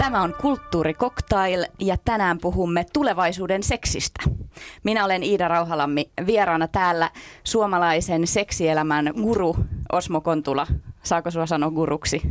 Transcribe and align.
Tämä 0.00 0.22
on 0.22 0.34
Kulttuuri 0.40 0.94
Cocktail 0.94 1.64
ja 1.78 1.96
tänään 2.04 2.38
puhumme 2.38 2.86
tulevaisuuden 2.92 3.62
seksistä. 3.62 4.22
Minä 4.84 5.04
olen 5.04 5.22
Iida 5.22 5.48
Rauhalammi, 5.48 6.10
vieraana 6.26 6.68
täällä 6.68 7.10
suomalaisen 7.44 8.26
seksielämän 8.26 9.12
guru 9.22 9.56
Osmo 9.92 10.20
Kontula. 10.20 10.66
Saako 11.02 11.30
sinua 11.30 11.46
sanoa 11.46 11.70
guruksi? 11.70 12.22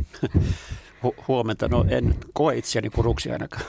Hu- 1.04 1.24
huomenta, 1.28 1.68
no 1.68 1.84
en 1.88 2.14
koe 2.32 2.56
itseäni 2.56 2.90
guruksi 2.90 3.30
ainakaan. 3.32 3.64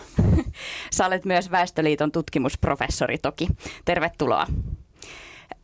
Sä 0.94 1.06
olet 1.06 1.26
myös 1.26 1.52
Väestöliiton 1.52 2.12
tutkimusprofessori 2.12 3.18
toki. 3.18 3.48
Tervetuloa. 3.86 4.48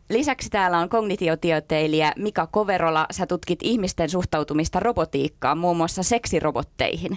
Lisäksi 0.10 0.50
täällä 0.50 0.80
on 0.80 0.90
kognitiotioteilijä 0.90 2.14
Mika 2.18 2.48
Koverola. 2.48 3.06
Sä 3.12 3.26
tutkit 3.26 3.60
ihmisten 3.64 4.10
suhtautumista 4.10 4.80
robotiikkaan, 4.80 5.58
muun 5.58 5.78
muassa 5.78 6.04
seksirobotteihin. 6.04 7.12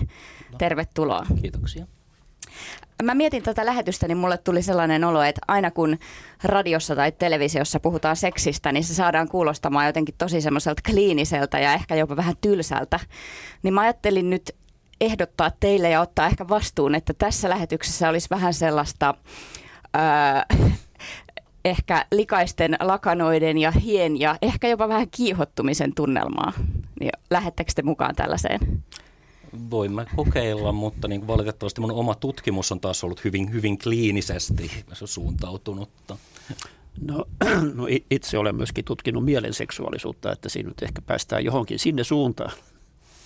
No. 0.53 0.59
Tervetuloa. 0.59 1.27
Kiitoksia. 1.43 1.87
Mä 3.03 3.15
mietin 3.15 3.43
tätä 3.43 3.67
lähetystä, 3.67 4.09
niin 4.09 4.19
mulle 4.19 4.39
tuli 4.39 4.63
sellainen 4.63 5.05
olo, 5.05 5.23
että 5.23 5.41
aina 5.49 5.71
kun 5.71 5.99
radiossa 6.45 6.97
tai 6.97 7.13
televisiossa 7.13 7.81
puhutaan 7.81 8.17
seksistä, 8.17 8.73
niin 8.73 8.85
se 8.85 8.95
saadaan 8.95 9.29
kuulostamaan 9.29 9.87
jotenkin 9.87 10.15
tosi 10.19 10.41
semmoiselta 10.41 10.83
kliiniseltä 10.91 11.59
ja 11.59 11.75
ehkä 11.75 11.95
jopa 11.95 12.17
vähän 12.17 12.35
tylsältä. 12.41 13.01
Niin 13.63 13.75
mä 13.75 13.81
ajattelin 13.81 14.31
nyt 14.31 14.57
ehdottaa 15.01 15.51
teille 15.61 15.91
ja 15.91 16.01
ottaa 16.01 16.27
ehkä 16.27 16.49
vastuun, 16.49 16.95
että 16.95 17.15
tässä 17.15 17.49
lähetyksessä 17.49 18.09
olisi 18.09 18.31
vähän 18.31 18.55
sellaista... 18.55 19.15
Öö, 19.97 20.61
ehkä 21.65 22.07
likaisten 22.13 22.77
lakanoiden 22.81 23.59
ja 23.59 23.71
hien 23.71 24.21
ja 24.21 24.37
ehkä 24.43 24.69
jopa 24.69 24.89
vähän 24.89 25.11
kiihottumisen 25.11 25.95
tunnelmaa. 25.95 26.53
Niin 27.01 27.13
lähettekö 27.31 27.73
te 27.75 27.83
mukaan 27.83 28.15
tällaiseen? 28.15 28.61
Voimme 29.71 30.07
kokeilla, 30.17 30.73
mutta 30.73 31.09
niin 31.09 31.27
valitettavasti 31.27 31.81
mun 31.81 31.93
oma 31.93 32.15
tutkimus 32.15 32.73
on 32.73 32.81
taas 32.81 33.05
ollut 33.05 33.25
hyvin, 33.25 33.53
hyvin 33.53 33.79
kliinisesti 33.79 34.71
suuntautunutta. 34.93 36.17
No, 37.01 37.25
no 37.75 37.87
itse 38.11 38.39
olen 38.39 38.55
myöskin 38.55 38.85
tutkinut 38.85 39.25
mielen 39.25 39.55
seksuaalisuutta, 39.55 40.33
että 40.33 40.49
siinä 40.49 40.69
nyt 40.69 40.83
ehkä 40.83 41.03
päästään 41.03 41.45
johonkin 41.45 41.79
sinne 41.79 42.05
suuntaan. 42.05 42.53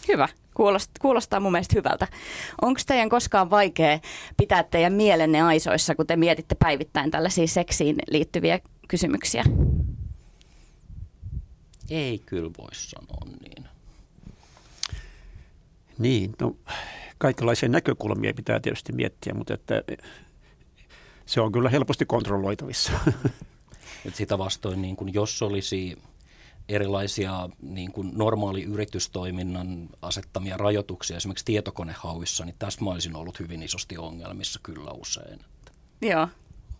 Hyvä. 0.08 0.28
Kuulostaa, 0.54 0.94
kuulostaa 1.00 1.40
mun 1.40 1.52
mielestä 1.52 1.74
hyvältä. 1.76 2.08
Onko 2.62 2.80
teidän 2.86 3.08
koskaan 3.08 3.50
vaikea 3.50 3.98
pitää 4.36 4.62
teidän 4.62 4.92
mielenne 4.92 5.42
aisoissa, 5.42 5.94
kun 5.94 6.06
te 6.06 6.16
mietitte 6.16 6.54
päivittäin 6.54 7.10
tällaisia 7.10 7.46
seksiin 7.46 7.96
liittyviä 8.10 8.60
kysymyksiä? 8.88 9.44
Ei 11.90 12.18
kyllä 12.26 12.50
voi 12.58 12.68
sanoa 12.72 13.38
niin. 13.40 13.68
Niin, 15.98 16.34
no 16.40 16.56
kaikenlaisia 17.18 17.68
näkökulmia 17.68 18.34
pitää 18.34 18.60
tietysti 18.60 18.92
miettiä, 18.92 19.34
mutta 19.34 19.54
että 19.54 19.82
se 21.26 21.40
on 21.40 21.52
kyllä 21.52 21.70
helposti 21.70 22.06
kontrolloitavissa. 22.06 22.92
Et 24.06 24.14
sitä 24.14 24.38
vastoin, 24.38 24.82
niin 24.82 24.96
kun 24.96 25.14
jos 25.14 25.42
olisi 25.42 25.98
erilaisia 26.68 27.48
niin 27.62 27.92
kuin 27.92 28.10
normaali 28.14 28.62
yritystoiminnan 28.62 29.88
asettamia 30.02 30.56
rajoituksia 30.56 31.16
esimerkiksi 31.16 31.44
tietokonehauissa, 31.44 32.44
niin 32.44 32.56
tästä 32.58 32.84
mä 32.84 32.90
olisin 32.90 33.16
ollut 33.16 33.40
hyvin 33.40 33.62
isosti 33.62 33.98
ongelmissa 33.98 34.60
kyllä 34.62 34.90
usein. 34.90 35.40
Joo. 36.02 36.28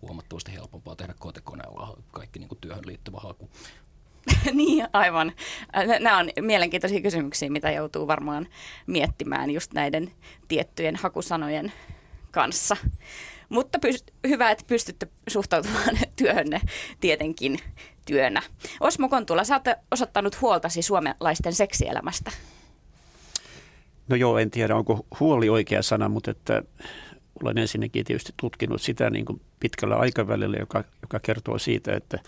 Huomattavasti 0.03 0.53
helpompaa 0.53 0.97
tehdä 0.97 1.15
kotekoneella 1.19 1.99
kaikki 2.13 2.39
niin 2.39 2.49
kuin 2.49 2.59
työhön 2.61 2.87
liittyvä 2.87 3.19
haku. 3.21 3.51
niin, 4.53 4.87
aivan. 4.93 5.33
Nämä 6.01 6.19
on 6.19 6.31
mielenkiintoisia 6.41 7.01
kysymyksiä, 7.01 7.51
mitä 7.51 7.71
joutuu 7.71 8.07
varmaan 8.07 8.49
miettimään 8.87 9.51
just 9.51 9.73
näiden 9.73 10.13
tiettyjen 10.49 10.97
hakusanojen 10.97 11.73
kanssa. 12.31 12.77
Mutta 13.49 13.79
pyst- 13.87 14.29
hyvä, 14.29 14.51
että 14.51 14.65
pystytte 14.67 15.09
suhtautumaan 15.29 15.99
työhönne 16.17 16.61
tietenkin 17.01 17.59
työnä. 18.05 18.43
Osmo 18.81 19.09
Kontula, 19.09 19.45
sä 19.45 19.55
oot 19.55 19.79
osoittanut 19.91 20.41
huoltasi 20.41 20.83
suomalaisten 20.83 21.53
seksielämästä. 21.53 22.31
No 24.09 24.17
joo, 24.17 24.39
en 24.39 24.51
tiedä 24.51 24.77
onko 24.77 25.07
huoli 25.21 25.49
oikea 25.49 25.83
sana, 25.83 26.09
mutta 26.09 26.31
että 26.31 26.63
olen 27.43 27.59
ensinnäkin 27.59 28.05
tietysti 28.05 28.33
tutkinut 28.37 28.83
sitä 28.83 29.11
niin 29.11 29.25
kuin 29.25 29.41
pitkällä 29.61 29.97
aikavälillä, 29.97 30.57
joka, 30.57 30.85
joka 31.03 31.21
kertoo 31.21 31.59
siitä, 31.59 31.97
että 31.97 32.19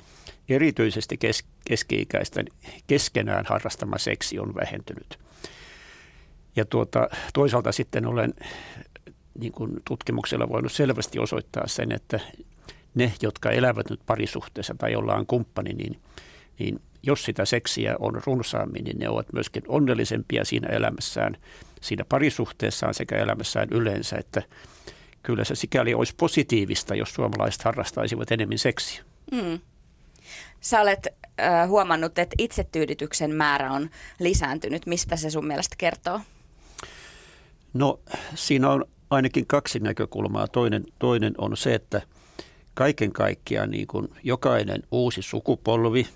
erityisesti 0.49 1.17
kes, 1.17 1.45
keski-ikäisten 1.65 2.47
keskenään 2.87 3.45
harrastama 3.49 3.99
seksi 3.99 4.39
on 4.39 4.55
vähentynyt. 4.55 5.19
Ja 6.57 6.65
tuota, 6.65 7.09
toisaalta 7.35 7.73
sitten 7.73 8.07
olen 8.07 8.35
niin 9.39 9.53
kuin 9.53 9.71
tutkimuksella 9.85 10.49
voinut 10.49 10.73
selvästi 10.73 11.19
osoittaa 11.19 11.67
sen, 11.67 11.93
että 11.93 12.21
ne, 12.97 13.13
jotka 13.23 13.51
elävät 13.51 13.91
nyt 13.91 14.01
parisuhteessa 14.07 14.75
tai 14.79 14.93
jolla 14.93 15.15
on 15.15 15.27
kumppani, 15.27 15.73
niin, 15.73 16.01
niin 16.59 16.81
jos 17.03 17.25
sitä 17.25 17.45
seksiä 17.45 17.97
on 17.99 18.23
runsaammin, 18.27 18.85
niin 18.85 18.99
ne 18.99 19.09
ovat 19.09 19.33
myöskin 19.33 19.63
onnellisempia 19.69 20.45
siinä 20.45 20.69
elämässään, 20.69 21.37
siinä 21.81 22.05
parisuhteessaan 22.09 22.95
sekä 22.95 23.17
elämässään 23.17 23.69
yleensä, 23.71 24.17
että 24.17 24.43
kyllä 25.23 25.45
se 25.45 25.55
sikäli 25.55 25.95
olisi 25.95 26.15
positiivista, 26.17 26.95
jos 26.95 27.15
suomalaiset 27.15 27.63
harrastaisivat 27.63 28.33
enemmän 28.33 28.59
seksiä. 28.59 29.05
Mm. 29.33 29.61
Sä 30.61 30.81
olet 30.81 31.07
äh, 31.41 31.69
huomannut, 31.69 32.19
että 32.19 32.37
itsetyydytyksen 32.39 33.35
määrä 33.35 33.73
on 33.73 33.91
lisääntynyt. 34.19 34.87
Mistä 34.87 35.17
se 35.17 35.31
sun 35.31 35.47
mielestä 35.47 35.77
kertoo? 35.79 36.21
No 37.75 38.01
siinä 38.35 38.71
on 38.71 38.85
ainakin 39.11 39.47
kaksi 39.47 39.79
näkökulmaa. 39.79 40.49
Toinen, 40.49 40.85
toinen 40.99 41.35
on 41.39 41.57
se, 41.57 41.75
että 41.75 42.03
kaiken 42.77 43.13
kaikkiaan 43.13 43.71
niin 43.71 43.87
kuin 43.87 44.09
jokainen 44.23 44.83
uusi 44.91 45.23
sukupolvi 45.23 46.07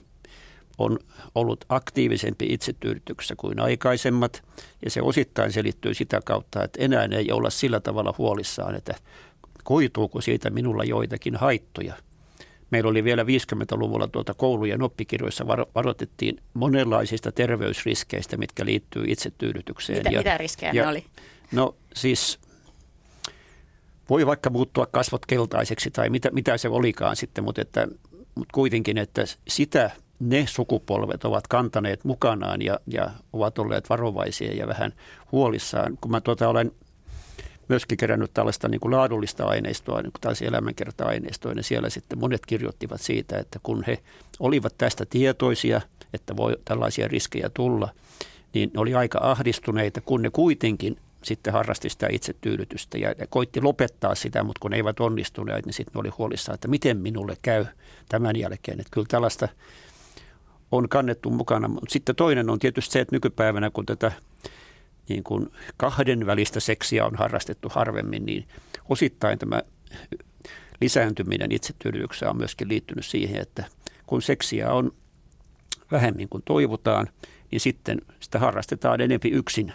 on 0.79 0.99
ollut 1.35 1.65
aktiivisempi 1.69 2.47
itsetyydytyksessä 2.49 3.35
kuin 3.37 3.61
aikaisemmat. 3.61 4.43
Ja 4.85 4.91
se 4.91 5.03
osittain 5.03 5.53
selittyy 5.53 5.95
sitä 5.95 6.21
kautta, 6.25 6.65
että 6.65 6.85
enää 6.85 7.09
ei 7.17 7.33
olla 7.33 7.51
sillä 7.51 7.81
tavalla 7.81 8.15
huolissaan, 8.19 8.75
että 8.75 8.95
koituuko 9.65 10.21
siitä 10.21 10.51
minulla 10.51 10.85
joitakin 10.85 11.37
haittoja. 11.37 11.95
Meillä 12.71 12.91
oli 12.91 13.05
vielä 13.05 13.23
50-luvulla 13.23 14.09
tuota 14.09 14.35
koulujen 14.35 14.83
oppikirjoissa 14.83 15.47
varo- 15.47 15.71
varoitettiin 15.75 16.41
monenlaisista 16.55 17.33
terveysriskeistä, 17.33 18.37
mitkä 18.37 18.65
liittyy 18.65 19.05
itsetyydytykseen. 19.09 19.99
Mitä, 19.99 20.11
ja, 20.11 20.19
mitä 20.19 20.39
riskejä 20.39 20.73
ja, 20.73 20.83
ne 20.83 20.89
oli? 20.89 21.05
No 21.53 21.75
siis 21.95 22.39
voi 24.11 24.27
vaikka 24.27 24.51
muuttua 24.51 24.87
kasvot 24.87 25.27
keltaiseksi 25.27 25.91
tai 25.91 26.11
mitä, 26.11 26.31
mitä 26.33 26.59
se 26.59 26.69
olikaan 26.69 27.17
sitten, 27.17 27.45
mutta, 27.45 27.63
että, 27.63 27.89
mutta 28.35 28.53
kuitenkin, 28.53 28.99
että 28.99 29.25
sitä 29.49 29.91
ne 30.21 30.45
sukupolvet 30.49 31.25
ovat 31.25 31.47
kantaneet 31.47 32.05
mukanaan 32.05 32.63
ja, 32.63 32.81
ja 32.87 33.11
ovat 33.33 33.59
olleet 33.59 33.91
varovaisia 33.91 34.53
ja 34.53 34.67
vähän 34.67 34.93
huolissaan. 35.33 35.99
Kun 36.01 36.11
mä 36.11 36.21
tuota 36.21 36.49
olen 36.49 36.73
myöskin 37.69 37.99
kerännyt 37.99 38.35
tällaista 38.35 38.69
niin 38.69 38.81
kuin 38.81 38.93
laadullista 38.93 39.47
aineistoa, 39.47 40.03
niin 40.03 40.13
kuin 40.13 40.21
taas 40.21 40.43
elämänkerta-aineistoa, 40.43 41.55
niin 41.55 41.65
siellä 41.65 41.91
sitten 41.91 42.19
monet 42.19 42.47
kirjoittivat 42.47 43.01
siitä, 43.01 43.39
että 43.39 43.59
kun 43.63 43.85
he 43.87 43.99
olivat 44.41 44.75
tästä 44.79 45.07
tietoisia, 45.07 45.81
että 46.15 46.37
voi 46.37 46.57
tällaisia 46.65 47.09
riskejä 47.09 47.51
tulla, 47.55 47.89
niin 48.55 48.71
ne 48.75 48.81
oli 48.81 48.95
aika 48.95 49.19
ahdistuneita, 49.23 50.01
kun 50.01 50.23
ne 50.23 50.31
kuitenkin 50.31 50.97
sitten 51.23 51.53
harrasti 51.53 51.89
sitä 51.89 52.07
itsetyydytystä 52.11 52.99
ja, 52.99 53.15
koitti 53.29 53.61
lopettaa 53.61 54.15
sitä, 54.15 54.45
mutta 54.45 54.61
kun 54.61 54.71
ne 54.71 54.77
eivät 54.77 55.01
onnistuneet, 55.01 55.67
niin 55.67 55.75
sitten 55.75 56.01
oli 56.01 56.09
huolissaan, 56.09 56.55
että 56.55 56.69
miten 56.69 56.97
minulle 56.97 57.37
käy 57.43 57.67
tämän 58.09 58.37
jälkeen. 58.37 58.81
Että 58.81 58.91
kyllä 58.91 59.07
tällaista 59.11 59.49
on 60.73 60.89
kannettu 60.89 61.31
mukana. 61.31 61.71
Sitten 61.89 62.17
toinen 62.17 62.51
on 62.51 62.59
tietysti 62.59 62.93
se, 62.93 63.01
että 63.01 63.17
nykypäivänä 63.17 63.71
kun 63.71 63.87
tätä 63.87 64.13
niin 65.09 65.25
kuin 65.25 65.53
kahden 65.77 66.27
välistä 66.27 66.61
seksiä 66.61 67.07
on 67.07 67.17
harrastettu 67.17 67.69
harvemmin, 67.69 68.27
niin 68.27 68.49
osittain 68.89 69.39
tämä 69.39 69.63
lisääntyminen 70.81 71.53
itsetyydytyksessä 71.53 72.31
on 72.31 72.37
myöskin 72.37 72.69
liittynyt 72.69 73.07
siihen, 73.07 73.41
että 73.43 73.65
kun 74.07 74.23
seksiä 74.23 74.73
on 74.73 74.93
vähemmän 75.93 76.29
kuin 76.29 76.43
toivotaan, 76.47 77.09
niin 77.51 77.61
sitten 77.61 77.99
sitä 78.21 78.39
harrastetaan 78.39 79.01
enempi 79.01 79.29
yksin 79.29 79.73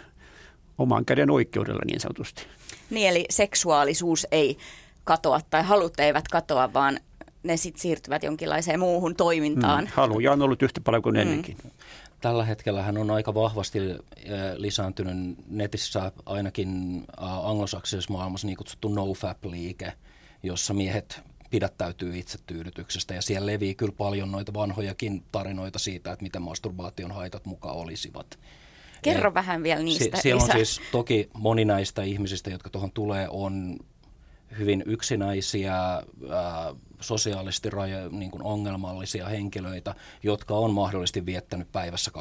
oman 0.78 1.04
käden 1.04 1.30
oikeudella 1.30 1.82
niin 1.86 2.00
sanotusti. 2.00 2.46
Niin, 2.90 3.08
eli 3.08 3.24
seksuaalisuus 3.30 4.26
ei 4.30 4.58
katoa 5.04 5.40
tai 5.50 5.62
halut 5.62 6.00
eivät 6.00 6.28
katoa, 6.28 6.72
vaan 6.72 7.00
ne 7.42 7.56
sitten 7.56 7.82
siirtyvät 7.82 8.22
jonkinlaiseen 8.22 8.80
muuhun 8.80 9.16
toimintaan. 9.16 9.84
Mm, 9.84 9.90
haluja 9.94 10.32
on 10.32 10.42
ollut 10.42 10.62
yhtä 10.62 10.80
paljon 10.80 11.02
kuin 11.02 11.14
mm. 11.14 11.20
ennenkin. 11.20 11.56
Tällä 12.20 12.44
hetkellä 12.44 12.82
hän 12.82 12.98
on 12.98 13.10
aika 13.10 13.34
vahvasti 13.34 13.78
äh, 13.90 13.96
lisääntynyt 14.56 15.36
netissä 15.48 16.12
ainakin 16.26 17.04
äh, 17.22 17.46
anglosaksisessa 17.46 18.12
maailmassa 18.12 18.46
niin 18.46 18.56
kutsuttu 18.56 18.88
nofap-liike, 18.88 19.92
jossa 20.42 20.74
miehet 20.74 21.20
pidättäytyy 21.50 22.18
itsetyydytyksestä 22.18 23.14
ja 23.14 23.22
siellä 23.22 23.46
levii 23.46 23.74
kyllä 23.74 23.92
paljon 23.98 24.32
noita 24.32 24.54
vanhojakin 24.54 25.24
tarinoita 25.32 25.78
siitä, 25.78 26.12
että 26.12 26.22
miten 26.22 26.42
masturbaation 26.42 27.12
haitat 27.12 27.46
mukaan 27.46 27.76
olisivat 27.76 28.38
Kerro 29.02 29.34
vähän 29.34 29.62
vielä 29.62 29.82
niistä 29.82 30.04
Sie- 30.16 30.22
Siellä 30.22 30.42
on 30.42 30.50
siis 30.52 30.80
toki 30.92 31.30
moni 31.34 31.64
näistä 31.64 32.02
ihmisistä, 32.02 32.50
jotka 32.50 32.70
tuohon 32.70 32.92
tulee, 32.92 33.28
on 33.30 33.76
hyvin 34.58 34.82
yksinäisiä, 34.86 35.74
ää, 35.74 36.02
sosiaalisesti 37.00 37.70
rajo, 37.70 38.08
niin 38.08 38.30
kuin 38.30 38.42
ongelmallisia 38.42 39.28
henkilöitä, 39.28 39.94
jotka 40.22 40.54
on 40.54 40.74
mahdollisesti 40.74 41.26
viettänyt 41.26 41.72
päivässä 41.72 42.10
12-16 42.14 42.20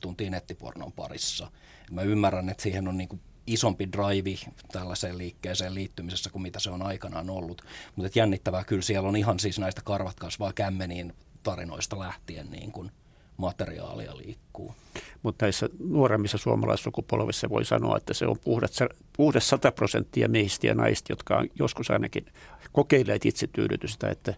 tuntia 0.00 0.30
nettipornon 0.30 0.92
parissa. 0.92 1.50
Mä 1.90 2.02
ymmärrän, 2.02 2.48
että 2.48 2.62
siihen 2.62 2.88
on 2.88 2.96
niin 2.98 3.08
kuin 3.08 3.20
isompi 3.46 3.88
drive 3.92 4.38
tällaiseen 4.72 5.18
liikkeeseen 5.18 5.74
liittymisessä 5.74 6.30
kuin 6.30 6.42
mitä 6.42 6.60
se 6.60 6.70
on 6.70 6.82
aikanaan 6.82 7.30
ollut. 7.30 7.62
Mutta 7.96 8.18
jännittävää 8.18 8.64
kyllä 8.64 8.82
siellä 8.82 9.08
on 9.08 9.16
ihan 9.16 9.38
siis 9.40 9.58
näistä 9.58 9.80
karvat 9.84 10.16
kasvaa 10.20 10.52
kämmeniin 10.52 11.12
tarinoista 11.42 11.98
lähtien 11.98 12.50
niin 12.50 12.72
kuin 12.72 12.90
materiaalia 13.38 14.16
liikkuu. 14.16 14.74
Mutta 15.22 15.44
näissä 15.44 15.68
nuoremmissa 15.78 16.38
suomalaissukupolvissa 16.38 17.48
voi 17.48 17.64
sanoa, 17.64 17.96
että 17.96 18.14
se 18.14 18.26
on 18.26 18.36
puhdas, 18.44 18.78
puhdas 19.16 19.48
100 19.48 19.72
prosenttia 19.72 20.28
miehistä 20.28 20.66
ja 20.66 20.74
naista, 20.74 21.12
jotka 21.12 21.36
on 21.36 21.48
joskus 21.58 21.90
ainakin 21.90 22.26
kokeilleet 22.72 23.26
itsetyydytystä, 23.26 24.10
että, 24.10 24.34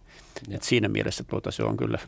että 0.50 0.66
siinä 0.66 0.88
mielessä 0.88 1.24
tuota, 1.24 1.50
se 1.50 1.62
on 1.62 1.76
kyllä 1.76 1.98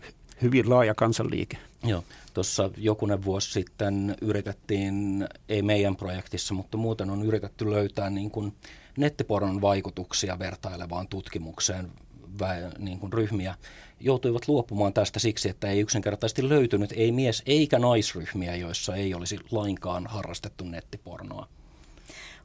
hyvin 0.43 0.71
laaja 0.71 0.95
kansanliike. 0.95 1.59
Joo, 1.85 2.05
tuossa 2.35 2.71
jokunen 2.77 3.25
vuosi 3.25 3.51
sitten 3.53 4.17
yritettiin, 4.21 5.29
ei 5.49 5.63
meidän 5.63 5.97
projektissa, 5.97 6.55
mutta 6.55 6.77
muuten 6.77 7.11
on 7.11 7.23
yritetty 7.23 7.71
löytää 7.71 8.11
niin 8.11 8.31
kuin 8.31 8.55
nettipornon 8.97 9.61
vaikutuksia 9.61 10.39
vertailevaan 10.39 11.09
tutkimukseen 11.09 11.91
niin 12.79 12.99
kuin 12.99 13.13
ryhmiä 13.13 13.55
joutuivat 14.01 14.49
luopumaan 14.49 14.93
tästä 14.93 15.19
siksi, 15.19 15.49
että 15.49 15.69
ei 15.69 15.81
yksinkertaisesti 15.81 16.49
löytynyt 16.49 16.93
ei 16.97 17.13
mies- 17.13 17.43
eikä 17.47 17.79
naisryhmiä, 17.79 18.57
joissa 18.57 18.95
ei 18.95 19.15
olisi 19.15 19.39
lainkaan 19.51 20.07
harrastettu 20.07 20.65
nettipornoa. 20.65 21.49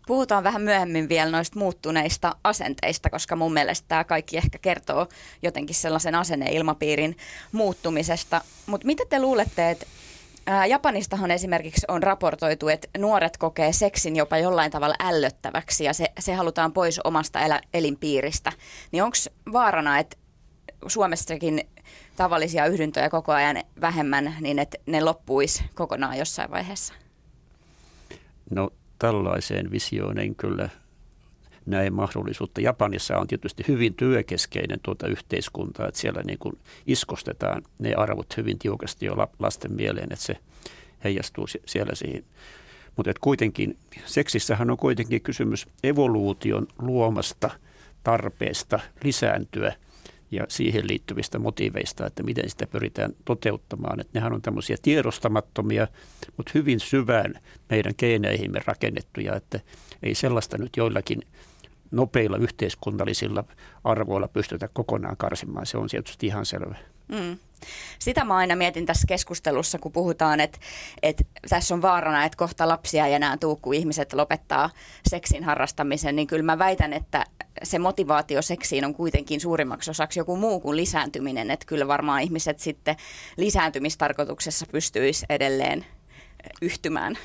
Puhutaan 0.07 0.43
vähän 0.43 0.61
myöhemmin 0.61 1.09
vielä 1.09 1.31
noista 1.31 1.59
muuttuneista 1.59 2.35
asenteista, 2.43 3.09
koska 3.09 3.35
mun 3.35 3.53
mielestä 3.53 3.85
tämä 3.87 4.03
kaikki 4.03 4.37
ehkä 4.37 4.57
kertoo 4.57 5.07
jotenkin 5.41 5.75
sellaisen 5.75 6.15
asenneilmapiirin 6.15 7.17
muuttumisesta. 7.51 8.41
Mutta 8.65 8.87
mitä 8.87 9.03
te 9.09 9.21
luulette, 9.21 9.69
että 9.69 9.85
Japanistahan 10.67 11.31
esimerkiksi 11.31 11.85
on 11.87 12.03
raportoitu, 12.03 12.67
että 12.67 12.87
nuoret 12.97 13.37
kokee 13.37 13.73
seksin 13.73 14.15
jopa 14.15 14.37
jollain 14.37 14.71
tavalla 14.71 14.95
ällöttäväksi 14.99 15.83
ja 15.83 15.93
se, 15.93 16.05
se 16.19 16.33
halutaan 16.33 16.73
pois 16.73 16.99
omasta 16.99 17.39
elä, 17.39 17.61
elinpiiristä. 17.73 18.51
Niin 18.91 19.03
onko 19.03 19.17
vaarana, 19.53 19.99
että 19.99 20.17
Suomessakin 20.87 21.61
tavallisia 22.15 22.65
yhdyntöjä 22.65 23.09
koko 23.09 23.31
ajan 23.31 23.63
vähemmän, 23.81 24.35
niin 24.41 24.59
että 24.59 24.77
ne 24.85 25.01
loppuisi 25.01 25.63
kokonaan 25.75 26.17
jossain 26.17 26.51
vaiheessa? 26.51 26.93
No 28.49 28.69
tällaiseen 28.99 29.71
visioon 29.71 30.19
en 30.19 30.35
kyllä 30.35 30.69
näe 31.67 31.89
mahdollisuutta. 31.89 32.61
Japanissa 32.61 33.17
on 33.17 33.27
tietysti 33.27 33.65
hyvin 33.67 33.93
työkeskeinen 33.93 34.79
tuota 34.83 35.07
yhteiskunta, 35.07 35.87
että 35.87 35.99
siellä 35.99 36.21
niin 36.25 36.39
kuin 36.39 36.57
iskostetaan 36.87 37.61
ne 37.79 37.93
arvot 37.93 38.37
hyvin 38.37 38.59
tiukasti 38.59 39.05
jo 39.05 39.15
lasten 39.39 39.73
mieleen, 39.73 40.13
että 40.13 40.25
se 40.25 40.37
heijastuu 41.03 41.47
siellä 41.65 41.95
siihen. 41.95 42.23
Mutta 42.95 43.11
kuitenkin 43.21 43.77
seksissähän 44.05 44.71
on 44.71 44.77
kuitenkin 44.77 45.21
kysymys 45.21 45.67
evoluution 45.83 46.67
luomasta 46.79 47.49
tarpeesta 48.03 48.79
lisääntyä 49.03 49.73
ja 50.31 50.45
siihen 50.49 50.87
liittyvistä 50.87 51.39
motiiveista, 51.39 52.05
että 52.05 52.23
miten 52.23 52.49
sitä 52.49 52.67
pyritään 52.67 53.13
toteuttamaan. 53.25 53.99
Että 53.99 54.11
nehän 54.13 54.33
on 54.33 54.41
tämmöisiä 54.41 54.77
tiedostamattomia, 54.81 55.87
mutta 56.37 56.51
hyvin 56.55 56.79
syvään 56.79 57.33
meidän 57.69 57.93
geeneihimme 57.97 58.59
rakennettuja, 58.65 59.35
että 59.35 59.59
ei 60.03 60.15
sellaista 60.15 60.57
nyt 60.57 60.77
joillakin 60.77 61.21
nopeilla 61.91 62.37
yhteiskunnallisilla 62.37 63.43
arvoilla 63.83 64.27
pystytä 64.27 64.67
kokonaan 64.67 65.17
karsimaan. 65.17 65.65
Se 65.65 65.77
on 65.77 65.87
tietysti 65.87 66.27
ihan 66.27 66.45
selvä. 66.45 66.75
Mm. 67.07 67.37
Sitä 67.99 68.23
mä 68.23 68.35
aina 68.35 68.55
mietin 68.55 68.85
tässä 68.85 69.07
keskustelussa, 69.07 69.79
kun 69.79 69.91
puhutaan, 69.91 70.39
että, 70.39 70.59
että 71.03 71.23
tässä 71.49 71.73
on 71.73 71.81
vaarana, 71.81 72.25
että 72.25 72.37
kohta 72.37 72.67
lapsia 72.67 73.05
ei 73.05 73.13
enää 73.13 73.37
tuu, 73.37 73.55
kun 73.55 73.73
ihmiset 73.73 74.13
lopettaa 74.13 74.69
seksin 75.09 75.43
harrastamisen, 75.43 76.15
niin 76.15 76.27
kyllä 76.27 76.43
mä 76.43 76.59
väitän, 76.59 76.93
että 76.93 77.23
se 77.63 77.79
motivaatio 77.79 78.41
seksiin 78.41 78.85
on 78.85 78.93
kuitenkin 78.93 79.41
suurimmaksi 79.41 79.91
osaksi 79.91 80.19
joku 80.19 80.37
muu 80.37 80.59
kuin 80.59 80.77
lisääntyminen, 80.77 81.51
että 81.51 81.65
kyllä 81.65 81.87
varmaan 81.87 82.21
ihmiset 82.21 82.59
sitten 82.59 82.95
lisääntymistarkoituksessa 83.37 84.65
pystyisi 84.71 85.25
edelleen 85.29 85.85
yhtymään. 86.61 87.17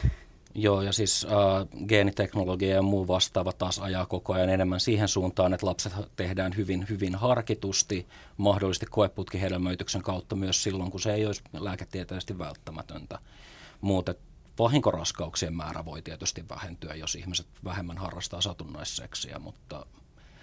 Joo, 0.55 0.83
ja 0.83 0.93
siis 0.93 1.27
äh, 1.27 1.87
geeniteknologia 1.87 2.75
ja 2.75 2.83
muu 2.83 3.09
vastaava 3.09 3.53
taas 3.53 3.79
ajaa 3.79 4.07
koko 4.07 4.33
ajan 4.33 4.51
enemmän 4.51 4.81
siihen 4.81 5.09
suuntaan, 5.09 5.55
että 5.55 5.67
lapset 5.67 5.93
tehdään 6.17 6.57
hyvin, 6.57 6.87
hyvin 6.89 7.15
harkitusti, 7.15 8.07
mahdollisesti 8.37 8.87
koeputkihedelmöityksen 8.91 10.03
kautta 10.03 10.37
myös 10.37 10.63
silloin, 10.63 10.91
kun 10.91 11.01
se 11.01 11.15
ei 11.15 11.27
olisi 11.27 11.43
lääketieteellisesti 11.53 12.39
välttämätöntä. 12.39 13.19
Muuten 13.81 14.15
vahinkoraskauksien 14.59 15.55
määrä 15.55 15.85
voi 15.85 16.03
tietysti 16.03 16.45
vähentyä, 16.49 16.95
jos 16.95 17.15
ihmiset 17.15 17.47
vähemmän 17.65 17.99
harrastaa 17.99 18.41
satunnaisseksiä, 18.41 19.39
mutta 19.39 19.87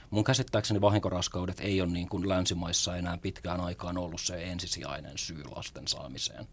mun 0.09 0.23
käsittääkseni 0.23 0.81
vahinkoraskaudet 0.81 1.59
ei 1.59 1.81
ole 1.81 1.91
niin 1.91 2.09
kuin 2.09 2.29
länsimaissa 2.29 2.97
enää 2.97 3.17
pitkään 3.17 3.61
aikaan 3.61 3.97
ollut 3.97 4.21
se 4.21 4.43
ensisijainen 4.43 5.17
syy 5.17 5.43
lasten 5.55 5.87
saamiseen. 5.87 6.47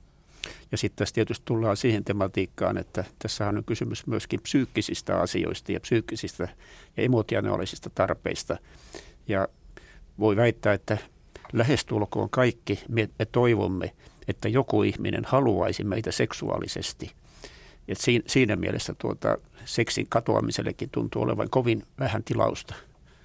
Ja 0.73 0.79
sitten 0.79 0.97
tässä 0.97 1.15
tietysti 1.15 1.45
tullaan 1.45 1.77
siihen 1.77 2.05
tematiikkaan, 2.05 2.79
että 2.79 3.05
tässä 3.19 3.49
on 3.49 3.65
kysymys 3.67 4.07
myöskin 4.07 4.41
psyykkisistä 4.41 5.21
asioista 5.21 5.73
ja 5.73 5.81
psyykkisistä 5.81 6.49
ja 6.97 7.03
emotionaalisista 7.03 7.91
tarpeista. 7.91 8.57
Ja 9.29 9.49
voi 10.19 10.37
väittää, 10.37 10.73
että 10.73 10.99
lähestulkoon 11.53 12.31
kaikki 12.31 12.81
me, 12.89 13.09
me 13.19 13.25
toivomme, 13.25 13.93
että 14.29 14.49
joku 14.49 14.83
ihminen 14.83 15.25
haluaisi 15.25 15.85
meitä 15.85 16.13
seksuaalisesti. 16.13 17.13
Et 17.89 18.01
siinä, 18.01 18.25
siinä 18.27 18.57
mielessä 18.57 18.95
tuota, 18.99 19.39
seksin 19.65 20.07
katoamisellekin 20.09 20.91
tuntuu 20.91 21.23
olevan 21.23 21.51
kovin 21.51 21.83
vähän 21.99 22.25
tilausta. 22.25 22.75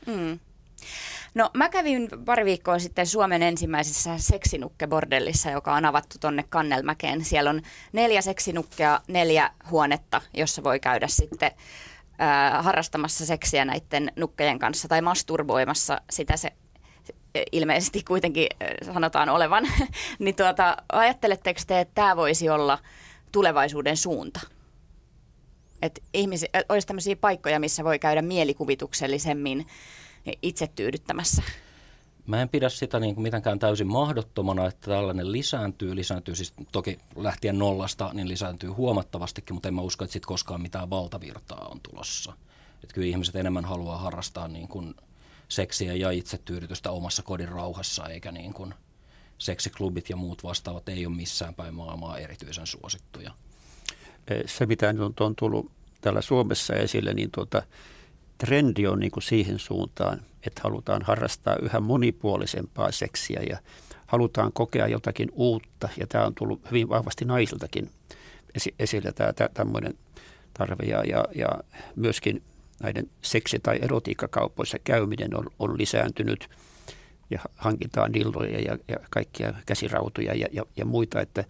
Mm. 0.08 0.40
No 1.34 1.50
mä 1.54 1.70
kävin 1.70 2.10
pari 2.26 2.46
viikkoa 2.46 2.80
sitten 2.80 3.08
Suomen 3.08 3.44
ensimmäisessä 3.44 4.18
seksinukkebordellissa, 4.18 5.52
joka 5.52 5.74
on 5.74 5.86
avattu 5.86 6.18
tonne 6.20 6.44
Kannelmäkeen. 6.50 7.26
Siellä 7.26 7.50
on 7.50 7.62
neljä 7.94 8.22
seksinukkea, 8.22 9.00
neljä 9.08 9.52
huonetta, 9.70 10.22
jossa 10.34 10.64
voi 10.64 10.80
käydä 10.80 11.08
sitten 11.08 11.52
äh, 12.22 12.64
harrastamassa 12.66 13.26
seksiä 13.26 13.66
näiden 13.66 14.12
nukkejen 14.16 14.60
kanssa 14.60 14.88
tai 14.88 15.02
masturboimassa 15.02 16.02
sitä 16.10 16.38
se 16.38 16.54
ilmeisesti 17.52 18.04
kuitenkin 18.04 18.48
sanotaan 18.94 19.30
olevan. 19.30 19.68
niin 20.20 20.36
tuota, 20.36 20.78
ajatteletteko 20.92 21.62
te, 21.68 21.80
että 21.80 21.96
tämä 21.96 22.16
voisi 22.16 22.50
olla 22.50 22.80
tulevaisuuden 23.32 23.98
suunta? 23.98 24.40
Että 25.82 26.02
ihmisi, 26.14 26.50
olisi 26.70 26.88
tämmöisiä 26.88 27.16
paikkoja, 27.16 27.60
missä 27.60 27.84
voi 27.84 28.00
käydä 28.00 28.22
mielikuvituksellisemmin 28.22 29.68
itse 30.42 30.68
tyydyttämässä. 30.68 31.44
Mä 32.28 32.42
en 32.42 32.50
pidä 32.50 32.70
sitä 32.70 33.00
niin 33.00 33.16
kuin 33.16 33.24
mitenkään 33.24 33.60
täysin 33.60 33.88
mahdottomana, 33.88 34.66
että 34.66 34.90
tällainen 34.90 35.32
lisääntyy. 35.32 35.96
Lisääntyy 35.96 36.36
siis 36.36 36.54
toki 36.72 37.00
lähtien 37.16 37.60
nollasta, 37.60 38.10
niin 38.14 38.28
lisääntyy 38.28 38.70
huomattavastikin, 38.70 39.56
mutta 39.56 39.68
en 39.68 39.74
mä 39.74 39.82
usko, 39.82 40.04
että 40.04 40.14
sit 40.14 40.26
koskaan 40.26 40.62
mitään 40.62 40.90
valtavirtaa 40.90 41.68
on 41.68 41.80
tulossa. 41.90 42.34
Että 42.84 42.94
kyllä 42.94 43.08
ihmiset 43.08 43.36
enemmän 43.36 43.66
haluaa 43.66 43.98
harrastaa 43.98 44.48
niin 44.48 44.68
kuin 44.68 44.96
seksiä 45.48 45.94
ja 45.94 46.12
itsetyydytystä 46.12 46.92
omassa 46.92 47.24
kodin 47.24 47.50
rauhassa, 47.50 48.08
eikä 48.08 48.32
niin 48.32 48.54
kuin 48.54 48.74
seksiklubit 49.38 50.10
ja 50.10 50.16
muut 50.16 50.44
vastaavat 50.44 50.90
ei 50.90 51.06
ole 51.06 51.16
missään 51.16 51.56
päin 51.56 51.74
maailmaa 51.74 52.18
erityisen 52.18 52.68
suosittuja. 52.68 53.32
Se, 54.46 54.66
mitä 54.66 54.94
nyt 54.94 55.20
on 55.20 55.36
tullut 55.36 55.72
täällä 56.02 56.22
Suomessa 56.22 56.74
esille, 56.74 57.14
niin 57.14 57.32
tuota, 57.32 57.64
trendi 58.46 58.88
on 58.88 59.00
niin 59.00 59.12
kuin 59.12 59.24
siihen 59.24 59.60
suuntaan, 59.60 60.22
että 60.48 60.62
halutaan 60.64 61.02
harrastaa 61.02 61.56
yhä 61.62 61.80
monipuolisempaa 61.80 62.92
seksiä 62.92 63.42
ja 63.50 63.58
halutaan 64.08 64.54
kokea 64.54 64.88
jotakin 64.88 65.30
uutta. 65.34 65.90
Ja 65.98 66.08
tämä 66.08 66.26
on 66.26 66.36
tullut 66.36 66.62
hyvin 66.72 66.90
vahvasti 66.90 67.26
naisiltakin 67.26 67.90
esille 68.80 69.12
tämä, 69.12 69.34
tämä 69.34 69.50
tämmöinen 69.54 69.94
tarve. 70.54 70.86
Ja, 70.86 71.04
ja, 71.04 71.26
ja 71.36 71.48
myöskin 71.96 72.42
näiden 72.84 73.10
seksi- 73.22 73.60
tai 73.60 73.80
erotiikkakaupoissa 73.82 74.80
käyminen 74.80 75.38
on, 75.38 75.46
on 75.60 75.78
lisääntynyt 75.78 76.50
ja 77.30 77.40
hankitaan 77.56 78.14
dilloja 78.14 78.60
ja, 78.60 78.78
ja 78.88 78.98
kaikkia 79.10 79.54
käsirautuja 79.66 80.34
ja, 80.34 80.48
ja, 80.52 80.64
ja 80.78 80.86
muita, 80.86 81.22
että, 81.22 81.44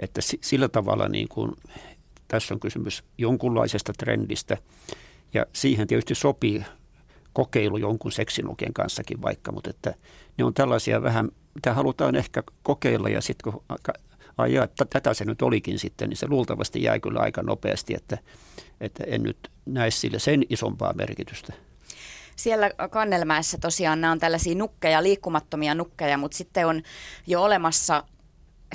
että 0.00 0.20
sillä 0.40 0.68
tavalla 0.68 1.08
niin 1.08 1.28
kuin, 1.28 1.52
tässä 2.28 2.54
on 2.54 2.60
kysymys 2.60 3.04
jonkunlaisesta 3.18 3.92
trendistä, 3.92 4.58
ja 5.34 5.46
siihen 5.52 5.86
tietysti 5.86 6.14
sopii 6.14 6.64
kokeilu 7.32 7.76
jonkun 7.76 8.12
seksinukien 8.12 8.72
kanssakin 8.72 9.22
vaikka, 9.22 9.52
mutta 9.52 9.70
että 9.70 9.94
ne 10.38 10.44
on 10.44 10.54
tällaisia 10.54 11.02
vähän, 11.02 11.28
mitä 11.54 11.74
halutaan 11.74 12.16
ehkä 12.16 12.42
kokeilla 12.62 13.08
ja 13.08 13.20
sitten 13.20 13.52
kun 13.52 13.64
ai 14.38 14.54
jaa, 14.54 14.68
tätä 14.90 15.14
se 15.14 15.24
nyt 15.24 15.42
olikin 15.42 15.78
sitten, 15.78 16.08
niin 16.08 16.16
se 16.16 16.28
luultavasti 16.28 16.82
jää 16.82 16.98
kyllä 16.98 17.20
aika 17.20 17.42
nopeasti, 17.42 17.94
että, 17.94 18.18
että 18.80 19.04
en 19.06 19.22
nyt 19.22 19.50
näe 19.66 19.90
sille 19.90 20.18
sen 20.18 20.42
isompaa 20.48 20.92
merkitystä. 20.92 21.52
Siellä 22.36 22.70
Kannelmäessä 22.90 23.58
tosiaan 23.58 24.00
nämä 24.00 24.12
on 24.12 24.18
tällaisia 24.18 24.54
nukkeja, 24.54 25.02
liikkumattomia 25.02 25.74
nukkeja, 25.74 26.18
mutta 26.18 26.36
sitten 26.36 26.66
on 26.66 26.82
jo 27.26 27.42
olemassa 27.42 28.04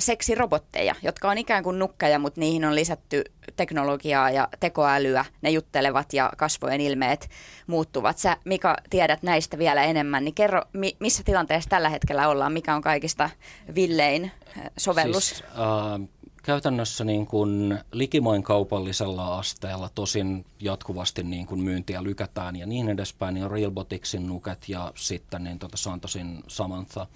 seksirobotteja, 0.00 0.94
jotka 1.02 1.30
on 1.30 1.38
ikään 1.38 1.64
kuin 1.64 1.78
nukkeja, 1.78 2.18
mutta 2.18 2.40
niihin 2.40 2.64
on 2.64 2.74
lisätty 2.74 3.24
teknologiaa 3.56 4.30
ja 4.30 4.48
tekoälyä. 4.60 5.24
Ne 5.42 5.50
juttelevat 5.50 6.12
ja 6.12 6.32
kasvojen 6.36 6.80
ilmeet 6.80 7.30
muuttuvat. 7.66 8.18
Sä, 8.18 8.36
Mika, 8.44 8.76
tiedät 8.90 9.22
näistä 9.22 9.58
vielä 9.58 9.84
enemmän, 9.84 10.24
niin 10.24 10.34
kerro, 10.34 10.62
missä 10.98 11.22
tilanteessa 11.24 11.70
tällä 11.70 11.88
hetkellä 11.88 12.28
ollaan? 12.28 12.52
Mikä 12.52 12.74
on 12.74 12.82
kaikista 12.82 13.30
villein 13.74 14.24
eh, 14.24 14.70
sovellus? 14.76 15.28
Siis, 15.28 15.42
äh, 15.42 16.08
käytännössä 16.42 17.04
niin 17.04 17.26
kuin 17.26 17.78
likimoin 17.92 18.42
kaupallisella 18.42 19.38
asteella 19.38 19.90
tosin 19.94 20.46
jatkuvasti 20.60 21.22
niin 21.22 21.46
kuin 21.46 21.60
myyntiä 21.60 22.02
lykätään 22.02 22.56
ja 22.56 22.66
niin 22.66 22.88
edespäin, 22.88 23.34
niin 23.34 23.44
on 23.44 23.50
Realboticsin 23.50 24.26
nuket 24.26 24.68
ja 24.68 24.92
sitten 24.94 25.44
niin 25.44 25.58
tota 25.58 25.76
Santosin 25.76 26.42
Samantha. 26.48 27.06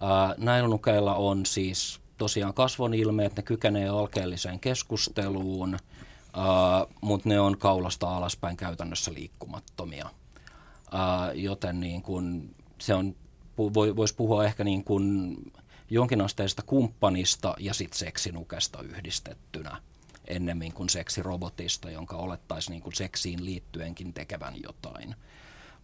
Ää, 0.00 0.34
näillä 0.38 0.68
nukeilla 0.68 1.14
on 1.14 1.46
siis 1.46 2.00
tosiaan 2.18 2.54
kasvon 2.54 2.94
ilmeet, 2.94 3.36
ne 3.36 3.42
kykenee 3.42 3.88
alkeelliseen 3.88 4.60
keskusteluun, 4.60 5.78
ää, 6.32 6.86
mutta 7.00 7.28
ne 7.28 7.40
on 7.40 7.58
kaulasta 7.58 8.16
alaspäin 8.16 8.56
käytännössä 8.56 9.14
liikkumattomia. 9.14 10.10
Ää, 10.92 11.32
joten 11.32 11.80
niin 11.80 12.02
kuin 12.02 12.54
se 12.78 12.94
on, 12.94 13.16
voisi 13.96 14.14
puhua 14.14 14.44
ehkä 14.44 14.64
niin 14.64 14.84
kuin 14.84 15.36
jonkinasteista 15.90 16.62
kumppanista 16.62 17.54
ja 17.58 17.74
sitten 17.74 17.98
seksinukesta 17.98 18.82
yhdistettynä 18.82 19.82
ennemmin 20.26 20.72
kuin 20.72 20.88
seksirobotista, 20.88 21.90
jonka 21.90 22.16
olettaisiin 22.16 22.72
niin 22.72 22.82
kuin 22.82 22.94
seksiin 22.94 23.44
liittyenkin 23.44 24.12
tekevän 24.12 24.54
jotain. 24.62 25.16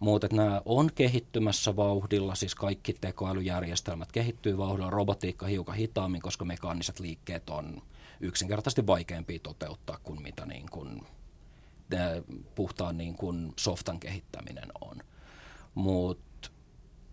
Mutta 0.03 0.29
nämä 0.33 0.63
on 0.65 0.91
kehittymässä 0.95 1.77
vauhdilla, 1.77 2.35
siis 2.35 2.55
kaikki 2.55 2.93
tekoälyjärjestelmät 2.93 4.13
kehittyy 4.13 4.59
vauhdilla, 4.59 4.91
robotiikka 4.91 5.47
hiukan 5.47 5.75
hitaammin, 5.75 6.23
koska 6.23 6.45
mekaaniset 6.45 7.01
liikkeet 7.01 7.51
on 7.51 7.83
yksinkertaisesti 8.21 8.87
vaikeampia 8.87 9.39
toteuttaa 9.43 9.99
kuin 10.03 10.23
mitä 10.23 10.47
niin 10.47 10.67
kuin, 10.71 11.03
puhtaan 12.55 12.99
niin 12.99 13.15
kuin 13.15 13.53
softan 13.57 14.01
kehittäminen 14.01 14.69
on. 14.81 14.97
Mutta 15.75 16.51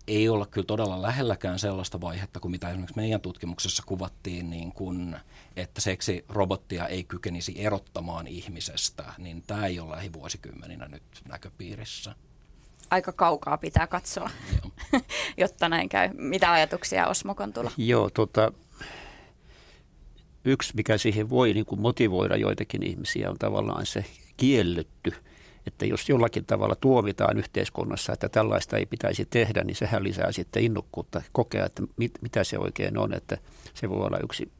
ei 0.07 0.29
olla 0.29 0.45
kyllä 0.45 0.65
todella 0.65 1.01
lähelläkään 1.01 1.59
sellaista 1.59 2.01
vaihetta 2.01 2.39
kuin 2.39 2.51
mitä 2.51 2.69
esimerkiksi 2.69 2.95
meidän 2.95 3.21
tutkimuksessa 3.21 3.83
kuvattiin, 3.85 4.49
niin 4.49 4.71
kuin, 4.71 5.15
että 5.55 5.81
seksirobottia 5.81 6.87
ei 6.87 7.03
kykenisi 7.03 7.53
erottamaan 7.65 8.27
ihmisestä, 8.27 9.13
niin 9.17 9.43
tämä 9.47 9.65
ei 9.65 9.79
ole 9.79 9.95
lähivuosikymmeninä 9.95 10.87
nyt 10.87 11.03
näköpiirissä. 11.27 12.15
Aika 12.89 13.11
kaukaa 13.11 13.57
pitää 13.57 13.87
katsoa, 13.87 14.29
jotta 15.37 15.69
näin 15.69 15.89
käy. 15.89 16.09
Mitä 16.13 16.51
ajatuksia 16.51 17.07
Osmo 17.07 17.35
Kontula? 17.35 17.71
Joo, 17.77 18.09
tota, 18.09 18.51
yksi 20.45 20.73
mikä 20.75 20.97
siihen 20.97 21.29
voi 21.29 21.53
niin 21.53 21.65
kuin 21.65 21.81
motivoida 21.81 22.35
joitakin 22.35 22.83
ihmisiä 22.83 23.29
on 23.29 23.37
tavallaan 23.39 23.85
se 23.85 24.05
kielletty– 24.37 25.13
että 25.69 25.85
jos 25.85 26.09
jollakin 26.09 26.45
tavalla 26.45 26.75
tuomitaan 26.75 27.37
yhteiskunnassa, 27.37 28.13
että 28.13 28.29
tällaista 28.29 28.77
ei 28.77 28.85
pitäisi 28.85 29.25
tehdä, 29.25 29.63
niin 29.63 29.75
sehän 29.75 30.03
lisää 30.03 30.31
sitten 30.31 30.63
innokkuutta 30.63 31.21
kokea, 31.31 31.65
että 31.65 31.83
mit, 31.97 32.11
mitä 32.21 32.43
se 32.43 32.57
oikein 32.57 32.97
on, 32.97 33.13
että 33.13 33.37
se 33.73 33.89
voi 33.89 34.05
olla 34.05 34.19
yksi 34.23 34.51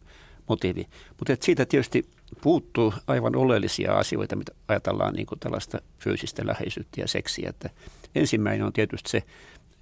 motiivi. 0.50 0.86
Mutta 1.20 1.46
siitä 1.46 1.66
tietysti 1.66 2.10
puuttuu 2.42 2.94
aivan 3.08 3.36
oleellisia 3.36 3.98
asioita, 3.98 4.36
mitä 4.36 4.52
ajatellaan 4.68 5.14
niin 5.14 5.26
kuin 5.26 5.40
tällaista 5.40 5.82
fyysistä 6.00 6.48
läheisyyttä 6.48 7.02
ja 7.02 7.08
seksiä. 7.08 7.50
Että 7.50 7.70
ensimmäinen 8.16 8.66
on 8.66 8.74
tietysti 8.74 9.10
se 9.10 9.24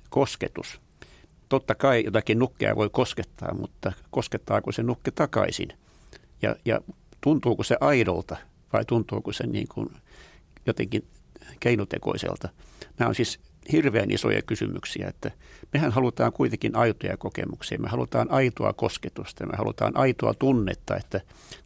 kosketus. 0.09 0.81
Totta 1.49 1.75
kai 1.75 2.03
jotakin 2.05 2.39
nukkea 2.39 2.75
voi 2.75 2.89
koskettaa, 2.89 3.53
mutta 3.53 3.91
koskettaako 4.11 4.71
se 4.71 4.83
nukke 4.83 5.11
takaisin? 5.11 5.69
Ja, 6.41 6.55
ja 6.65 6.81
tuntuuko 7.21 7.63
se 7.63 7.77
aidolta 7.81 8.37
vai 8.73 8.85
tuntuuko 8.85 9.33
se 9.33 9.47
niin 9.47 9.67
kuin 9.67 9.89
jotenkin 10.65 11.07
keinotekoiselta. 11.59 12.49
Nämä 12.99 13.09
on 13.09 13.15
siis 13.15 13.39
hirveän 13.71 14.11
isoja 14.11 14.41
kysymyksiä, 14.41 15.07
että 15.07 15.31
mehän 15.73 15.91
halutaan 15.91 16.33
kuitenkin 16.33 16.75
aitoja 16.75 17.17
kokemuksia, 17.17 17.79
me 17.79 17.89
halutaan 17.89 18.31
aitoa 18.31 18.73
kosketusta, 18.73 19.45
me 19.45 19.57
halutaan 19.57 19.97
aitoa 19.97 20.33
tunnetta, 20.33 20.95
että 20.95 21.21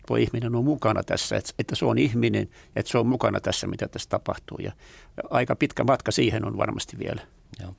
tuo 0.07 0.17
ihminen 0.17 0.55
on 0.55 0.63
mukana 0.63 1.03
tässä, 1.03 1.35
että 1.59 1.75
se 1.75 1.85
on 1.85 1.97
ihminen, 1.97 2.49
että 2.75 2.91
se 2.91 2.97
on 2.97 3.07
mukana 3.07 3.39
tässä, 3.39 3.67
mitä 3.67 3.87
tässä 3.87 4.09
tapahtuu. 4.09 4.57
Ja 4.57 4.71
aika 5.29 5.55
pitkä 5.55 5.83
matka 5.83 6.11
siihen 6.11 6.45
on 6.45 6.57
varmasti 6.57 6.99
vielä. 6.99 7.21
Joo. 7.61 7.75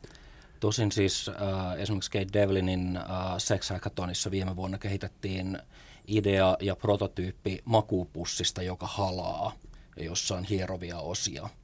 Tosin 0.60 0.92
siis 0.92 1.28
äh, 1.28 1.80
esimerkiksi 1.80 2.10
Kate 2.10 2.32
Devlinin 2.32 2.96
äh, 2.96 3.04
Sex 3.38 3.70
Hackathonissa 3.70 4.30
viime 4.30 4.56
vuonna 4.56 4.78
kehitettiin 4.78 5.58
idea 6.06 6.56
ja 6.60 6.76
prototyyppi 6.76 7.62
makuupussista, 7.64 8.62
joka 8.62 8.86
halaa 8.86 9.52
jossa 9.96 10.36
on 10.36 10.44
hierovia 10.44 10.98
osia– 10.98 11.48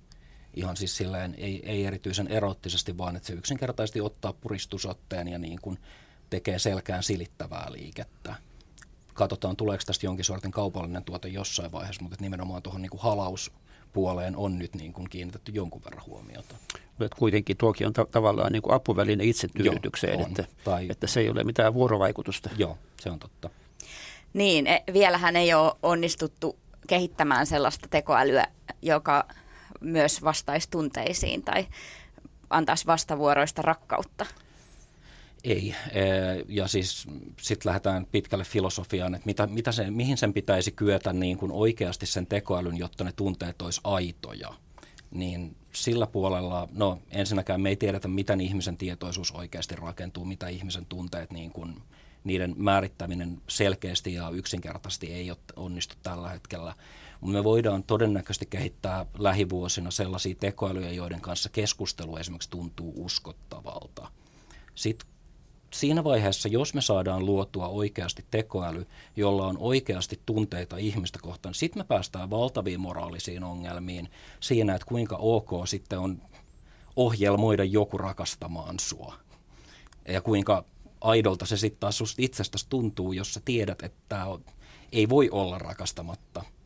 ihan 0.58 0.76
siis 0.76 0.96
silleen, 0.96 1.34
ei, 1.38 1.62
ei 1.66 1.86
erityisen 1.86 2.28
erottisesti, 2.28 2.98
vaan 2.98 3.16
että 3.16 3.26
se 3.26 3.32
yksinkertaisesti 3.32 4.00
ottaa 4.00 4.32
puristusotteen 4.32 5.28
ja 5.28 5.38
niin 5.38 5.58
kuin 5.62 5.78
tekee 6.30 6.58
selkään 6.58 7.02
silittävää 7.02 7.66
liikettä. 7.72 8.34
Katsotaan, 9.14 9.56
tuleeko 9.56 9.82
tästä 9.86 10.06
jonkin 10.06 10.24
sortin 10.24 10.50
kaupallinen 10.50 11.04
tuote 11.04 11.28
jossain 11.28 11.72
vaiheessa, 11.72 12.02
mutta 12.02 12.16
nimenomaan 12.20 12.62
tuohon 12.62 12.82
niin 12.82 12.90
kuin 12.90 13.00
halauspuoleen 13.00 14.36
on 14.36 14.58
nyt 14.58 14.74
niin 14.74 14.92
kuin 14.92 15.10
kiinnitetty 15.10 15.52
jonkun 15.52 15.84
verran 15.84 16.06
huomiota. 16.06 16.54
Mutta 16.98 17.16
kuitenkin 17.16 17.56
tuokin 17.56 17.86
on 17.86 17.92
ta- 17.92 18.06
tavallaan 18.10 18.52
niin 18.52 18.62
kuin 18.62 18.74
apuväline 18.74 19.24
itsetyydytykseen, 19.24 20.20
että, 20.20 20.44
tai... 20.64 20.86
että 20.90 21.06
se 21.06 21.20
ei 21.20 21.30
ole 21.30 21.44
mitään 21.44 21.74
vuorovaikutusta. 21.74 22.50
Joo, 22.56 22.78
se 23.00 23.10
on 23.10 23.18
totta. 23.18 23.50
Niin, 24.32 24.66
e, 24.66 24.82
vielähän 24.92 25.36
ei 25.36 25.54
ole 25.54 25.72
onnistuttu 25.82 26.58
kehittämään 26.86 27.46
sellaista 27.46 27.88
tekoälyä, 27.90 28.46
joka 28.82 29.24
myös 29.80 30.22
vastaisi 30.22 30.70
tunteisiin 30.70 31.42
tai 31.42 31.66
antaisi 32.50 32.86
vastavuoroista 32.86 33.62
rakkautta? 33.62 34.26
Ei. 35.44 35.74
Ja 36.48 36.68
siis 36.68 37.06
sitten 37.40 37.70
lähdetään 37.70 38.06
pitkälle 38.12 38.44
filosofiaan, 38.44 39.14
että 39.14 39.26
mitä, 39.26 39.46
mitä 39.46 39.72
se, 39.72 39.90
mihin 39.90 40.16
sen 40.16 40.32
pitäisi 40.32 40.72
kyetä 40.72 41.12
niin 41.12 41.38
kuin 41.38 41.52
oikeasti 41.52 42.06
sen 42.06 42.26
tekoälyn, 42.26 42.76
jotta 42.76 43.04
ne 43.04 43.12
tunteet 43.12 43.62
olisi 43.62 43.80
aitoja. 43.84 44.54
Niin 45.10 45.56
sillä 45.72 46.06
puolella, 46.06 46.68
no 46.72 46.98
ensinnäkään 47.10 47.60
me 47.60 47.68
ei 47.68 47.76
tiedetä, 47.76 48.08
miten 48.08 48.40
ihmisen 48.40 48.76
tietoisuus 48.76 49.30
oikeasti 49.30 49.76
rakentuu, 49.76 50.24
mitä 50.24 50.48
ihmisen 50.48 50.86
tunteet, 50.86 51.30
niin 51.30 51.50
kuin, 51.50 51.82
niiden 52.24 52.54
määrittäminen 52.56 53.42
selkeästi 53.48 54.14
ja 54.14 54.30
yksinkertaisesti 54.30 55.12
ei 55.12 55.32
onnistu 55.56 55.94
tällä 56.02 56.28
hetkellä. 56.28 56.74
Mutta 57.20 57.38
me 57.38 57.44
voidaan 57.44 57.82
todennäköisesti 57.82 58.46
kehittää 58.46 59.06
lähivuosina 59.18 59.90
sellaisia 59.90 60.34
tekoälyjä, 60.34 60.92
joiden 60.92 61.20
kanssa 61.20 61.48
keskustelu 61.48 62.16
esimerkiksi 62.16 62.50
tuntuu 62.50 62.92
uskottavalta. 62.96 64.10
Sitten 64.74 65.08
siinä 65.72 66.04
vaiheessa, 66.04 66.48
jos 66.48 66.74
me 66.74 66.80
saadaan 66.80 67.26
luotua 67.26 67.68
oikeasti 67.68 68.24
tekoäly, 68.30 68.86
jolla 69.16 69.46
on 69.46 69.58
oikeasti 69.58 70.20
tunteita 70.26 70.76
ihmistä 70.76 71.18
kohtaan, 71.22 71.54
sitten 71.54 71.80
me 71.80 71.84
päästään 71.84 72.30
valtaviin 72.30 72.80
moraalisiin 72.80 73.44
ongelmiin 73.44 74.10
siinä, 74.40 74.74
että 74.74 74.86
kuinka 74.86 75.16
ok 75.16 75.50
sitten 75.64 75.98
on 75.98 76.22
ohjelmoida 76.96 77.64
joku 77.64 77.98
rakastamaan 77.98 78.78
sua. 78.78 79.14
Ja 80.08 80.20
kuinka 80.20 80.64
aidolta 81.00 81.46
se 81.46 81.56
sitten 81.56 81.80
taas 81.80 81.98
susta 81.98 82.22
itsestäsi 82.22 82.66
tuntuu, 82.68 83.12
jos 83.12 83.34
sä 83.34 83.40
tiedät, 83.44 83.82
että 83.82 83.98
tämä 84.08 84.26
ei 84.92 85.08
voi 85.08 85.30
olla 85.30 85.58
rakastamatta– 85.58 86.44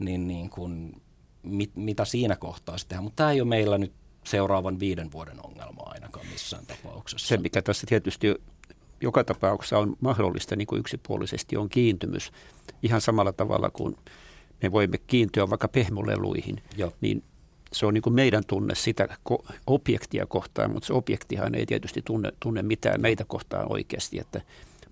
niin, 0.00 0.28
niin 0.28 0.50
kuin, 0.50 1.02
mit, 1.42 1.70
mitä 1.76 2.04
siinä 2.04 2.36
kohtaa 2.36 2.78
sitten 2.78 2.88
tehdään. 2.88 3.04
Mutta 3.04 3.16
tämä 3.16 3.32
ei 3.32 3.40
ole 3.40 3.48
meillä 3.48 3.78
nyt 3.78 3.92
seuraavan 4.24 4.80
viiden 4.80 5.12
vuoden 5.12 5.46
ongelma 5.46 5.82
ainakaan 5.84 6.26
missään 6.26 6.66
tapauksessa. 6.66 7.28
Se, 7.28 7.36
mikä 7.36 7.62
tässä 7.62 7.86
tietysti 7.86 8.34
joka 9.00 9.24
tapauksessa 9.24 9.78
on 9.78 9.96
mahdollista 10.00 10.56
niin 10.56 10.66
kuin 10.66 10.80
yksipuolisesti, 10.80 11.56
on 11.56 11.68
kiintymys. 11.68 12.32
Ihan 12.82 13.00
samalla 13.00 13.32
tavalla 13.32 13.70
kuin 13.70 13.96
me 14.62 14.72
voimme 14.72 14.98
kiintyä 14.98 15.50
vaikka 15.50 15.68
pehmoleluihin, 15.68 16.62
Joo. 16.76 16.92
niin 17.00 17.24
se 17.72 17.86
on 17.86 17.94
niin 17.94 18.02
kuin 18.02 18.14
meidän 18.14 18.42
tunne 18.46 18.74
sitä 18.74 19.08
objektia 19.66 20.26
kohtaan, 20.26 20.72
mutta 20.72 20.86
se 20.86 20.92
objektihan 20.92 21.54
ei 21.54 21.66
tietysti 21.66 22.02
tunne, 22.04 22.32
tunne 22.40 22.62
mitään 22.62 23.00
meitä 23.00 23.24
kohtaan 23.24 23.72
oikeasti, 23.72 24.18
että 24.18 24.40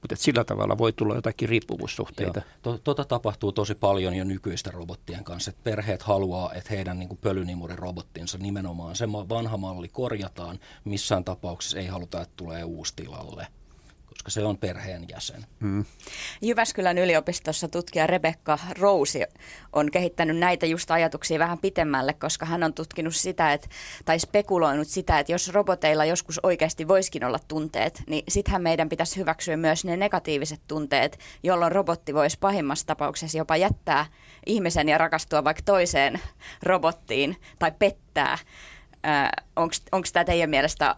mutta 0.02 0.16
sillä 0.16 0.44
tavalla 0.44 0.78
voi 0.78 0.92
tulla 0.92 1.14
jotakin 1.14 1.48
riippuvuussuhteita. 1.48 2.42
Tota 2.84 3.04
tapahtuu 3.04 3.52
tosi 3.52 3.74
paljon 3.74 4.14
jo 4.14 4.24
nykyisten 4.24 4.74
robottien 4.74 5.24
kanssa, 5.24 5.50
että 5.50 5.64
perheet 5.64 6.02
haluaa, 6.02 6.52
että 6.54 6.74
heidän 6.74 6.98
niin 6.98 7.18
pölynimuri-robottinsa 7.20 8.38
nimenomaan 8.38 8.96
se 8.96 9.12
vanha 9.12 9.56
malli 9.56 9.88
korjataan. 9.88 10.58
Missään 10.84 11.24
tapauksessa 11.24 11.78
ei 11.78 11.86
haluta, 11.86 12.20
että 12.20 12.34
tulee 12.36 12.64
uusi 12.64 12.92
tilalle 12.96 13.46
koska 14.24 14.40
se 14.40 14.46
on 14.46 14.58
perheenjäsen. 14.58 15.46
Mm. 15.60 15.84
Jyväskylän 16.42 16.98
yliopistossa 16.98 17.68
tutkija 17.68 18.06
Rebekka 18.06 18.58
Rousi 18.78 19.22
on 19.72 19.90
kehittänyt 19.90 20.36
näitä 20.36 20.66
just 20.66 20.90
ajatuksia 20.90 21.38
vähän 21.38 21.58
pitemmälle, 21.58 22.12
koska 22.12 22.46
hän 22.46 22.62
on 22.62 22.74
tutkinut 22.74 23.16
sitä, 23.16 23.52
että, 23.52 23.68
tai 24.04 24.18
spekuloinut 24.18 24.88
sitä, 24.88 25.18
että 25.18 25.32
jos 25.32 25.48
roboteilla 25.48 26.04
joskus 26.04 26.40
oikeasti 26.42 26.88
voisikin 26.88 27.24
olla 27.24 27.38
tunteet, 27.48 28.02
niin 28.06 28.24
sittenhän 28.28 28.62
meidän 28.62 28.88
pitäisi 28.88 29.16
hyväksyä 29.16 29.56
myös 29.56 29.84
ne 29.84 29.96
negatiiviset 29.96 30.60
tunteet, 30.68 31.18
jolloin 31.42 31.72
robotti 31.72 32.14
voisi 32.14 32.38
pahimmassa 32.38 32.86
tapauksessa 32.86 33.38
jopa 33.38 33.56
jättää 33.56 34.06
ihmisen 34.46 34.88
ja 34.88 34.98
rakastua 34.98 35.44
vaikka 35.44 35.62
toiseen 35.62 36.20
robottiin 36.62 37.36
tai 37.58 37.72
pettää. 37.78 38.38
Onko 39.92 40.06
tämä 40.12 40.24
teidän 40.24 40.50
mielestä 40.50 40.96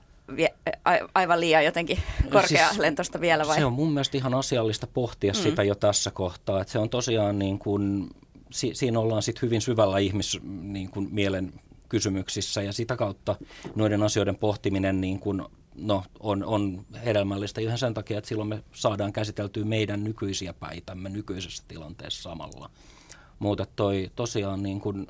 aivan 1.14 1.40
liian 1.40 1.64
jotenkin 1.64 1.98
korkealentosta 2.32 3.18
siis, 3.18 3.20
vielä 3.20 3.46
vai? 3.46 3.56
Se 3.56 3.64
on 3.64 3.72
mun 3.72 3.92
mielestä 3.92 4.16
ihan 4.16 4.34
asiallista 4.34 4.86
pohtia 4.86 5.32
mm. 5.32 5.38
sitä 5.38 5.62
jo 5.62 5.74
tässä 5.74 6.10
kohtaa. 6.10 6.60
Että 6.60 6.72
se 6.72 6.78
on 6.78 6.90
tosiaan 6.90 7.38
niin 7.38 7.58
kuin, 7.58 8.10
si, 8.50 8.70
siinä 8.74 9.00
ollaan 9.00 9.22
sitten 9.22 9.42
hyvin 9.42 9.60
syvällä 9.60 9.98
ihmis 9.98 10.38
niin 10.62 10.90
kuin 10.90 11.08
mielen 11.12 11.52
kysymyksissä 11.88 12.62
ja 12.62 12.72
sitä 12.72 12.96
kautta 12.96 13.36
noiden 13.74 14.02
asioiden 14.02 14.36
pohtiminen 14.36 15.00
niin 15.00 15.20
kuin, 15.20 15.42
no, 15.74 16.04
on, 16.20 16.44
on 16.44 16.86
hedelmällistä 17.04 17.60
ihan 17.60 17.78
sen 17.78 17.94
takia, 17.94 18.18
että 18.18 18.28
silloin 18.28 18.48
me 18.48 18.62
saadaan 18.72 19.12
käsiteltyä 19.12 19.64
meidän 19.64 20.04
nykyisiä 20.04 20.52
päitämme 20.52 21.08
nykyisessä 21.08 21.62
tilanteessa 21.68 22.22
samalla. 22.22 22.70
Mutta 23.38 23.66
toi 23.76 24.10
tosiaan 24.16 24.62
niin 24.62 24.80
kuin, 24.80 25.06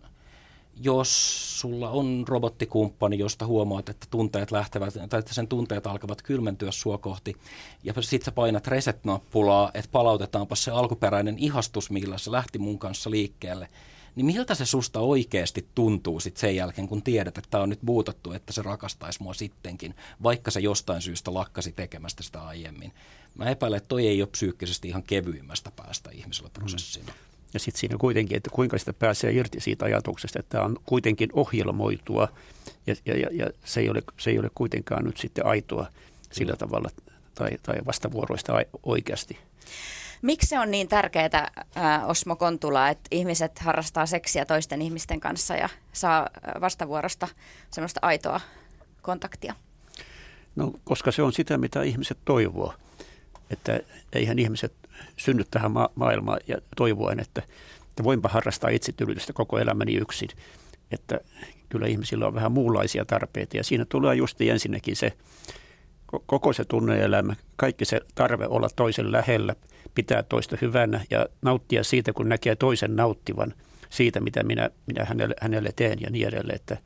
jos 0.83 1.61
sulla 1.61 1.91
on 1.91 2.25
robottikumppani, 2.29 3.19
josta 3.19 3.47
huomaat, 3.47 3.89
että 3.89 4.07
tunteet 4.11 4.51
lähtevät, 4.51 4.95
tai 5.09 5.19
että 5.21 5.35
sen 5.35 5.49
tunteet 5.49 5.87
alkavat 5.87 6.23
kylmentyä 6.23 6.71
sua 6.71 6.99
kohti, 6.99 7.37
ja 7.85 7.95
sitten 8.01 8.25
sä 8.25 8.33
painat 8.33 8.67
reset-nappulaa, 8.67 9.71
että 9.75 9.91
palautetaanpa 9.93 10.57
se 10.57 10.71
alkuperäinen 10.71 11.39
ihastus, 11.39 11.91
millä 11.91 12.19
se 12.19 12.33
lähti 12.33 12.59
mun 12.59 12.79
kanssa 12.79 13.11
liikkeelle, 13.11 13.69
niin 14.17 14.27
miltä 14.27 14.55
se 14.55 14.67
susta 14.67 15.01
oikeasti 15.01 15.69
tuntuu 15.75 16.21
sit 16.21 16.37
sen 16.37 16.57
jälkeen, 16.57 16.89
kun 16.89 17.03
tiedät, 17.03 17.39
että 17.39 17.51
tämä 17.51 17.63
on 17.63 17.69
nyt 17.69 17.81
buutattu, 17.87 18.33
että 18.33 18.53
se 18.53 18.63
rakastaisi 18.63 19.23
mua 19.23 19.35
sittenkin, 19.35 19.95
vaikka 20.23 20.51
se 20.51 20.61
jostain 20.61 21.03
syystä 21.03 21.35
lakkasi 21.35 21.73
tekemästä 21.73 22.23
sitä 22.23 22.43
aiemmin. 22.43 22.93
Mä 23.35 23.51
epäilen, 23.51 23.77
että 23.77 23.89
toi 23.89 24.07
ei 24.07 24.23
ole 24.23 24.29
psyykkisesti 24.31 24.89
ihan 24.89 25.03
kevyimmästä 25.03 25.71
päästä 25.77 26.11
ihmisellä 26.11 26.51
prosessina. 26.53 27.13
Mm. 27.13 27.30
Ja 27.55 27.61
sitten 27.61 27.81
siinä 27.81 27.97
kuitenkin, 27.99 28.37
että 28.37 28.51
kuinka 28.51 28.79
sitä 28.79 28.93
pääsee 28.93 29.33
irti 29.33 29.61
siitä 29.61 29.85
ajatuksesta, 29.85 30.39
että 30.39 30.51
tämä 30.51 30.65
on 30.65 30.77
kuitenkin 30.87 31.29
ohjelmoitua 31.33 32.29
ja, 32.87 32.95
ja, 33.05 33.29
ja 33.33 33.51
se, 33.65 33.81
ei 33.81 33.91
ole, 33.91 34.03
se 34.17 34.31
ei 34.31 34.39
ole 34.39 34.51
kuitenkaan 34.55 35.05
nyt 35.05 35.17
sitten 35.17 35.47
aitoa 35.47 35.87
sillä 36.33 36.57
tavalla 36.57 36.91
tai, 37.35 37.51
tai 37.63 37.77
vastavuoroista 37.87 38.53
oikeasti. 38.83 39.39
Miksi 40.23 40.49
se 40.49 40.59
on 40.59 40.71
niin 40.71 40.89
tärkeää, 40.89 41.51
Osmo 42.07 42.37
Kontula, 42.37 42.89
että 42.89 43.09
ihmiset 43.11 43.59
harrastaa 43.59 44.07
seksiä 44.07 44.45
toisten 44.45 44.83
ihmisten 44.83 45.21
kanssa 45.21 45.57
ja 45.57 45.69
saa 45.93 46.29
vastavuorosta 46.61 47.29
semmoista 47.71 48.01
aitoa 48.03 48.41
kontaktia? 49.03 49.55
No, 50.57 50.73
koska 50.85 51.13
se 51.13 51.23
on 51.23 51.33
sitä, 51.33 51.59
mitä 51.59 51.83
ihmiset 51.83 52.19
toivoo. 52.25 52.75
Että 53.51 53.81
eihän 54.13 54.39
ihmiset 54.39 54.73
synny 55.17 55.45
tähän 55.51 55.73
ma- 55.73 55.91
maailmaan 55.95 56.41
ja 56.47 56.59
toivoen, 56.77 57.21
että, 57.21 57.43
että 57.89 58.05
voinpa 58.05 58.29
harrastaa 58.29 58.71
itsetyydytystä 58.71 59.33
koko 59.33 59.59
elämäni 59.59 59.95
yksin. 59.95 60.29
Että 60.91 61.21
kyllä 61.69 61.87
ihmisillä 61.87 62.27
on 62.27 62.35
vähän 62.35 62.53
muunlaisia 62.53 63.05
tarpeita 63.05 63.57
ja 63.57 63.65
siinä 63.65 63.85
tulee 63.85 64.15
just 64.15 64.41
ensinnäkin 64.41 64.97
se 64.97 65.13
koko 66.27 66.53
se 66.53 66.65
tunneelämä, 66.65 67.37
kaikki 67.57 67.85
se 67.85 68.01
tarve 68.15 68.47
olla 68.47 68.69
toisen 68.77 69.13
lähellä, 69.13 69.55
pitää 69.95 70.23
toista 70.23 70.57
hyvänä 70.61 71.05
ja 71.11 71.27
nauttia 71.43 71.85
siitä, 71.85 72.13
kun 72.13 72.29
näkee 72.29 72.57
toisen 72.57 72.97
nauttivan 72.97 73.55
siitä, 73.91 74.21
mitä 74.21 74.43
minä, 74.43 74.71
minä 74.87 75.05
hänelle, 75.05 75.35
hänelle 75.41 75.71
teen 75.77 76.01
ja 76.01 76.11
niin 76.11 76.29
edelleen. 76.29 76.57
Että, 76.57 76.77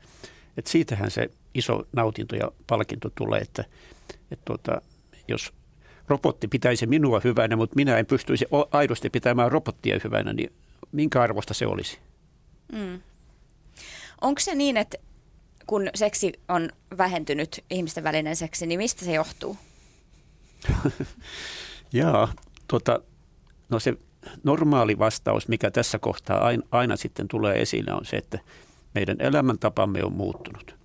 että 0.57 0.71
siitähän 0.71 1.11
se 1.11 1.29
iso 1.53 1.87
nautinto 1.93 2.35
ja 2.35 2.51
palkinto 2.67 3.11
tulee, 3.17 3.41
että, 3.41 3.63
että 4.31 4.45
tuota, 4.45 4.81
jos 5.27 5.53
robotti 6.07 6.47
pitäisi 6.47 6.87
minua 6.87 7.21
hyvänä, 7.23 7.55
mutta 7.55 7.75
minä 7.75 7.97
en 7.97 8.05
pystyisi 8.05 8.45
aidosti 8.71 9.09
pitämään 9.09 9.51
robottia 9.51 9.99
hyvänä, 10.03 10.33
niin 10.33 10.53
minkä 10.91 11.21
arvosta 11.21 11.53
se 11.53 11.67
olisi? 11.67 11.99
Mm. 12.71 13.01
Onko 14.21 14.39
se 14.39 14.55
niin, 14.55 14.77
että 14.77 14.97
kun 15.67 15.89
seksi 15.95 16.33
on 16.47 16.69
vähentynyt, 16.97 17.63
ihmisten 17.69 18.03
välinen 18.03 18.35
seksi, 18.35 18.65
niin 18.65 18.79
mistä 18.79 19.05
se 19.05 19.13
johtuu? 19.13 19.57
Jaa, 21.93 22.33
tota, 22.67 22.99
no 23.69 23.79
se 23.79 23.93
normaali 24.43 24.99
vastaus, 24.99 25.47
mikä 25.47 25.71
tässä 25.71 25.99
kohtaa 25.99 26.45
aina, 26.45 26.63
aina 26.71 26.95
sitten 26.95 27.27
tulee 27.27 27.61
esille, 27.61 27.93
on 27.93 28.05
se, 28.05 28.17
että 28.17 28.39
meidän 28.95 29.17
elämäntapamme 29.19 30.03
on 30.03 30.13
muuttunut. 30.13 30.75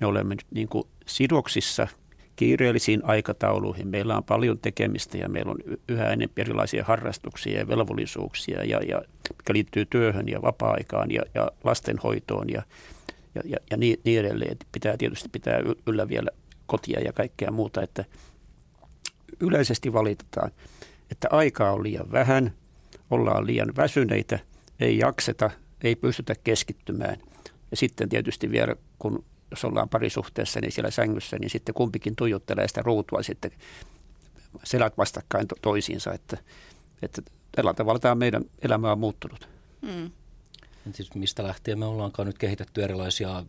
Me 0.00 0.06
olemme 0.06 0.34
nyt 0.34 0.46
niin 0.50 0.68
kuin 0.68 0.84
sidoksissa 1.06 1.88
kiireellisiin 2.38 3.00
aikatauluihin. 3.04 3.88
Meillä 3.88 4.16
on 4.16 4.24
paljon 4.24 4.58
tekemistä 4.58 5.18
ja 5.18 5.28
meillä 5.28 5.50
on 5.50 5.58
yhä 5.88 6.04
enemmän 6.04 6.32
erilaisia 6.36 6.84
harrastuksia 6.84 7.58
ja 7.58 7.68
velvollisuuksia, 7.68 8.64
ja, 8.64 8.80
ja, 8.88 9.02
mikä 9.38 9.52
liittyy 9.52 9.86
työhön 9.86 10.28
ja 10.28 10.42
vapaa-aikaan 10.42 11.10
ja, 11.10 11.22
ja 11.34 11.50
lastenhoitoon 11.64 12.50
ja, 12.50 12.62
ja, 13.34 13.42
ja, 13.44 13.56
ja 13.70 13.76
niin, 13.76 14.00
niin 14.04 14.20
edelleen. 14.20 14.56
Pitää 14.72 14.96
tietysti 14.96 15.28
pitää 15.28 15.60
yllä 15.86 16.08
vielä 16.08 16.30
kotia 16.66 17.00
ja 17.00 17.12
kaikkea 17.12 17.50
muuta, 17.50 17.82
että 17.82 18.04
yleisesti 19.40 19.92
valitetaan, 19.92 20.50
että 21.10 21.28
aikaa 21.30 21.72
on 21.72 21.82
liian 21.82 22.12
vähän, 22.12 22.52
ollaan 23.10 23.46
liian 23.46 23.72
väsyneitä, 23.76 24.38
ei 24.80 24.98
jakseta, 24.98 25.50
ei 25.84 25.96
pystytä 25.96 26.34
keskittymään. 26.44 27.16
Ja 27.70 27.76
sitten 27.76 28.08
tietysti 28.08 28.50
vielä, 28.50 28.76
kun 28.98 29.24
jos 29.50 29.64
ollaan 29.64 29.88
parisuhteessa, 29.88 30.60
niin 30.60 30.72
siellä 30.72 30.90
sängyssä, 30.90 31.38
niin 31.38 31.50
sitten 31.50 31.74
kumpikin 31.74 32.16
tuijottelee 32.16 32.68
sitä 32.68 32.82
ruutua 32.82 33.22
sitten 33.22 33.50
selät 34.64 34.98
vastakkain 34.98 35.48
to- 35.48 35.56
toisiinsa, 35.62 36.12
että, 36.12 36.38
että 37.02 37.22
tällä 37.52 37.74
tavalla 37.74 37.98
tämä 37.98 38.14
meidän 38.14 38.44
elämä 38.62 38.92
on 38.92 38.98
muuttunut. 38.98 39.48
Mm. 39.82 40.10
Siis 40.92 41.14
mistä 41.14 41.42
lähtien 41.42 41.78
me 41.78 41.84
ollaankaan 41.84 42.26
nyt 42.26 42.38
kehitetty 42.38 42.84
erilaisia 42.84 43.44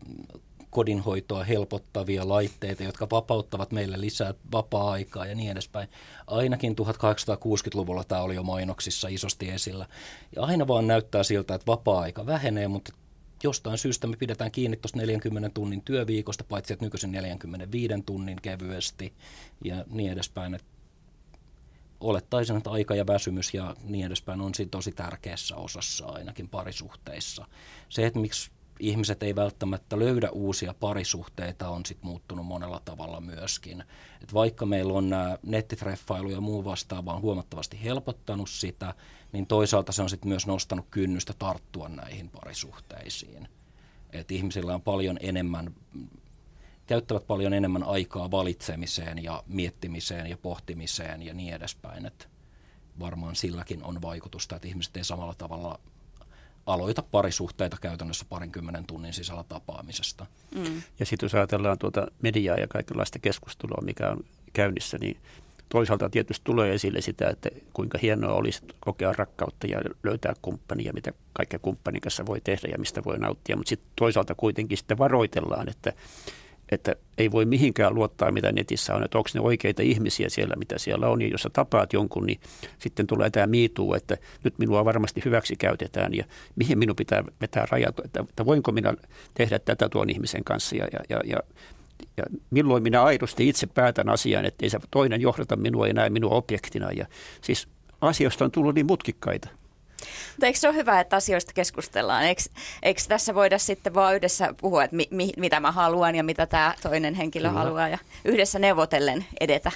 kodinhoitoa 0.70 1.44
helpottavia 1.44 2.28
laitteita, 2.28 2.82
jotka 2.82 3.06
vapauttavat 3.10 3.72
meille 3.72 4.00
lisää 4.00 4.34
vapaa-aikaa 4.52 5.26
ja 5.26 5.34
niin 5.34 5.50
edespäin. 5.50 5.88
Ainakin 6.26 6.76
1860-luvulla 6.80 8.04
tämä 8.04 8.22
oli 8.22 8.34
jo 8.34 8.42
mainoksissa 8.42 9.08
isosti 9.08 9.50
esillä. 9.50 9.86
Ja 10.36 10.42
aina 10.42 10.68
vaan 10.68 10.86
näyttää 10.86 11.22
siltä, 11.22 11.54
että 11.54 11.66
vapaa-aika 11.66 12.26
vähenee, 12.26 12.68
mutta 12.68 12.92
jostain 13.46 13.78
syystä 13.78 14.06
me 14.06 14.16
pidetään 14.16 14.50
kiinni 14.50 14.76
tuosta 14.76 14.98
40 14.98 15.48
tunnin 15.48 15.82
työviikosta, 15.82 16.44
paitsi 16.44 16.72
että 16.72 16.84
nykyisin 16.84 17.12
45 17.12 17.94
tunnin 18.06 18.38
kevyesti 18.42 19.12
ja 19.64 19.84
niin 19.90 20.12
edespäin. 20.12 20.54
Että 20.54 20.66
olettaisin, 22.00 22.56
että 22.56 22.70
aika 22.70 22.94
ja 22.94 23.06
väsymys 23.06 23.54
ja 23.54 23.76
niin 23.84 24.06
edespäin 24.06 24.40
on 24.40 24.54
siinä 24.54 24.70
tosi 24.70 24.92
tärkeässä 24.92 25.56
osassa 25.56 26.06
ainakin 26.06 26.48
parisuhteissa. 26.48 27.46
Se, 27.88 28.06
että 28.06 28.18
miksi 28.18 28.50
ihmiset 28.80 29.22
ei 29.22 29.36
välttämättä 29.36 29.98
löydä 29.98 30.30
uusia 30.30 30.74
parisuhteita, 30.74 31.68
on 31.68 31.86
sitten 31.86 32.06
muuttunut 32.06 32.46
monella 32.46 32.80
tavalla 32.84 33.20
myöskin. 33.20 33.84
Et 34.22 34.34
vaikka 34.34 34.66
meillä 34.66 34.92
on 34.92 35.10
nämä 35.10 35.38
nettitreffailu 35.42 36.30
ja 36.30 36.40
muu 36.40 36.64
vastaava 36.64 37.14
on 37.14 37.22
huomattavasti 37.22 37.84
helpottanut 37.84 38.50
sitä, 38.50 38.94
niin 39.32 39.46
toisaalta 39.46 39.92
se 39.92 40.02
on 40.02 40.10
sitten 40.10 40.28
myös 40.28 40.46
nostanut 40.46 40.86
kynnystä 40.90 41.32
tarttua 41.38 41.88
näihin 41.88 42.28
parisuhteisiin. 42.28 43.48
Et 44.12 44.30
ihmisillä 44.30 44.74
on 44.74 44.82
paljon 44.82 45.18
enemmän, 45.20 45.74
käyttävät 46.86 47.26
paljon 47.26 47.52
enemmän 47.52 47.84
aikaa 47.84 48.30
valitsemiseen 48.30 49.24
ja 49.24 49.42
miettimiseen 49.46 50.26
ja 50.26 50.38
pohtimiseen 50.38 51.22
ja 51.22 51.34
niin 51.34 51.54
edespäin. 51.54 52.06
Et 52.06 52.28
varmaan 53.00 53.36
silläkin 53.36 53.84
on 53.84 54.02
vaikutusta, 54.02 54.56
että 54.56 54.68
ihmiset 54.68 54.96
ei 54.96 55.04
samalla 55.04 55.34
tavalla 55.34 55.80
aloita 56.66 57.02
parisuhteita 57.02 57.76
käytännössä 57.80 58.24
parinkymmenen 58.28 58.84
tunnin 58.86 59.12
sisällä 59.12 59.44
tapaamisesta. 59.48 60.26
Mm. 60.54 60.82
Ja 60.98 61.06
sitten 61.06 61.24
jos 61.24 61.34
ajatellaan 61.34 61.78
tuota 61.78 62.06
mediaa 62.22 62.56
ja 62.56 62.66
kaikenlaista 62.66 63.18
keskustelua, 63.18 63.78
mikä 63.82 64.10
on 64.10 64.24
käynnissä, 64.52 64.98
niin 64.98 65.16
toisaalta 65.68 66.10
tietysti 66.10 66.44
tulee 66.44 66.74
esille 66.74 67.00
sitä, 67.00 67.28
että 67.28 67.48
kuinka 67.72 67.98
hienoa 68.02 68.32
olisi 68.32 68.62
kokea 68.80 69.12
rakkautta 69.12 69.66
ja 69.66 69.80
löytää 70.02 70.34
kumppania, 70.42 70.92
mitä 70.92 71.12
kaikkea 71.32 71.58
kumppanin 71.58 72.00
kanssa 72.00 72.26
voi 72.26 72.40
tehdä 72.40 72.68
ja 72.72 72.78
mistä 72.78 73.04
voi 73.04 73.18
nauttia. 73.18 73.56
Mutta 73.56 73.68
sitten 73.68 73.90
toisaalta 73.96 74.34
kuitenkin 74.34 74.78
sitten 74.78 74.98
varoitellaan, 74.98 75.68
että 75.68 75.92
että 76.70 76.94
ei 77.18 77.30
voi 77.30 77.44
mihinkään 77.44 77.94
luottaa, 77.94 78.32
mitä 78.32 78.52
netissä 78.52 78.94
on, 78.94 79.04
että 79.04 79.18
onko 79.18 79.30
ne 79.34 79.40
oikeita 79.40 79.82
ihmisiä 79.82 80.28
siellä, 80.28 80.56
mitä 80.56 80.78
siellä 80.78 81.08
on. 81.08 81.22
Ja 81.22 81.28
jos 81.28 81.42
sä 81.42 81.50
tapaat 81.52 81.92
jonkun, 81.92 82.26
niin 82.26 82.40
sitten 82.78 83.06
tulee 83.06 83.30
tämä 83.30 83.46
miituu, 83.46 83.94
että 83.94 84.16
nyt 84.44 84.58
minua 84.58 84.84
varmasti 84.84 85.22
hyväksi 85.24 85.56
käytetään 85.56 86.14
ja 86.14 86.24
mihin 86.56 86.78
minun 86.78 86.96
pitää 86.96 87.24
vetää 87.40 87.66
rajat, 87.70 87.98
että, 88.04 88.20
että 88.20 88.46
voinko 88.46 88.72
minä 88.72 88.94
tehdä 89.34 89.58
tätä 89.58 89.88
tuon 89.88 90.10
ihmisen 90.10 90.44
kanssa. 90.44 90.76
Ja, 90.76 90.86
ja, 91.08 91.20
ja, 91.24 91.40
ja 92.16 92.24
milloin 92.50 92.82
minä 92.82 93.02
aidosti 93.02 93.48
itse 93.48 93.66
päätän 93.66 94.08
asian, 94.08 94.44
että 94.44 94.66
ei 94.66 94.70
se 94.70 94.78
toinen 94.90 95.20
johdata 95.20 95.56
minua 95.56 95.86
näe 95.86 96.10
minua 96.10 96.30
objektina. 96.30 96.92
Ja 96.92 97.06
siis 97.40 97.68
asioista 98.00 98.44
on 98.44 98.50
tullut 98.50 98.74
niin 98.74 98.86
mutkikkaita. 98.86 99.48
Mutta 100.30 100.46
eikö 100.46 100.58
se 100.58 100.68
ole 100.68 100.76
hyvä, 100.76 101.00
että 101.00 101.16
asioista 101.16 101.52
keskustellaan? 101.52 102.24
Eikö, 102.24 102.42
eikö 102.82 103.00
tässä 103.08 103.34
voida 103.34 103.58
sitten 103.58 103.94
vaan 103.94 104.16
yhdessä 104.16 104.54
puhua, 104.60 104.84
että 104.84 104.96
mi, 104.96 105.08
mi, 105.10 105.32
mitä 105.36 105.60
mä 105.60 105.72
haluan 105.72 106.14
ja 106.14 106.24
mitä 106.24 106.46
tämä 106.46 106.74
toinen 106.82 107.14
henkilö 107.14 107.48
Kyllä. 107.48 107.60
haluaa 107.60 107.88
ja 107.88 107.98
yhdessä 108.24 108.58
neuvotellen 108.58 109.26
edetä? 109.40 109.72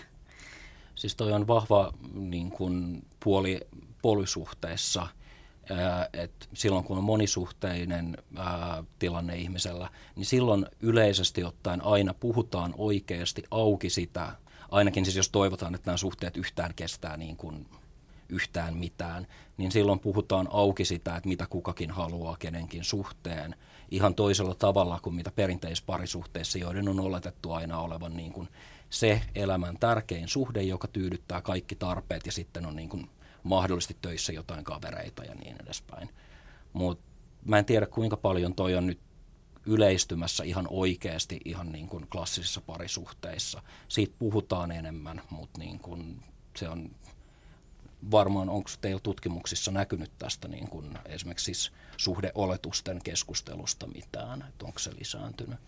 Siis 0.95 1.17
toi 1.17 1.33
on 1.33 1.47
vahva 1.47 1.93
niin 2.15 2.51
kuin, 2.51 3.03
puoli 3.21 3.61
puolisuhteessa, 4.03 5.07
että 6.13 6.47
silloin 6.55 6.85
kun 6.85 6.99
on 6.99 7.05
monisuhteinen 7.05 8.17
ää, 8.37 8.85
tilanne 8.99 9.37
ihmisellä, 9.37 9.91
niin 10.17 10.27
silloin 10.27 10.67
yleisesti 10.81 11.45
ottaen 11.45 11.85
aina 11.85 12.15
puhutaan 12.15 12.75
oikeasti 12.79 13.43
auki 13.51 13.91
sitä, 13.91 14.33
ainakin 14.71 15.05
siis 15.05 15.17
jos 15.17 15.29
toivotaan, 15.29 15.75
että 15.75 15.91
nämä 15.91 15.97
suhteet 15.97 16.37
yhtään 16.37 16.75
kestää 16.77 17.17
niin 17.17 17.37
kuin 17.37 17.67
yhtään 18.29 18.77
mitään, 18.77 19.27
niin 19.57 19.73
silloin 19.73 20.01
puhutaan 20.01 20.49
auki 20.51 20.85
sitä, 20.85 21.17
että 21.17 21.29
mitä 21.29 21.47
kukakin 21.47 21.91
haluaa 21.91 22.37
kenenkin 22.39 22.85
suhteen 22.85 23.57
ihan 23.91 24.15
toisella 24.15 24.55
tavalla 24.55 25.01
kuin 25.03 25.17
mitä 25.17 25.31
perinteisparisuhteissa, 25.31 26.59
joiden 26.59 26.89
on 26.89 27.01
oletettu 27.01 27.53
aina 27.53 27.79
olevan 27.79 28.17
niin 28.17 28.33
kuin 28.33 28.49
se 28.91 29.23
elämän 29.35 29.79
tärkein 29.81 30.29
suhde, 30.29 30.63
joka 30.63 30.89
tyydyttää 30.89 31.43
kaikki 31.43 31.75
tarpeet 31.75 32.27
ja 32.27 32.33
sitten 32.33 32.67
on 32.67 32.77
niin 32.77 32.89
kuin 32.89 33.11
mahdollisesti 33.43 33.97
töissä 34.03 34.33
jotain 34.33 34.65
kavereita 34.65 35.25
ja 35.25 35.35
niin 35.35 35.57
edespäin. 35.63 36.11
Mutta 36.73 37.05
mä 37.45 37.59
en 37.59 37.65
tiedä 37.65 37.87
kuinka 37.87 38.17
paljon 38.17 38.55
toi 38.55 38.75
on 38.75 38.87
nyt 38.87 39.01
yleistymässä 39.67 40.45
ihan 40.45 40.67
oikeasti 40.71 41.41
ihan 41.45 41.73
niin 41.73 41.89
kuin 41.89 42.07
klassisissa 42.07 42.61
parisuhteissa. 42.61 43.63
Siitä 43.89 44.15
puhutaan 44.19 44.73
enemmän, 44.73 45.23
mutta 45.31 45.59
niin 45.59 45.79
kuin 45.79 46.23
se 46.57 46.69
on 46.69 46.91
varmaan, 48.11 48.49
onko 48.49 48.71
teillä 48.81 49.01
tutkimuksissa 49.01 49.71
näkynyt 49.71 50.11
tästä 50.19 50.49
niin 50.49 50.69
kuin 50.69 50.99
esimerkiksi 51.07 51.45
siis 51.45 51.73
suhdeoletusten 51.97 53.01
keskustelusta 53.05 53.87
mitään, 53.87 54.45
että 54.49 54.67
onko 54.67 54.79
se 54.79 54.91
lisääntynyt? 54.99 55.59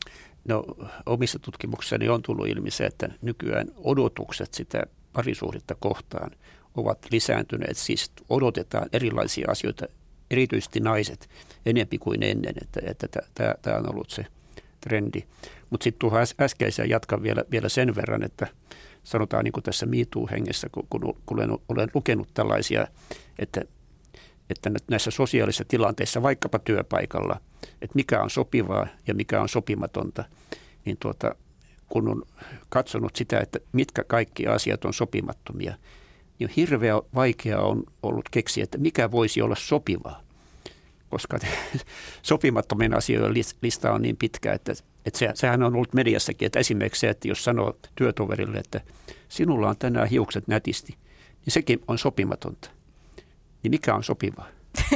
No 0.44 0.64
omissa 1.06 1.38
tutkimuksissani 1.38 2.08
on 2.08 2.22
tullut 2.22 2.48
ilmi 2.48 2.70
se, 2.70 2.86
että 2.86 3.08
nykyään 3.22 3.68
odotukset 3.76 4.54
sitä 4.54 4.82
parisuhdetta 5.12 5.74
kohtaan 5.74 6.30
ovat 6.74 6.98
lisääntyneet. 7.10 7.76
Siis 7.76 8.12
odotetaan 8.28 8.88
erilaisia 8.92 9.50
asioita, 9.50 9.86
erityisesti 10.30 10.80
naiset, 10.80 11.30
enempi 11.66 11.98
kuin 11.98 12.22
ennen, 12.22 12.54
että, 12.62 12.80
että 12.84 13.08
tämä 13.62 13.76
on 13.76 13.90
ollut 13.90 14.10
se 14.10 14.26
trendi. 14.80 15.22
Mutta 15.70 15.84
sitten 15.84 15.98
tuohon 15.98 16.26
äskeiseen 16.40 16.90
jatkan 16.90 17.22
vielä, 17.22 17.44
vielä 17.50 17.68
sen 17.68 17.94
verran, 17.94 18.22
että 18.22 18.46
sanotaan 19.06 19.44
niin 19.44 19.52
kuin 19.52 19.64
tässä 19.64 19.86
MeToo-hengessä, 19.86 20.68
kun, 20.90 21.14
olen, 21.30 21.50
olen 21.68 21.88
lukenut 21.94 22.28
tällaisia, 22.34 22.86
että, 23.38 23.62
että 24.50 24.70
näissä 24.90 25.10
sosiaalisissa 25.10 25.64
tilanteissa, 25.68 26.22
vaikkapa 26.22 26.58
työpaikalla, 26.58 27.40
että 27.62 27.94
mikä 27.94 28.22
on 28.22 28.30
sopivaa 28.30 28.86
ja 29.06 29.14
mikä 29.14 29.40
on 29.40 29.48
sopimatonta, 29.48 30.24
niin 30.84 30.96
tuota, 31.00 31.34
kun 31.88 32.08
on 32.08 32.22
katsonut 32.68 33.16
sitä, 33.16 33.40
että 33.40 33.58
mitkä 33.72 34.04
kaikki 34.04 34.46
asiat 34.46 34.84
on 34.84 34.94
sopimattomia, 34.94 35.74
niin 36.38 36.50
hirveä 36.56 36.94
vaikea 37.14 37.60
on 37.60 37.82
ollut 38.02 38.28
keksiä, 38.30 38.64
että 38.64 38.78
mikä 38.78 39.10
voisi 39.10 39.42
olla 39.42 39.56
sopivaa. 39.58 40.22
Koska 41.08 41.38
sopimattomien 42.22 42.94
asioiden 42.94 43.44
lista 43.62 43.92
on 43.92 44.02
niin 44.02 44.16
pitkä, 44.16 44.52
että, 44.52 44.72
että 45.06 45.18
se, 45.18 45.30
sehän 45.34 45.62
on 45.62 45.74
ollut 45.74 45.94
mediassakin, 45.94 46.46
että 46.46 46.58
esimerkiksi 46.58 47.00
se, 47.00 47.08
että 47.08 47.28
jos 47.28 47.44
sanoo 47.44 47.76
työtoverille, 47.94 48.58
että 48.58 48.80
sinulla 49.28 49.68
on 49.68 49.76
tänään 49.78 50.08
hiukset 50.08 50.48
nätisti, 50.48 50.96
niin 51.44 51.52
sekin 51.52 51.80
on 51.88 51.98
sopimatonta. 51.98 52.70
Niin 53.62 53.70
mikä 53.70 53.94
on 53.94 54.04
sopivaa? 54.04 54.48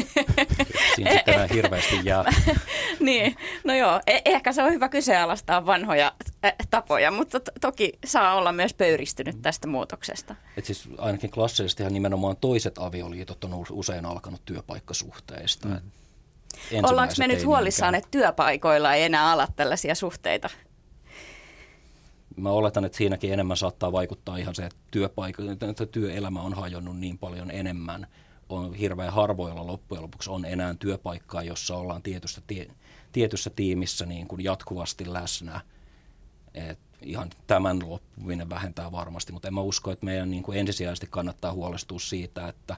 Siinä 0.95 1.11
sitten 1.13 1.49
hirveästi 1.55 2.01
jää. 2.05 2.25
niin, 3.01 3.37
no 3.65 3.75
joo, 3.75 4.01
e- 4.07 4.21
ehkä 4.25 4.53
se 4.53 4.63
on 4.63 4.73
hyvä 4.73 4.89
kyseenalaistaa 4.89 5.67
vanhoja 5.67 6.13
tapoja, 6.71 7.11
mutta 7.11 7.41
to- 7.41 7.53
toki 7.61 7.93
saa 8.05 8.35
olla 8.35 8.53
myös 8.53 8.75
pöyristynyt 8.75 9.43
tästä 9.43 9.69
muutoksesta. 9.69 10.35
Et 10.57 10.65
siis 10.65 10.89
ainakin 10.99 11.31
klassisesti 11.31 11.85
nimenomaan 11.85 12.37
toiset 12.37 12.79
avioliitot 12.79 13.45
on 13.45 13.67
usein 13.71 14.07
alkanut 14.07 14.45
työpaikkasuhteista. 14.45 15.69
Mm. 15.69 15.81
Ollaanko 16.83 17.15
me 17.19 17.27
nyt 17.27 17.45
huolissaan, 17.45 17.95
että 17.95 18.09
työpaikoilla 18.11 18.95
ei 18.95 19.03
enää 19.03 19.31
ala 19.31 19.49
tällaisia 19.57 19.95
suhteita? 19.95 20.51
Mä 22.37 22.51
oletan, 22.51 22.85
että 22.85 22.99
siinäkin 22.99 23.33
enemmän 23.33 23.57
saattaa 23.57 23.93
vaikuttaa 23.93 24.37
ihan 24.37 24.55
se, 24.55 24.67
että, 24.67 24.79
työpaik- 24.97 25.69
että 25.71 25.87
työelämä 25.87 26.43
on 26.43 26.55
hajonnut 26.55 26.99
niin 26.99 27.19
paljon 27.19 27.51
enemmän– 27.51 28.07
on 28.51 28.75
hirveän 28.75 29.13
harvoilla 29.13 29.67
loppujen 29.67 30.03
lopuksi 30.03 30.31
on 30.31 30.45
enää 30.45 30.75
työpaikkaa, 30.75 31.43
jossa 31.43 31.77
ollaan 31.77 32.03
tietyssä, 32.03 32.43
tie, 32.47 32.67
tietyssä 33.13 33.51
tiimissä 33.51 34.07
niin 34.07 34.29
kuin 34.29 34.45
jatkuvasti 34.45 35.13
läsnä. 35.13 35.61
Et 36.55 36.79
ihan 37.03 37.31
tämän 37.47 37.89
loppuminen 37.89 38.51
vähentää 38.51 38.93
varmasti, 38.93 39.33
mutta 39.33 39.49
en 39.49 39.55
mä 39.55 39.61
usko, 39.61 39.91
että 39.91 40.07
meidän 40.07 40.31
niin 40.31 40.43
kuin 40.43 40.59
ensisijaisesti 40.59 41.07
kannattaa 41.11 41.53
huolestua 41.53 41.99
siitä, 41.99 42.49
että 42.49 42.77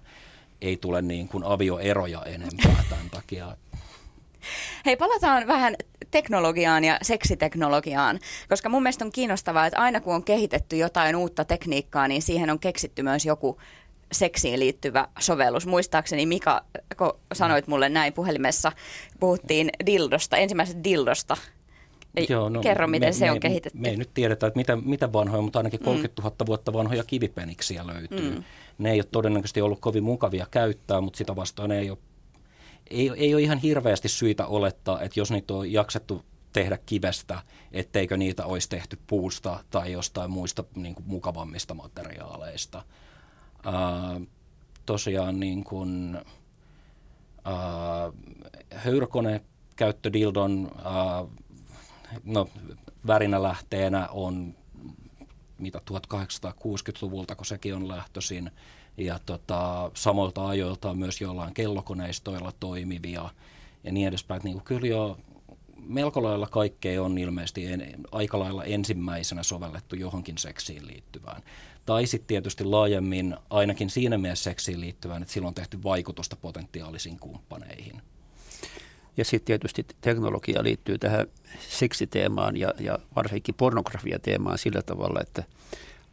ei 0.61 0.77
tule 0.77 1.03
niin 1.03 1.29
kuin 1.29 1.45
avioeroja 1.45 2.23
enempää 2.25 2.85
tämän 2.91 3.11
takia. 3.11 3.57
Hei, 4.87 4.97
palataan 4.97 5.47
vähän 5.47 5.77
teknologiaan 6.11 6.85
ja 6.85 6.99
seksiteknologiaan, 7.03 8.19
koska 8.49 8.69
mun 8.69 8.83
mielestä 8.83 9.05
on 9.05 9.13
kiinnostavaa, 9.13 9.67
että 9.67 9.81
aina 9.81 10.01
kun 10.01 10.15
on 10.15 10.25
kehitetty 10.25 10.77
jotain 10.77 11.17
uutta 11.17 11.45
tekniikkaa, 11.45 12.09
niin 12.09 12.23
siihen 12.23 12.51
on 12.51 12.59
keksitty 12.59 13.03
myös 13.03 13.27
joku 13.27 13.59
seksiin 14.13 14.61
liittyvä 14.61 15.09
sovellus. 15.19 15.67
Muistaakseni 15.67 16.27
Mika, 16.27 16.65
kun 16.97 17.13
sanoit 17.33 17.67
mulle 17.67 17.89
näin 17.89 18.13
puhelimessa, 18.13 18.73
puhuttiin 19.21 19.71
dildosta, 19.87 20.37
ensimmäisestä 20.37 20.85
dildosta. 20.85 21.37
Joo, 22.29 22.49
no, 22.49 22.61
Kerro, 22.61 22.87
miten 22.87 23.09
me, 23.09 23.13
se 23.13 23.31
on 23.31 23.37
me, 23.37 23.41
kehitetty. 23.41 23.79
Me 23.79 23.89
ei 23.89 23.97
nyt 23.97 24.11
tiedetä, 24.15 24.47
että 24.47 24.57
mitä, 24.57 24.77
mitä 24.77 25.13
vanhoja, 25.13 25.43
mutta 25.43 25.59
ainakin 25.59 25.81
30 25.81 26.23
000 26.23 26.37
mm. 26.41 26.47
vuotta 26.47 26.73
vanhoja 26.73 27.05
kivipeniksiä 27.05 27.87
löytyy. 27.87 28.31
Mm. 28.31 28.45
Ne 28.79 28.93
ei 28.93 28.99
ole 28.99 29.05
todennäköisesti 29.13 29.61
ollut 29.61 29.81
kovin 29.81 30.05
mukavia 30.05 30.47
käyttää, 30.51 31.01
mutta 31.01 31.17
sitä 31.17 31.37
vastaan 31.37 31.73
ei 31.73 31.91
ole, 31.91 31.99
ei, 32.91 33.11
ei 33.17 33.35
ole 33.35 33.43
ihan 33.43 33.59
hirveästi 33.59 34.09
syitä 34.09 34.47
olettaa, 34.47 35.01
että 35.01 35.21
jos 35.21 35.31
niitä 35.31 35.55
on 35.55 35.73
jaksettu 35.73 36.25
tehdä 36.53 36.79
kivestä, 36.87 37.43
etteikö 37.73 38.17
niitä 38.17 38.47
olisi 38.47 38.69
tehty 38.69 38.99
puusta 39.07 39.65
tai 39.71 39.93
jostain 39.93 40.31
muista 40.31 40.65
niin 40.75 40.95
kuin, 40.95 41.07
mukavammista 41.07 41.75
materiaaleista– 41.75 42.83
äh, 43.67 44.23
tosiaan 44.87 45.41
niin 45.41 45.65
kuin, 45.65 46.19
äh, 47.47 48.13
höyrykone 48.75 49.41
käyttödildon 49.77 50.71
äh, 50.77 51.29
no, 52.25 52.49
värinälähteenä 53.07 54.09
on 54.09 54.55
mitä 55.63 55.81
1860-luvulta, 55.91 57.35
kun 57.35 57.47
sekin 57.47 57.75
on 57.75 57.89
lähtöisin. 57.89 58.51
Ja 58.97 59.21
tota, 59.27 59.91
samoilta 59.95 60.49
ajoilta 60.49 60.91
on 60.91 60.99
myös 60.99 61.21
jollain 61.21 61.55
kellokoneistoilla 61.55 62.53
toimivia 62.61 63.31
ja 63.85 63.93
niin 63.93 64.09
edespäin. 64.09 64.37
Että 64.37 64.49
niin 64.49 64.55
kuin 64.55 64.65
kyllä 64.65 64.87
jo 64.87 65.19
melko 65.87 66.23
lailla 66.23 66.47
kaikkea 66.47 67.03
on 67.03 67.19
ilmeisesti 67.19 67.67
en, 67.67 67.95
aika 68.13 68.39
lailla 68.39 68.65
ensimmäisenä 68.65 69.43
sovellettu 69.43 69.97
johonkin 69.97 70.39
seksiin 70.39 70.87
liittyvään. 70.87 71.43
Tai 71.87 72.07
sitten 72.07 72.27
tietysti 72.27 72.65
laajemmin 72.65 73.37
ainakin 73.51 73.91
siinä 73.91 74.19
mielessä 74.19 74.45
seksiin 74.45 74.81
liittyvään, 74.81 75.23
että 75.23 75.35
silloin 75.35 75.51
on 75.51 75.55
tehty 75.55 75.83
vaikutusta 75.83 76.37
potentiaalisiin 76.37 77.19
kumppaneihin. 77.19 78.03
Ja 79.17 79.25
sitten 79.25 79.47
tietysti 79.47 79.87
teknologia 80.01 80.63
liittyy 80.63 80.99
tähän 80.99 81.27
seksiteemaan 81.69 82.57
ja, 82.57 82.75
ja 82.81 82.99
varsinkin 83.17 83.55
pornografiateemaan 83.55 84.59
sillä 84.59 84.83
tavalla, 84.83 85.21
että 85.21 85.45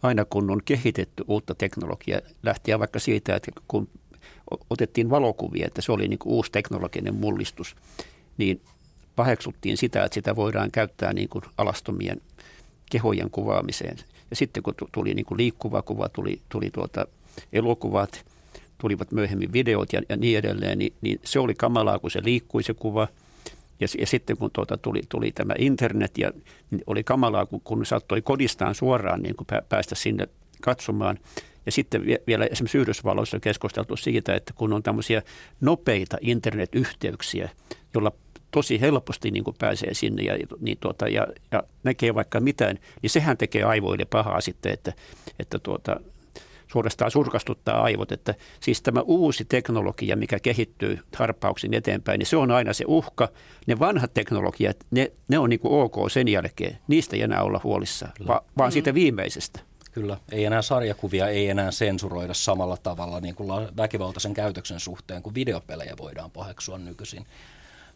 aina 0.04 0.26
kun 0.26 0.50
on 0.50 0.62
kehitetty 0.66 1.24
uutta 1.28 1.56
teknologiaa, 1.56 2.22
lähtien 2.44 2.80
vaikka 2.80 3.00
siitä, 3.00 3.36
että 3.36 3.52
kun 3.68 3.88
otettiin 4.70 5.10
valokuvia, 5.10 5.68
että 5.68 5.82
se 5.82 5.92
oli 5.92 6.08
niin 6.08 6.20
kuin 6.20 6.34
uusi 6.34 6.52
teknologinen 6.52 7.16
mullistus, 7.16 7.76
niin 8.38 8.62
paheksuttiin 9.16 9.78
sitä, 9.78 10.04
että 10.04 10.14
sitä 10.14 10.36
voidaan 10.36 10.72
käyttää 10.72 11.14
niin 11.14 11.30
kuin 11.30 11.44
alastomien 11.58 12.22
kehojen 12.92 13.32
kuvaamiseen. 13.32 13.98
Ja 14.30 14.36
sitten 14.36 14.64
kun 14.64 14.74
tuli 14.92 15.14
niin 15.14 15.26
kuin 15.26 15.38
liikkuva 15.38 15.82
kuva, 15.82 16.10
tuli, 16.10 16.42
tuli 16.50 16.70
tuota 16.72 17.08
elokuvat, 17.54 18.26
tulivat 18.82 19.12
myöhemmin 19.12 19.54
videot 19.54 19.94
ja, 19.94 20.02
ja 20.10 20.18
niin 20.18 20.38
edelleen, 20.38 20.80
niin, 20.80 20.94
niin 21.02 21.20
se 21.24 21.40
oli 21.40 21.56
kamalaa, 21.56 22.00
kun 22.00 22.12
se 22.12 22.24
liikkui 22.24 22.64
se 22.64 22.74
kuva. 22.74 23.08
Ja, 23.80 23.88
ja 24.00 24.08
sitten 24.08 24.38
kun 24.38 24.50
tuota 24.54 24.78
tuli, 24.78 25.02
tuli 25.10 25.32
tämä 25.32 25.54
internet, 25.58 26.18
ja 26.18 26.32
niin 26.72 26.82
oli 26.88 27.04
kamalaa, 27.04 27.46
kun, 27.46 27.62
kun 27.62 27.86
saattoi 27.86 28.22
kodistaan 28.22 28.76
suoraan 28.76 29.22
niin 29.22 29.36
kuin 29.36 29.48
päästä 29.70 29.96
sinne 29.96 30.28
katsomaan. 30.62 31.20
Ja 31.66 31.72
sitten 31.72 32.06
vielä 32.28 32.46
esimerkiksi 32.46 32.78
Yhdysvalloissa 32.78 33.38
on 33.38 33.42
keskusteltu 33.42 33.98
siitä, 33.98 34.36
että 34.36 34.54
kun 34.56 34.74
on 34.74 34.84
tämmöisiä 34.84 35.22
nopeita 35.62 36.18
internetyhteyksiä, 36.22 37.50
jolla 37.94 38.12
tosi 38.52 38.82
helposti 38.82 39.32
niin 39.32 39.44
kuin 39.44 39.56
pääsee 39.60 39.94
sinne 39.94 40.24
ja, 40.24 40.38
niin 40.60 40.78
tuota, 40.82 41.08
ja, 41.08 41.28
ja 41.52 41.64
näkee 41.84 42.16
vaikka 42.16 42.40
mitään, 42.40 42.80
niin 43.02 43.10
sehän 43.10 43.38
tekee 43.38 43.64
aivoille 43.64 44.06
pahaa 44.06 44.42
sitten, 44.42 44.72
että, 44.72 44.94
että 45.40 45.60
tuota, 45.60 46.00
suorastaan 46.72 47.12
surkastuttaa 47.12 47.82
aivot, 47.84 48.12
että 48.12 48.36
siis 48.60 48.82
tämä 48.82 49.02
uusi 49.02 49.46
teknologia, 49.46 50.16
mikä 50.16 50.40
kehittyy 50.40 51.00
harppauksin 51.16 51.74
eteenpäin, 51.74 52.20
niin 52.20 52.28
se 52.28 52.38
on 52.38 52.52
aina 52.52 52.74
se 52.74 52.84
uhka. 52.88 53.30
Ne 53.68 53.80
vanhat 53.80 54.14
teknologiat, 54.14 54.78
ne, 54.92 55.12
ne 55.28 55.40
on 55.40 55.50
niin 55.50 55.60
kuin 55.60 55.84
ok 55.84 56.12
sen 56.12 56.28
jälkeen, 56.28 56.78
niistä 56.88 57.16
ei 57.16 57.22
enää 57.22 57.44
olla 57.44 57.62
huolissaan, 57.64 58.12
va, 58.28 58.42
vaan 58.58 58.70
mm. 58.70 58.74
siitä 58.74 58.94
viimeisestä. 58.94 59.60
Kyllä, 59.92 60.18
ei 60.32 60.46
enää 60.46 60.62
sarjakuvia, 60.62 61.28
ei 61.28 61.50
enää 61.50 61.72
sensuroida 61.72 62.34
samalla 62.34 62.78
tavalla 62.78 63.20
niin 63.20 63.36
kuin 63.36 63.50
väkivaltaisen 63.78 64.34
käytöksen 64.34 64.80
suhteen, 64.80 65.24
kun 65.24 65.36
videopelejä 65.36 65.96
voidaan 66.00 66.32
paheksua 66.32 66.78
nykyisin. 66.78 67.26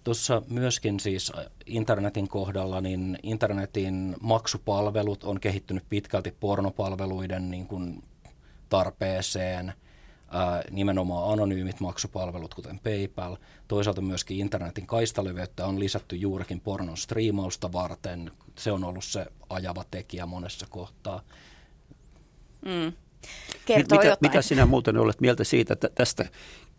Tuossa 0.04 0.42
myöskin 0.50 1.00
siis 1.00 1.32
internetin 1.66 2.28
kohdalla, 2.28 2.82
niin 2.82 3.20
internetin 3.24 4.16
maksupalvelut 4.22 5.24
on 5.24 5.40
kehittynyt 5.40 5.84
pitkälti 5.90 6.34
pornopalveluiden 6.40 7.52
niin 7.52 7.68
kuin 7.68 8.04
tarpeeseen, 8.74 9.74
nimenomaan 10.72 11.34
anonyymit 11.34 11.80
maksupalvelut, 11.80 12.54
kuten 12.54 12.80
PayPal. 12.80 13.36
Toisaalta 13.68 14.02
myöskin 14.02 14.38
internetin 14.38 14.88
kaistaleveyttä 14.88 15.66
on 15.66 15.80
lisätty 15.80 16.16
juurikin 16.16 16.60
pornon 16.60 16.98
striimausta 16.98 17.72
varten. 17.74 18.32
Se 18.58 18.72
on 18.72 18.84
ollut 18.84 19.04
se 19.04 19.26
ajava 19.50 19.84
tekijä 19.92 20.26
monessa 20.26 20.68
kohtaa. 20.70 21.22
Mm. 22.66 22.94
mitä, 23.78 24.18
mitä 24.22 24.42
sinä 24.42 24.66
muuten 24.66 24.98
olet 24.98 25.22
mieltä 25.22 25.44
siitä, 25.44 25.74
että 25.74 25.90
tästä 25.96 26.26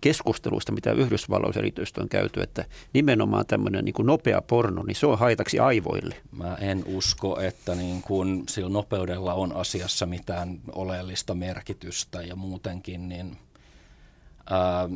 keskustelusta, 0.04 0.72
mitä 0.72 0.92
Yhdysvalloissa 0.92 1.60
erityisesti 1.60 2.00
on 2.00 2.08
käyty, 2.08 2.42
että 2.42 2.64
nimenomaan 2.92 3.46
tämmöinen 3.46 3.84
niin 3.84 3.92
kuin 3.92 4.06
nopea 4.06 4.42
porno, 4.42 4.82
niin 4.82 4.94
se 4.94 5.06
on 5.06 5.18
haitaksi 5.18 5.58
aivoille. 5.58 6.16
Mä 6.32 6.54
en 6.60 6.84
usko, 6.86 7.40
että 7.40 7.74
niin 7.74 8.02
kuin 8.02 8.44
sillä 8.48 8.68
nopeudella 8.68 9.34
on 9.34 9.56
asiassa 9.56 10.06
mitään 10.06 10.60
oleellista 10.72 11.34
merkitystä 11.34 12.22
ja 12.22 12.36
muutenkin, 12.36 13.08
niin 13.08 13.36
ää, 14.50 14.88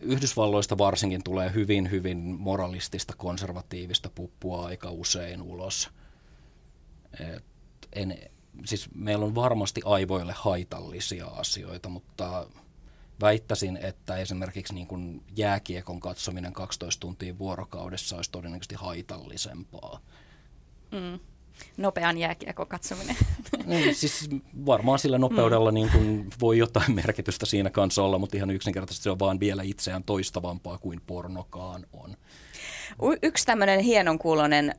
Yhdysvalloista 0.00 0.78
varsinkin 0.78 1.24
tulee 1.24 1.52
hyvin, 1.54 1.90
hyvin 1.90 2.18
moralistista, 2.18 3.14
konservatiivista 3.16 4.10
puppua 4.14 4.66
aika 4.66 4.90
usein 4.90 5.42
ulos. 5.42 5.90
Et 7.20 7.44
en, 7.92 8.18
siis 8.64 8.88
meillä 8.94 9.24
on 9.24 9.34
varmasti 9.34 9.80
aivoille 9.84 10.34
haitallisia 10.36 11.26
asioita, 11.26 11.88
mutta 11.88 12.46
väittäisin, 13.20 13.76
että 13.76 14.16
esimerkiksi 14.16 14.74
niin 14.74 14.86
kuin 14.86 15.22
jääkiekon 15.36 16.00
katsominen 16.00 16.52
12 16.52 17.00
tuntia 17.00 17.38
vuorokaudessa 17.38 18.16
olisi 18.16 18.30
todennäköisesti 18.30 18.74
haitallisempaa. 18.74 20.00
Mm. 20.92 21.20
Nopean 21.76 22.18
jääkiekon 22.18 22.66
katsominen. 22.66 23.16
Niin, 23.66 23.94
siis 23.94 24.30
varmaan 24.66 24.98
sillä 24.98 25.18
nopeudella 25.18 25.70
mm. 25.70 25.74
niin 25.74 25.90
kuin 25.90 26.26
voi 26.40 26.58
jotain 26.58 26.94
merkitystä 26.94 27.46
siinä 27.46 27.70
kanssa 27.70 28.02
olla, 28.02 28.18
mutta 28.18 28.36
ihan 28.36 28.50
yksinkertaisesti 28.50 29.02
se 29.02 29.10
on 29.10 29.18
vaan 29.18 29.40
vielä 29.40 29.62
itseään 29.62 30.04
toistavampaa 30.04 30.78
kuin 30.78 31.00
pornokaan 31.06 31.86
on. 31.92 32.16
Y- 33.12 33.18
yksi 33.22 33.46
tämmöinen 33.46 33.80
hienon 33.80 34.18
kuulonen 34.18 34.74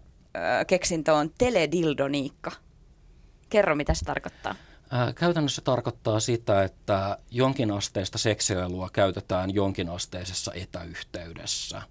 keksintö 0.68 1.14
on 1.14 1.32
teledildoniikka. 1.38 2.52
Kerro, 3.50 3.76
mitä 3.76 3.94
se 3.94 4.06
tarkoittaa. 4.06 4.56
Käytännössä 5.16 5.62
tarkoittaa 5.62 6.20
sitä, 6.20 6.64
että 6.64 7.18
jonkinasteista 7.32 8.18
seksiailua 8.18 8.90
käytetään 8.94 9.56
jonkinasteisessa 9.56 10.54
etäyhteydessä. 10.54 11.82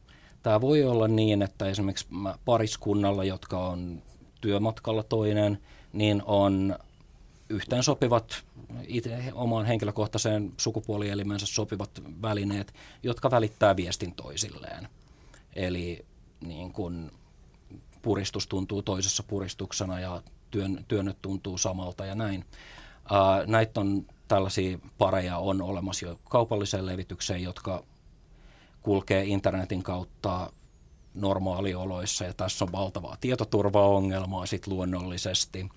Tämä 0.43 0.61
voi 0.61 0.85
olla 0.85 1.09
niin, 1.09 1.43
että 1.43 1.67
esimerkiksi 1.67 2.07
pariskunnalla, 2.45 3.25
jotka 3.25 3.67
on 3.67 4.03
työmatkalla 4.41 5.03
toinen, 5.03 5.59
niin 5.93 6.23
on 6.27 6.79
yhteen 7.49 7.83
sopivat 7.83 8.45
itse, 8.87 9.33
omaan 9.35 9.67
henkilökohtaiseen 9.67 10.53
sukupuolielimensä 10.57 11.47
sopivat 11.47 11.91
välineet, 12.23 12.75
jotka 13.03 13.31
välittää 13.31 13.77
viestin 13.77 14.15
toisilleen. 14.15 14.89
Eli 15.53 16.05
niin 16.41 16.73
kun 16.73 17.13
puristus 18.03 18.47
tuntuu 18.47 18.83
toisessa 18.83 19.23
puristuksena 19.23 20.01
ja 20.01 20.23
työn, 20.51 20.85
työnnöt 20.89 21.17
tuntuu 21.23 21.59
samalta 21.59 22.07
ja 22.07 22.15
näin. 22.15 22.45
Uh, 23.11 23.47
näitä 23.47 23.81
on 23.81 24.07
tällaisia 24.29 24.79
pareja 24.99 25.39
on 25.39 25.63
olemassa 25.63 26.07
jo 26.07 26.21
kaupalliseen 26.25 26.87
levitykseen, 26.87 27.43
jotka 27.43 27.85
kulkee 28.83 29.25
internetin 29.25 29.83
kautta 29.83 30.53
normaalioloissa 31.15 32.25
ja 32.25 32.35
tässä 32.35 32.65
on 32.65 32.73
valtavaa 32.73 33.17
tietoturvaongelmaa 33.21 34.47
sit 34.47 34.67
luonnollisesti. 34.67 35.69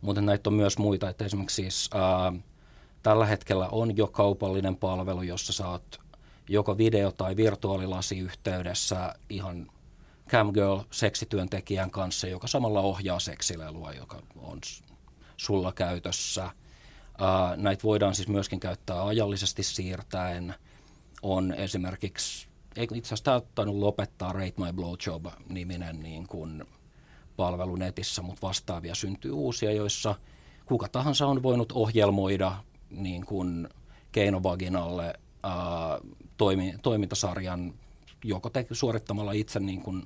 Mutta 0.00 0.20
näitä 0.20 0.50
on 0.50 0.54
myös 0.54 0.78
muita, 0.78 1.08
että 1.08 1.24
esimerkiksi 1.24 1.62
siis, 1.62 1.90
ää, 1.94 2.32
tällä 3.02 3.26
hetkellä 3.26 3.68
on 3.68 3.96
jo 3.96 4.06
kaupallinen 4.06 4.76
palvelu, 4.76 5.22
jossa 5.22 5.52
saat 5.52 6.00
joko 6.48 6.78
video- 6.78 7.12
tai 7.12 7.36
virtuaalilasi 7.36 8.18
yhteydessä 8.18 9.14
ihan 9.30 9.70
camgirl-seksityöntekijän 10.28 11.90
kanssa, 11.90 12.26
joka 12.26 12.46
samalla 12.46 12.80
ohjaa 12.80 13.20
seksilelua, 13.20 13.92
joka 13.92 14.22
on 14.36 14.60
sulla 15.36 15.72
käytössä. 15.72 16.50
näitä 17.56 17.82
voidaan 17.82 18.14
siis 18.14 18.28
myöskin 18.28 18.60
käyttää 18.60 19.06
ajallisesti 19.06 19.62
siirtäen. 19.62 20.54
On 21.22 21.54
esimerkiksi, 21.54 22.48
itse 22.76 23.14
asiassa 23.14 23.40
tämä 23.54 23.80
lopettaa 23.80 24.32
Rate 24.32 24.54
My 24.56 24.72
Blowjob-niminen 24.72 26.02
niin 26.02 26.26
kuin 26.26 26.64
palvelu 27.36 27.76
netissä, 27.76 28.22
mutta 28.22 28.46
vastaavia 28.46 28.94
syntyy 28.94 29.30
uusia, 29.30 29.72
joissa 29.72 30.14
kuka 30.66 30.88
tahansa 30.88 31.26
on 31.26 31.42
voinut 31.42 31.72
ohjelmoida 31.72 32.56
niin 32.90 33.26
kuin 33.26 33.68
keinovaginalle 34.12 35.14
ää, 35.42 35.52
toimi, 36.36 36.74
toimintasarjan 36.82 37.74
joko 38.24 38.50
te, 38.50 38.66
suorittamalla 38.72 39.32
itse 39.32 39.60
niin 39.60 39.82
kuin 39.82 40.02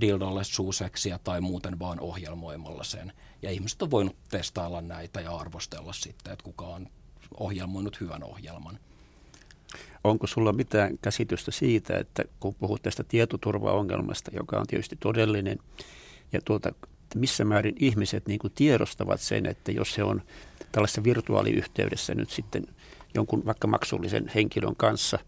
dildolle 0.00 0.44
suuseksiä 0.44 1.18
tai 1.24 1.40
muuten 1.40 1.78
vaan 1.78 2.00
ohjelmoimalla 2.00 2.84
sen. 2.84 3.12
Ja 3.42 3.50
ihmiset 3.50 3.82
on 3.82 3.90
voinut 3.90 4.16
testailla 4.28 4.80
näitä 4.80 5.20
ja 5.20 5.36
arvostella 5.36 5.92
sitten, 5.92 6.32
että 6.32 6.44
kuka 6.44 6.66
on 6.66 6.86
ohjelmoinut 7.36 8.00
hyvän 8.00 8.24
ohjelman. 8.24 8.78
Onko 10.04 10.26
sulla 10.26 10.52
mitään 10.52 10.98
käsitystä 11.02 11.50
siitä, 11.50 11.96
että 11.96 12.24
kun 12.40 12.54
puhut 12.54 12.82
tästä 12.82 13.04
tietoturvaongelmasta, 13.04 14.30
joka 14.34 14.56
on 14.56 14.66
tietysti 14.66 14.96
todellinen, 14.96 15.58
ja 16.32 16.40
tuota, 16.44 16.72
missä 17.14 17.44
määrin 17.44 17.76
ihmiset 17.78 18.26
niin 18.26 18.38
kuin 18.38 18.52
tiedostavat 18.54 19.20
sen, 19.20 19.46
että 19.46 19.72
jos 19.72 19.94
se 19.94 20.04
on 20.04 20.22
tällaisessa 20.72 21.04
virtuaaliyhteydessä 21.04 22.14
nyt 22.14 22.30
sitten 22.30 22.66
jonkun 23.14 23.46
vaikka 23.46 23.68
maksullisen 23.68 24.30
henkilön 24.34 24.76
kanssa, 24.76 25.18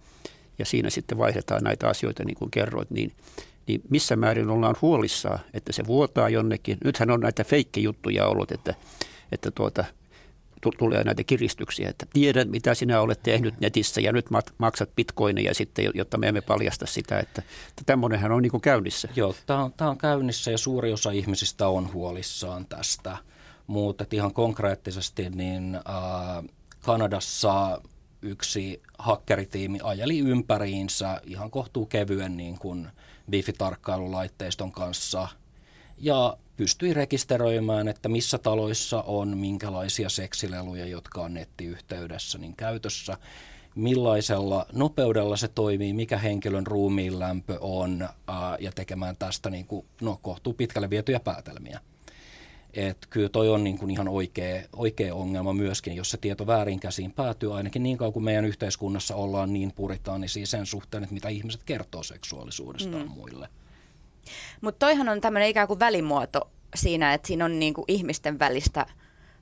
ja 0.58 0.66
siinä 0.66 0.90
sitten 0.90 1.18
vaihdetaan 1.18 1.64
näitä 1.64 1.88
asioita, 1.88 2.24
niin 2.24 2.36
kuin 2.36 2.50
kerroit, 2.50 2.90
niin 2.90 3.12
niin 3.66 3.82
missä 3.90 4.16
määrin 4.16 4.50
ollaan 4.50 4.76
huolissaan, 4.82 5.38
että 5.54 5.72
se 5.72 5.86
vuotaa 5.86 6.28
jonnekin. 6.28 6.78
Nythän 6.84 7.10
on 7.10 7.20
näitä 7.20 7.44
feikkijuttuja 7.44 8.26
ollut, 8.26 8.52
että, 8.52 8.74
että 9.32 9.50
tuota, 9.50 9.84
tulee 10.78 11.04
näitä 11.04 11.24
kiristyksiä, 11.24 11.88
että 11.88 12.06
tiedän 12.12 12.50
mitä 12.50 12.74
sinä 12.74 13.00
olet 13.00 13.22
tehnyt 13.22 13.60
netissä 13.60 14.00
ja 14.00 14.12
nyt 14.12 14.26
maksat 14.58 14.90
bitcoineja 14.96 15.54
sitten, 15.54 15.90
jotta 15.94 16.18
me 16.18 16.28
emme 16.28 16.40
paljasta 16.40 16.86
sitä, 16.86 17.18
että, 17.18 17.42
että 17.68 17.82
tämmöinenhän 17.86 18.32
on 18.32 18.42
niin 18.42 18.60
käynnissä. 18.60 19.08
Joo, 19.16 19.34
tämä 19.46 19.64
on, 19.64 19.72
tämä 19.72 19.90
on 19.90 19.98
käynnissä 19.98 20.50
ja 20.50 20.58
suuri 20.58 20.92
osa 20.92 21.10
ihmisistä 21.10 21.68
on 21.68 21.92
huolissaan 21.92 22.66
tästä, 22.66 23.16
mutta 23.66 24.04
ihan 24.12 24.34
konkreettisesti 24.34 25.30
niin 25.30 25.74
äh, 25.74 26.44
Kanadassa 26.82 27.80
yksi 28.24 28.82
hakkeritiimi 28.98 29.78
ajeli 29.82 30.18
ympäriinsä 30.18 31.20
ihan 31.24 31.50
kohtuu 31.50 31.86
kevyen 31.86 32.36
niin 32.36 32.58
kuin 32.58 32.88
wifi-tarkkailulaitteiston 33.30 34.72
kanssa 34.72 35.28
ja 35.98 36.36
pystyi 36.56 36.94
rekisteröimään, 36.94 37.88
että 37.88 38.08
missä 38.08 38.38
taloissa 38.38 39.02
on 39.02 39.38
minkälaisia 39.38 40.08
seksileluja, 40.08 40.86
jotka 40.86 41.20
on 41.20 41.34
nettiyhteydessä 41.34 42.38
niin 42.38 42.56
käytössä, 42.56 43.18
millaisella 43.74 44.66
nopeudella 44.72 45.36
se 45.36 45.48
toimii, 45.48 45.92
mikä 45.92 46.18
henkilön 46.18 46.66
ruumiin 46.66 47.18
lämpö 47.18 47.58
on 47.60 48.08
ää, 48.26 48.56
ja 48.60 48.72
tekemään 48.72 49.16
tästä 49.16 49.50
niin 49.50 49.66
kuin, 49.66 49.86
no, 50.00 50.18
kohtuu 50.22 50.52
pitkälle 50.52 50.90
vietyjä 50.90 51.20
päätelmiä. 51.20 51.80
Et 52.74 52.98
kyllä 53.10 53.28
toi 53.28 53.48
on 53.48 53.64
niin 53.64 53.78
kuin 53.78 53.90
ihan 53.90 54.08
oikea, 54.08 54.62
oikea 54.76 55.14
ongelma 55.14 55.52
myöskin, 55.52 55.96
jos 55.96 56.10
se 56.10 56.16
tieto 56.16 56.46
väärinkäsiin 56.46 57.12
päätyy, 57.12 57.56
ainakin 57.56 57.82
niin 57.82 57.98
kauan 57.98 58.12
kuin 58.12 58.24
meidän 58.24 58.44
yhteiskunnassa 58.44 59.16
ollaan 59.16 59.52
niin 59.52 59.72
puritaanisia 59.72 60.46
sen 60.46 60.66
suhteen, 60.66 61.02
että 61.02 61.14
mitä 61.14 61.28
ihmiset 61.28 61.62
kertoo 61.62 62.02
seksuaalisuudestaan 62.02 63.02
mm. 63.02 63.10
muille. 63.10 63.48
Mutta 64.60 64.86
toihan 64.86 65.08
on 65.08 65.20
tämmöinen 65.20 65.48
ikään 65.48 65.68
kuin 65.68 65.80
välimuoto 65.80 66.40
siinä, 66.74 67.14
että 67.14 67.28
siinä 67.28 67.44
on 67.44 67.58
niin 67.58 67.74
kuin 67.74 67.84
ihmisten 67.88 68.38
välistä 68.38 68.86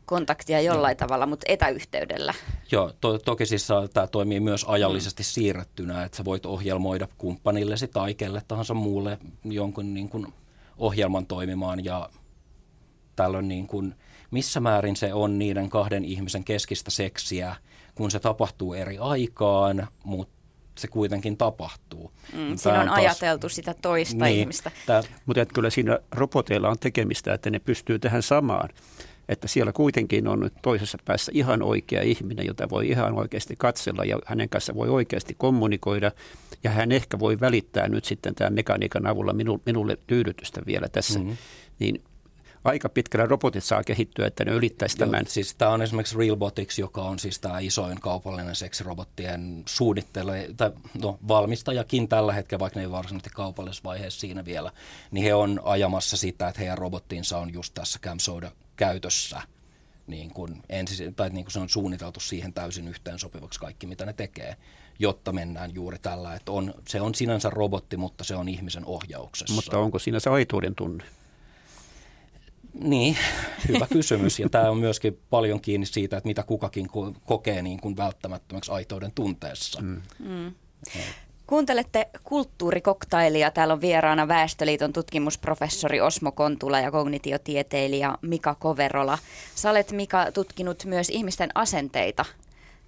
kontaktia 0.06 0.60
jollain 0.60 0.96
tavalla, 0.96 1.26
mutta 1.26 1.46
etäyhteydellä. 1.48 2.34
Joo, 2.72 2.92
to, 3.00 3.18
toki 3.18 3.46
siis 3.46 3.68
tämä 3.92 4.06
toimii 4.06 4.40
myös 4.40 4.64
ajallisesti 4.64 5.22
siirrettynä, 5.22 6.04
että 6.04 6.16
sä 6.16 6.24
voit 6.24 6.46
ohjelmoida 6.46 7.08
kumppanillesi 7.18 7.88
tai 7.88 8.14
kelle 8.14 8.42
tahansa 8.48 8.74
muulle 8.74 9.18
jonkun 9.44 9.94
niin 9.94 10.08
kuin 10.08 10.26
ohjelman 10.78 11.26
toimimaan 11.26 11.84
ja 11.84 12.10
tällöin 13.16 13.48
niin 13.48 13.66
kuin, 13.66 13.94
missä 14.30 14.60
määrin 14.60 14.96
se 14.96 15.14
on 15.14 15.38
niiden 15.38 15.70
kahden 15.70 16.04
ihmisen 16.04 16.44
keskistä 16.44 16.90
seksiä, 16.90 17.56
kun 17.94 18.10
se 18.10 18.20
tapahtuu 18.20 18.74
eri 18.74 18.98
aikaan, 18.98 19.88
mutta 20.04 20.42
se 20.78 20.88
kuitenkin 20.88 21.36
tapahtuu. 21.36 22.12
Mm, 22.32 22.56
siinä 22.56 22.80
on 22.80 22.86
taas, 22.86 22.98
ajateltu 22.98 23.48
sitä 23.48 23.74
toista 23.82 24.24
niin, 24.24 24.38
ihmistä. 24.38 24.70
Tää, 24.86 25.02
mutta 25.26 25.46
kyllä 25.46 25.70
siinä 25.70 25.98
roboteilla 26.10 26.68
on 26.68 26.78
tekemistä, 26.78 27.34
että 27.34 27.50
ne 27.50 27.58
pystyy 27.58 27.98
tähän 27.98 28.22
samaan. 28.22 28.68
Että 29.28 29.48
siellä 29.48 29.72
kuitenkin 29.72 30.28
on 30.28 30.40
nyt 30.40 30.52
toisessa 30.62 30.98
päässä 31.04 31.32
ihan 31.34 31.62
oikea 31.62 32.02
ihminen, 32.02 32.46
jota 32.46 32.70
voi 32.70 32.88
ihan 32.88 33.14
oikeasti 33.14 33.54
katsella 33.58 34.04
ja 34.04 34.18
hänen 34.26 34.48
kanssa 34.48 34.74
voi 34.74 34.88
oikeasti 34.88 35.34
kommunikoida. 35.38 36.12
Ja 36.64 36.70
hän 36.70 36.92
ehkä 36.92 37.18
voi 37.18 37.40
välittää 37.40 37.88
nyt 37.88 38.04
sitten 38.04 38.34
tämän 38.34 38.54
mekaniikan 38.54 39.06
avulla 39.06 39.32
minulle 39.66 39.98
tyydytystä 40.06 40.60
vielä 40.66 40.88
tässä. 40.88 41.18
Mm-hmm. 41.18 41.36
Niin 41.78 42.02
aika 42.64 42.88
pitkällä 42.88 43.26
robotit 43.26 43.64
saa 43.64 43.84
kehittyä, 43.84 44.26
että 44.26 44.44
ne 44.44 44.52
ylittäisi 44.52 44.96
Joo, 44.98 45.06
tämän. 45.06 45.26
Siis 45.26 45.54
tämä 45.54 45.70
on 45.70 45.82
esimerkiksi 45.82 46.18
Realbotics, 46.18 46.78
joka 46.78 47.02
on 47.02 47.18
siis 47.18 47.38
tämä 47.38 47.58
isoin 47.58 48.00
kaupallinen 48.00 48.56
seksirobottien 48.56 49.62
suunnittelu, 49.66 50.30
tai 50.56 50.70
no, 51.02 51.18
valmistajakin 51.28 52.08
tällä 52.08 52.32
hetkellä, 52.32 52.60
vaikka 52.60 52.80
ne 52.80 52.84
ei 52.84 52.90
varsinaisesti 52.90 53.30
kaupallisessa 53.30 53.84
vaiheessa 53.84 54.20
siinä 54.20 54.44
vielä, 54.44 54.72
niin 55.10 55.24
he 55.24 55.34
on 55.34 55.60
ajamassa 55.64 56.16
sitä, 56.16 56.48
että 56.48 56.60
heidän 56.60 56.78
robottinsa 56.78 57.38
on 57.38 57.52
just 57.52 57.74
tässä 57.74 57.98
Camsoda 57.98 58.50
käytössä 58.76 59.42
niin 60.06 60.30
kuin 60.30 60.62
ensis, 60.68 61.02
tai 61.16 61.30
niin 61.30 61.44
kuin 61.44 61.52
se 61.52 61.60
on 61.60 61.68
suunniteltu 61.68 62.20
siihen 62.20 62.52
täysin 62.52 62.88
yhteen 62.88 63.18
sopivaksi 63.18 63.60
kaikki, 63.60 63.86
mitä 63.86 64.06
ne 64.06 64.12
tekee, 64.12 64.56
jotta 64.98 65.32
mennään 65.32 65.74
juuri 65.74 65.98
tällä, 65.98 66.34
että 66.34 66.52
on, 66.52 66.74
se 66.88 67.00
on 67.00 67.14
sinänsä 67.14 67.50
robotti, 67.50 67.96
mutta 67.96 68.24
se 68.24 68.36
on 68.36 68.48
ihmisen 68.48 68.84
ohjauksessa. 68.84 69.54
Mutta 69.54 69.78
onko 69.78 69.98
siinä 69.98 70.20
se 70.20 70.30
aituuden 70.30 70.74
tunne? 70.74 71.04
Niin, 72.74 73.16
hyvä 73.68 73.86
kysymys. 73.92 74.38
Ja 74.38 74.48
tämä 74.48 74.70
on 74.70 74.78
myöskin 74.78 75.18
paljon 75.30 75.60
kiinni 75.60 75.86
siitä, 75.86 76.16
että 76.16 76.28
mitä 76.28 76.42
kukakin 76.42 76.88
kokee 77.26 77.62
niin 77.62 77.80
kuin 77.80 77.96
välttämättömäksi 77.96 78.72
aitouden 78.72 79.12
tunteessa. 79.14 79.80
Mm. 79.82 80.02
Mm. 80.18 80.52
Kuuntelette 81.46 82.08
kulttuurikoktailia. 82.24 83.50
Täällä 83.50 83.74
on 83.74 83.80
vieraana 83.80 84.28
Väestöliiton 84.28 84.92
tutkimusprofessori 84.92 86.00
Osmo 86.00 86.32
Kontula 86.32 86.80
ja 86.80 86.90
kognitiotieteilijä 86.90 88.14
Mika 88.22 88.54
Koverola. 88.54 89.18
Sä 89.54 89.70
olet, 89.70 89.92
Mika, 89.92 90.32
tutkinut 90.32 90.84
myös 90.84 91.08
ihmisten 91.08 91.50
asenteita, 91.54 92.24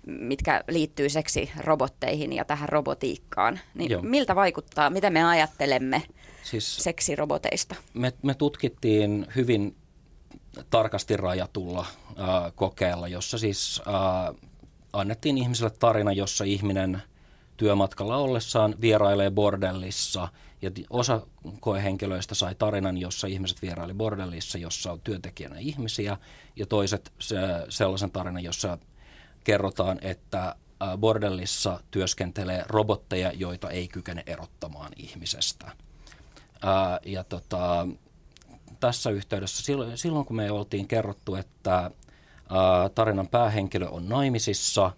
mitkä 0.07 0.64
liittyy 0.68 1.09
seksirobotteihin 1.09 2.33
ja 2.33 2.44
tähän 2.44 2.68
robotiikkaan. 2.68 3.61
Niin 3.75 4.07
miltä 4.07 4.35
vaikuttaa, 4.35 4.90
mitä 4.90 5.11
me 5.11 5.25
ajattelemme 5.25 6.03
siis 6.44 6.76
seksiroboteista? 6.76 7.74
Me, 7.94 8.12
me 8.22 8.35
tutkittiin 8.35 9.26
hyvin 9.37 9.76
tarkasti 10.70 11.16
rajatulla 11.16 11.80
äh, 11.80 12.52
kokeella, 12.54 13.09
jossa 13.09 13.38
siis 13.38 13.83
äh, 13.88 14.52
annettiin 14.92 15.38
ihmiselle 15.38 15.70
tarina, 15.78 16.12
jossa 16.12 16.44
ihminen 16.44 17.02
työmatkalla 17.57 18.16
ollessaan 18.16 18.74
vierailee 18.80 19.30
bordellissa. 19.30 20.28
Ja 20.62 20.70
osa 20.90 21.26
koehenkilöistä 21.61 22.35
sai 22.35 22.54
tarinan, 22.54 22.98
jossa 22.98 23.26
ihmiset 23.26 23.62
vieraili 23.62 23.94
bordellissa, 23.94 24.59
jossa 24.59 24.92
on 24.92 25.00
työntekijänä 25.00 25.59
ihmisiä, 25.59 26.16
ja 26.57 26.66
toiset 26.66 27.12
se, 27.18 27.37
sellaisen 27.68 28.11
tarinan, 28.11 28.44
jossa 28.44 28.78
kerrotaan, 29.44 29.98
että 30.02 30.57
bordellissa 30.96 31.80
työskentelee 31.90 32.64
robotteja, 32.66 33.33
joita 33.33 33.70
ei 33.70 33.88
kykene 33.88 34.22
erottamaan 34.26 34.92
ihmisestä. 34.96 35.72
Ää, 36.62 37.01
ja 37.05 37.25
tota, 37.25 37.88
tässä 38.81 39.11
yhteydessä, 39.11 39.62
silloin, 39.95 40.27
kun 40.27 40.37
me 40.37 40.51
oltiin 40.51 40.88
kerrottu, 40.88 41.35
että 41.35 41.75
ää, 41.75 42.88
tarinan 42.95 43.29
päähenkilö 43.29 43.88
on 43.88 44.09
naimisissa, 44.09 44.90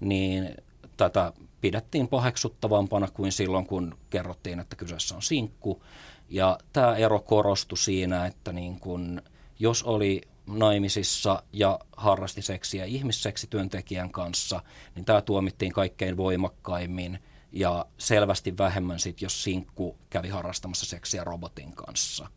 niin 0.00 0.54
tätä 0.96 1.32
pidettiin 1.60 2.08
paheksuttavampana 2.08 3.08
kuin 3.08 3.32
silloin, 3.32 3.66
kun 3.66 3.98
kerrottiin, 4.10 4.60
että 4.60 4.76
kyseessä 4.76 5.14
on 5.14 5.22
sinkku. 5.22 5.82
Ja 6.28 6.58
tämä 6.72 6.96
ero 6.96 7.20
korostui 7.20 7.78
siinä, 7.78 8.26
että 8.26 8.52
niin 8.52 8.80
kun, 8.80 9.22
jos 9.58 9.82
oli 9.82 10.20
naimisissa 10.46 11.42
ja 11.52 11.78
harrasti 11.96 12.42
seksiä 12.42 12.84
ihmisseksityöntekijän 12.84 14.10
kanssa, 14.10 14.62
niin 14.94 15.04
tämä 15.04 15.20
tuomittiin 15.20 15.72
kaikkein 15.72 16.16
voimakkaimmin– 16.16 17.18
ja 17.52 17.86
selvästi 17.98 18.58
vähemmän 18.58 18.98
sit, 18.98 19.22
jos 19.22 19.44
sinkku 19.44 19.98
kävi 20.10 20.28
harrastamassa 20.28 20.86
seksiä 20.86 21.24
robotin 21.24 21.72
kanssa. 21.72 22.28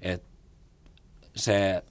Et 0.00 0.24
se 1.36 1.82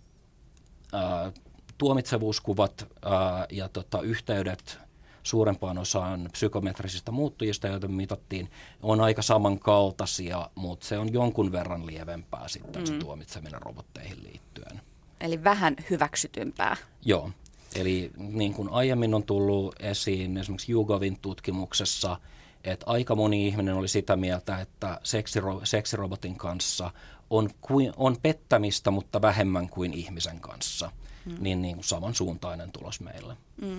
ää, 0.94 1.32
tuomitsevuuskuvat 1.78 2.88
ää, 3.06 3.46
ja 3.52 3.70
tota, 3.70 4.02
yhteydet 4.02 4.80
suurempaan 5.24 5.78
osaan 5.78 6.30
psykometrisistä 6.32 7.12
muuttujista, 7.12 7.68
joita 7.68 7.88
mitattiin, 7.88 8.50
on 8.84 9.02
aika 9.02 9.22
samankaltaisia, 9.22 10.50
mutta 10.56 10.86
se 10.88 10.98
on 10.98 11.14
jonkun 11.14 11.52
verran 11.52 11.86
lievempää 11.86 12.48
sitten 12.48 12.82
mm. 12.82 12.86
se 12.86 12.94
tuomitseminen 12.94 13.62
robotteihin 13.62 14.24
liittyen. 14.24 14.82
Eli 15.22 15.44
vähän 15.44 15.76
hyväksytympää. 15.90 16.78
Joo. 17.06 17.32
Eli 17.76 18.12
niin 18.18 18.54
kuin 18.54 18.70
aiemmin 18.70 19.14
on 19.14 19.24
tullut 19.24 19.76
esiin 19.80 20.38
esimerkiksi 20.38 20.72
Jugovin 20.72 21.20
tutkimuksessa– 21.20 22.18
että 22.72 22.86
aika 22.90 23.16
moni 23.16 23.48
ihminen 23.48 23.76
oli 23.76 23.88
sitä 23.88 24.16
mieltä, 24.16 24.62
että 24.62 25.00
seksiro, 25.04 25.62
seksirobotin 25.64 26.36
kanssa 26.36 26.92
on, 27.30 27.50
kuin, 27.62 27.94
on 27.98 28.18
pettämistä, 28.22 28.92
mutta 28.92 29.22
vähemmän 29.22 29.70
kuin 29.70 29.94
ihmisen 29.94 30.40
kanssa. 30.40 30.92
Mm. 31.26 31.36
Niin, 31.40 31.62
niin 31.62 31.78
samansuuntainen 31.82 32.72
tulos 32.72 33.02
meillä. 33.02 33.36
Mm. 33.62 33.78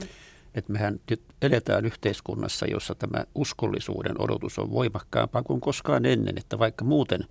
Et 0.55 0.69
mehän 0.69 1.01
nyt 1.11 1.23
eletään 1.43 1.85
yhteiskunnassa, 1.85 2.67
jossa 2.67 2.95
tämä 2.95 3.25
uskollisuuden 3.35 4.21
odotus 4.21 4.59
on 4.59 4.71
voimakkaampaa 4.71 5.43
kuin 5.43 5.61
koskaan 5.61 6.07
ennen, 6.07 6.39
että 6.39 6.59
vaikka 6.59 6.85
muuten 6.85 7.25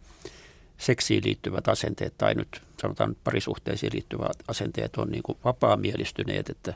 seksiin 0.78 1.24
liittyvät 1.26 1.68
asenteet 1.68 2.14
tai 2.18 2.34
nyt 2.36 2.62
sanotaan 2.82 3.16
parisuhteisiin 3.24 3.94
liittyvät 3.94 4.44
asenteet 4.48 4.98
on 4.98 5.10
niin 5.10 5.24
kuin 5.24 5.38
vapaamielistyneet, 5.46 6.50
että 6.50 6.74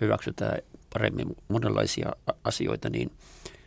hyväksytään 0.00 0.58
paremmin 0.92 1.36
monenlaisia 1.48 2.12
asioita, 2.44 2.90
niin– 2.90 3.10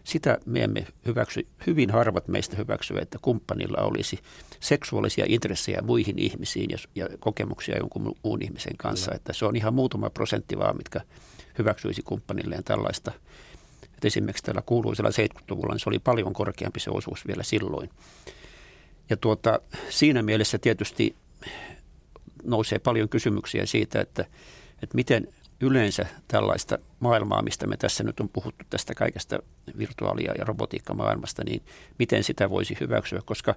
sitä 0.07 0.37
me 0.45 0.63
emme 0.63 0.87
hyväksy, 1.05 1.47
hyvin 1.67 1.89
harvat 1.89 2.27
meistä 2.27 2.55
hyväksyvät, 2.57 3.01
että 3.01 3.17
kumppanilla 3.21 3.81
olisi 3.81 4.19
seksuaalisia 4.59 5.25
intressejä 5.27 5.81
muihin 5.81 6.19
ihmisiin 6.19 6.69
ja, 6.69 6.77
ja 6.95 7.17
kokemuksia 7.19 7.77
jonkun 7.77 8.15
muun 8.23 8.41
ihmisen 8.41 8.77
kanssa. 8.77 9.11
Että 9.15 9.33
se 9.33 9.45
on 9.45 9.55
ihan 9.55 9.73
muutama 9.73 10.09
prosentti 10.09 10.57
vaan, 10.57 10.77
mitkä 10.77 11.01
hyväksyisi 11.57 12.01
kumppanilleen 12.01 12.63
tällaista. 12.63 13.11
Että 13.83 14.07
esimerkiksi 14.07 14.43
tällä 14.43 14.61
kuuluisella 14.65 15.09
70-luvulla 15.09 15.73
niin 15.73 15.79
se 15.79 15.89
oli 15.89 15.99
paljon 15.99 16.33
korkeampi 16.33 16.79
se 16.79 16.89
osuus 16.89 17.27
vielä 17.27 17.43
silloin. 17.43 17.89
Ja 19.09 19.17
tuota, 19.17 19.59
siinä 19.89 20.23
mielessä 20.23 20.57
tietysti 20.57 21.15
nousee 22.43 22.79
paljon 22.79 23.09
kysymyksiä 23.09 23.65
siitä, 23.65 24.01
että, 24.01 24.25
että 24.83 24.95
miten 24.95 25.27
yleensä 25.61 26.05
tällaista 26.27 26.77
maailmaa, 26.99 27.41
mistä 27.41 27.67
me 27.67 27.77
tässä 27.77 28.03
nyt 28.03 28.19
on 28.19 28.29
puhuttu 28.29 28.65
tästä 28.69 28.95
kaikesta 28.95 29.39
virtuaalia- 29.77 30.33
ja 30.37 30.45
robotiikkamaailmasta, 30.45 31.43
niin 31.43 31.61
miten 31.99 32.23
sitä 32.23 32.49
voisi 32.49 32.77
hyväksyä, 32.79 33.21
koska 33.25 33.55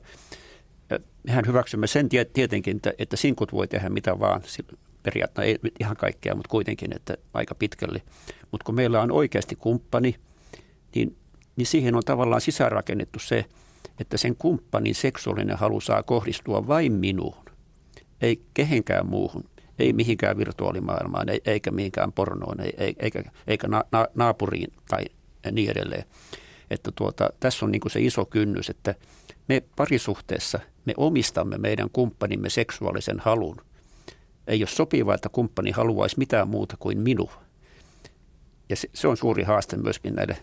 mehän 1.22 1.46
hyväksymme 1.46 1.86
sen 1.86 2.08
tietenkin, 2.08 2.76
että, 2.76 2.92
että 2.98 3.16
sinkut 3.16 3.52
voi 3.52 3.68
tehdä 3.68 3.88
mitä 3.88 4.18
vaan, 4.18 4.42
periaatteessa 5.02 5.42
ei 5.66 5.72
ihan 5.80 5.96
kaikkea, 5.96 6.34
mutta 6.34 6.48
kuitenkin, 6.48 6.96
että 6.96 7.16
aika 7.34 7.54
pitkälle. 7.54 8.02
Mutta 8.50 8.64
kun 8.64 8.74
meillä 8.74 9.00
on 9.00 9.12
oikeasti 9.12 9.56
kumppani, 9.56 10.16
niin, 10.94 11.16
niin 11.56 11.66
siihen 11.66 11.94
on 11.94 12.02
tavallaan 12.04 12.40
sisäänrakennettu 12.40 13.18
se, 13.18 13.44
että 14.00 14.16
sen 14.16 14.36
kumppanin 14.36 14.94
seksuaalinen 14.94 15.56
halu 15.56 15.80
saa 15.80 16.02
kohdistua 16.02 16.66
vain 16.66 16.92
minuun, 16.92 17.44
ei 18.20 18.42
kehenkään 18.54 19.06
muuhun 19.06 19.44
ei 19.81 19.93
mihinkään 19.93 20.39
virtuaalimaailmaan, 20.39 21.26
eikä 21.45 21.70
mihinkään 21.70 22.12
pornoon, 22.12 22.57
eikä, 22.99 23.22
eikä 23.47 23.68
na, 23.68 23.85
na, 23.93 24.07
naapuriin 24.14 24.72
tai 24.89 25.05
niin 25.53 25.70
edelleen. 25.70 26.05
Että 26.70 26.93
tuota, 26.95 27.31
tässä 27.41 27.66
on 27.66 27.72
niin 27.72 27.81
kuin 27.81 27.93
se 27.93 28.01
iso 28.01 28.24
kynnys, 28.24 28.70
että 28.70 28.95
me 29.49 29.62
parisuhteessa 29.76 30.61
me 30.85 30.95
omistamme 30.97 31.59
meidän 31.59 31.91
kumppanimme 31.93 32.51
seksuaalisen 32.51 33.20
halun. 33.20 33.57
Ei 34.47 34.62
ole 34.62 34.68
sopivaa, 34.68 35.14
että 35.14 35.28
kumppani 35.28 35.70
haluaisi 35.70 36.18
mitään 36.18 36.49
muuta 36.49 36.76
kuin 36.78 36.99
minua. 36.99 37.43
Ja 38.68 38.76
se, 38.76 38.91
se 38.95 39.09
on 39.09 39.16
suuri 39.16 39.43
haaste 39.43 39.76
myöskin 39.76 40.14
näille 40.14 40.37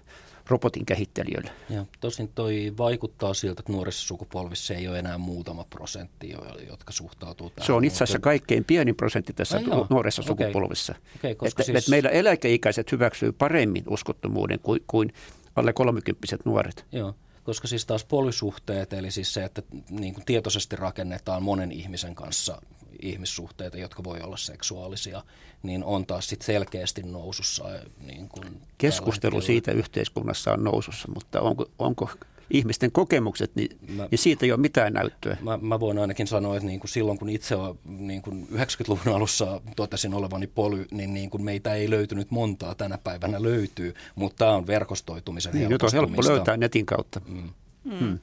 robotin 0.47 0.85
kehittelijöille. 0.85 1.51
Ja 1.69 1.85
tosin 1.99 2.29
toi 2.35 2.73
vaikuttaa 2.77 3.33
siltä, 3.33 3.61
että 3.61 3.71
nuorissa 3.71 4.07
sukupolvissa 4.07 4.73
ei 4.73 4.87
ole 4.87 4.99
enää 4.99 5.17
muutama 5.17 5.63
prosentti, 5.69 6.33
jotka 6.69 6.91
suhtautuu 6.91 7.49
tähän. 7.49 7.65
Se 7.65 7.73
on 7.73 7.83
itse 7.83 8.03
asiassa 8.03 8.19
kaikkein 8.19 8.65
pienin 8.65 8.95
prosentti 8.95 9.33
tässä 9.33 9.59
no, 9.59 9.87
nuoressa 9.89 10.21
okay. 10.21 10.45
sukupolvissa. 10.47 10.95
Okay, 11.15 11.31
että, 11.31 11.63
siis... 11.63 11.77
että 11.77 11.89
meillä 11.89 12.09
eläkeikäiset 12.09 12.91
hyväksyy 12.91 13.31
paremmin 13.31 13.83
uskottomuuden 13.87 14.59
kuin, 14.59 14.83
kuin 14.87 15.13
alle 15.55 15.73
kolmekymppiset 15.73 16.45
nuoret. 16.45 16.85
Joo 16.91 17.15
koska 17.47 17.67
siis 17.67 17.85
taas 17.85 18.05
polysuhteet, 18.05 18.93
eli 18.93 19.11
siis 19.11 19.33
se, 19.33 19.43
että 19.43 19.61
niin 19.89 20.13
kuin 20.13 20.25
tietoisesti 20.25 20.75
rakennetaan 20.75 21.43
monen 21.43 21.71
ihmisen 21.71 22.15
kanssa 22.15 22.61
ihmissuhteita, 23.01 23.77
jotka 23.77 24.03
voi 24.03 24.21
olla 24.21 24.37
seksuaalisia, 24.37 25.23
niin 25.63 25.83
on 25.83 26.05
taas 26.05 26.29
sit 26.29 26.41
selkeästi 26.41 27.03
nousussa. 27.03 27.63
Niin 28.05 28.29
kuin 28.29 28.61
Keskustelu 28.77 29.41
siitä 29.41 29.71
yhteiskunnassa 29.71 30.53
on 30.53 30.63
nousussa, 30.63 31.07
mutta 31.15 31.41
onko, 31.41 31.65
onko 31.79 32.09
ihmisten 32.49 32.91
kokemukset, 32.91 33.51
niin, 33.55 33.77
mä, 33.95 34.07
niin 34.11 34.19
siitä 34.19 34.45
ei 34.45 34.51
ole 34.51 34.59
mitään 34.59 34.93
näyttöä. 34.93 35.37
Mä, 35.41 35.59
mä 35.61 35.79
voin 35.79 35.99
ainakin 35.99 36.27
sanoa, 36.27 36.55
että 36.55 36.67
niin 36.67 36.79
kuin 36.79 36.89
silloin 36.89 37.19
kun 37.19 37.29
itse 37.29 37.55
niin 37.85 38.21
kuin 38.21 38.47
90-luvun 38.53 39.15
alussa 39.15 39.61
totesin 39.75 40.13
olevani 40.13 40.47
poly, 40.47 40.85
niin, 40.91 41.13
niin 41.13 41.29
kuin 41.29 41.43
meitä 41.43 41.73
ei 41.73 41.89
löytynyt 41.89 42.31
montaa, 42.31 42.75
tänä 42.75 42.97
päivänä 42.97 43.41
löytyy, 43.41 43.93
mutta 44.15 44.37
tämä 44.45 44.51
on 44.51 44.67
verkostoitumisen 44.67 45.53
niin, 45.53 45.69
Nyt 45.69 45.83
on 45.83 45.89
helppo 45.93 46.23
löytää 46.23 46.57
netin 46.57 46.85
kautta. 46.85 47.21
Mm. 47.27 47.49
Mm. 47.83 48.19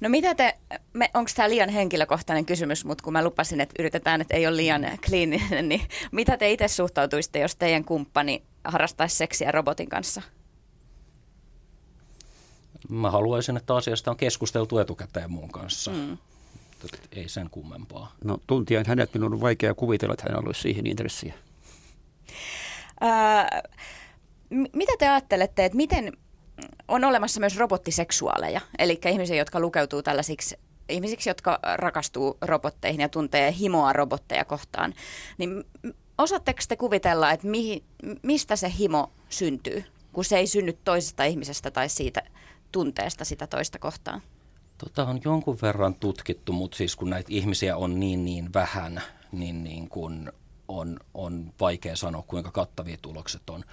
No 0.00 0.08
mitä 0.08 0.34
te, 0.34 0.58
onko 1.14 1.30
tämä 1.36 1.50
liian 1.50 1.68
henkilökohtainen 1.68 2.46
kysymys, 2.46 2.84
mutta 2.84 3.04
kun 3.04 3.12
mä 3.12 3.24
lupasin, 3.24 3.60
että 3.60 3.74
yritetään, 3.78 4.20
että 4.20 4.36
ei 4.36 4.46
ole 4.46 4.56
liian 4.56 4.86
kliininen, 5.06 5.68
niin 5.68 5.82
mitä 6.12 6.36
te 6.36 6.50
itse 6.50 6.68
suhtautuisitte, 6.68 7.38
jos 7.38 7.56
teidän 7.56 7.84
kumppani 7.84 8.42
harrastaisi 8.64 9.16
seksiä 9.16 9.52
robotin 9.52 9.88
kanssa? 9.88 10.22
Mä 12.88 13.10
haluaisin, 13.10 13.56
että 13.56 13.76
asiasta 13.76 14.10
on 14.10 14.16
keskusteltu 14.16 14.78
etukäteen 14.78 15.30
mun 15.30 15.50
kanssa. 15.50 15.90
Mm. 15.90 16.18
Ei 17.12 17.28
sen 17.28 17.50
kummempaa. 17.50 18.12
No 18.24 18.38
tuntien 18.46 18.86
hänet 18.86 19.14
minun 19.14 19.32
on 19.34 19.40
vaikea 19.40 19.74
kuvitella, 19.74 20.14
että 20.14 20.26
hän 20.28 20.44
olisi 20.44 20.60
siihen 20.60 20.86
intressiä. 20.86 21.34
Ää, 23.00 23.62
mitä 24.50 24.92
te 24.98 25.08
ajattelette, 25.08 25.64
että 25.64 25.76
miten 25.76 26.12
on 26.88 27.04
olemassa 27.04 27.40
myös 27.40 27.56
robottiseksuaaleja, 27.56 28.60
eli 28.78 29.00
ihmisiä, 29.06 29.36
jotka 29.36 29.60
lukeutuu 29.60 30.02
tällaisiksi 30.02 30.56
ihmisiksi, 30.88 31.30
jotka 31.30 31.58
rakastuu 31.76 32.38
robotteihin 32.40 33.00
ja 33.00 33.08
tuntee 33.08 33.54
himoa 33.58 33.92
robotteja 33.92 34.44
kohtaan. 34.44 34.94
Niin 35.38 35.64
osaatteko 36.18 36.60
te 36.68 36.76
kuvitella, 36.76 37.30
että 37.30 37.46
mihin, 37.46 37.84
mistä 38.22 38.56
se 38.56 38.72
himo 38.78 39.12
syntyy, 39.28 39.84
kun 40.12 40.24
se 40.24 40.38
ei 40.38 40.46
synny 40.46 40.72
toisesta 40.84 41.24
ihmisestä 41.24 41.70
tai 41.70 41.88
siitä 41.88 42.22
tunteesta 42.72 43.24
sitä 43.24 43.46
toista 43.46 43.78
kohtaan? 43.78 44.22
Tota 44.78 45.04
on 45.04 45.20
jonkun 45.24 45.58
verran 45.62 45.94
tutkittu, 45.94 46.52
mutta 46.52 46.76
siis 46.76 46.96
kun 46.96 47.10
näitä 47.10 47.28
ihmisiä 47.32 47.76
on 47.76 48.00
niin 48.00 48.24
niin 48.24 48.52
vähän, 48.54 49.02
niin, 49.32 49.64
niin 49.64 49.88
kun 49.88 50.32
on, 50.68 51.00
on 51.14 51.52
vaikea 51.60 51.96
sanoa, 51.96 52.24
kuinka 52.26 52.50
kattavia 52.50 52.96
tulokset 53.02 53.50
on. 53.50 53.64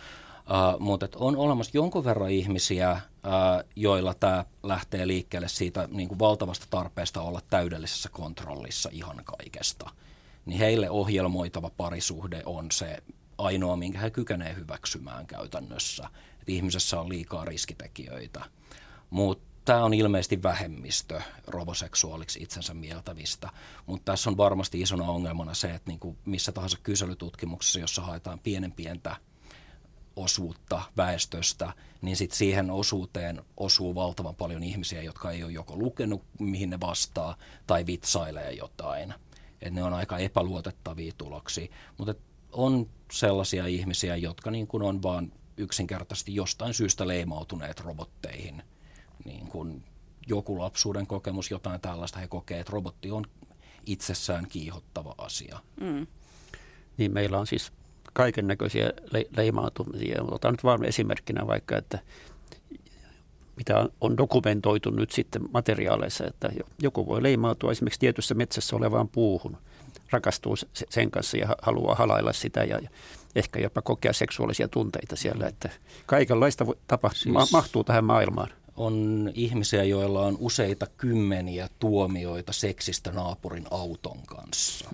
Uh, 0.47 0.79
mutta 0.79 1.07
on 1.15 1.35
olemassa 1.35 1.71
jonkun 1.73 2.03
verran 2.03 2.29
ihmisiä, 2.29 2.91
uh, 2.91 3.69
joilla 3.75 4.13
tämä 4.13 4.45
lähtee 4.63 5.07
liikkeelle 5.07 5.47
siitä 5.47 5.87
niin 5.91 6.07
kuin 6.07 6.19
valtavasta 6.19 6.65
tarpeesta 6.69 7.21
olla 7.21 7.41
täydellisessä 7.49 8.09
kontrollissa 8.09 8.89
ihan 8.91 9.21
kaikesta. 9.25 9.89
Niin 10.45 10.59
heille 10.59 10.89
ohjelmoitava 10.89 11.71
parisuhde 11.77 12.41
on 12.45 12.71
se 12.71 12.97
ainoa, 13.37 13.75
minkä 13.75 13.99
he 13.99 14.09
kykenevät 14.09 14.57
hyväksymään 14.57 15.27
käytännössä. 15.27 16.09
Et 16.41 16.49
ihmisessä 16.49 16.99
on 16.99 17.09
liikaa 17.09 17.45
riskitekijöitä. 17.45 18.45
Mutta 19.09 19.47
tämä 19.65 19.83
on 19.83 19.93
ilmeisesti 19.93 20.43
vähemmistö 20.43 21.21
roboseksuaaliksi 21.47 22.43
itsensä 22.43 22.73
mieltävistä, 22.73 23.49
mutta 23.85 24.11
tässä 24.11 24.29
on 24.29 24.37
varmasti 24.37 24.81
isona 24.81 25.03
ongelmana 25.03 25.53
se, 25.53 25.67
että 25.67 25.91
niin 25.91 25.99
kuin 25.99 26.17
missä 26.25 26.51
tahansa 26.51 26.77
kyselytutkimuksessa, 26.83 27.79
jossa 27.79 28.01
haetaan 28.01 28.39
pienen 28.39 28.71
pientä 28.71 29.15
osuutta 30.17 30.81
väestöstä, 30.97 31.73
niin 32.01 32.17
sit 32.17 32.31
siihen 32.31 32.71
osuuteen 32.71 33.41
osuu 33.57 33.95
valtavan 33.95 34.35
paljon 34.35 34.63
ihmisiä, 34.63 35.01
jotka 35.01 35.31
ei 35.31 35.43
ole 35.43 35.51
joko 35.51 35.75
lukenut, 35.75 36.23
mihin 36.39 36.69
ne 36.69 36.79
vastaa, 36.79 37.37
tai 37.67 37.85
vitsailee 37.85 38.51
jotain. 38.51 39.13
Et 39.61 39.73
ne 39.73 39.83
on 39.83 39.93
aika 39.93 40.17
epäluotettavia 40.17 41.13
tuloksia. 41.17 41.67
Mutta 41.97 42.15
on 42.51 42.89
sellaisia 43.11 43.65
ihmisiä, 43.65 44.15
jotka 44.15 44.51
niin 44.51 44.67
kun 44.67 44.83
on 44.83 45.03
vaan 45.03 45.31
yksinkertaisesti 45.57 46.35
jostain 46.35 46.73
syystä 46.73 47.07
leimautuneet 47.07 47.79
robotteihin. 47.79 48.63
Niin 49.25 49.47
kun 49.47 49.83
joku 50.27 50.59
lapsuuden 50.59 51.07
kokemus, 51.07 51.51
jotain 51.51 51.81
tällaista, 51.81 52.19
he 52.19 52.27
kokee, 52.27 52.59
että 52.59 52.71
robotti 52.71 53.11
on 53.11 53.25
itsessään 53.85 54.47
kiihottava 54.47 55.15
asia. 55.17 55.59
Mm. 55.81 56.07
Niin 56.97 57.13
meillä 57.13 57.39
on 57.39 57.47
siis 57.47 57.71
kaiken 58.17 58.47
näköisiä 58.47 58.91
le- 59.11 59.27
leimautumisia. 59.37 60.23
Otan 60.31 60.53
nyt 60.53 60.63
vaan 60.63 60.85
esimerkkinä 60.85 61.47
vaikka, 61.47 61.77
että 61.77 61.99
mitä 63.55 63.89
on 64.01 64.17
dokumentoitu 64.17 64.89
nyt 64.89 65.11
sitten 65.11 65.41
materiaaleissa, 65.53 66.27
että 66.27 66.49
joku 66.81 67.07
voi 67.07 67.23
leimautua 67.23 67.71
esimerkiksi 67.71 67.99
tietyssä 67.99 68.35
metsässä 68.35 68.75
olevaan 68.75 69.07
puuhun, 69.07 69.57
rakastuu 70.11 70.55
sen 70.89 71.11
kanssa 71.11 71.37
ja 71.37 71.55
haluaa 71.61 71.95
halailla 71.95 72.33
sitä 72.33 72.63
ja 72.63 72.79
ehkä 73.35 73.59
jopa 73.59 73.81
kokea 73.81 74.13
seksuaalisia 74.13 74.67
tunteita 74.67 75.15
siellä, 75.15 75.47
että 75.47 75.69
kaikenlaista 76.05 76.65
tapa, 76.87 77.09
siis 77.13 77.33
ma- 77.33 77.47
mahtuu 77.51 77.83
tähän 77.83 78.05
maailmaan. 78.05 78.49
On 78.77 79.29
ihmisiä, 79.33 79.83
joilla 79.83 80.21
on 80.21 80.37
useita 80.39 80.87
kymmeniä 80.97 81.69
tuomioita 81.79 82.53
seksistä 82.53 83.11
naapurin 83.11 83.65
auton 83.71 84.17
kanssa 84.25 84.89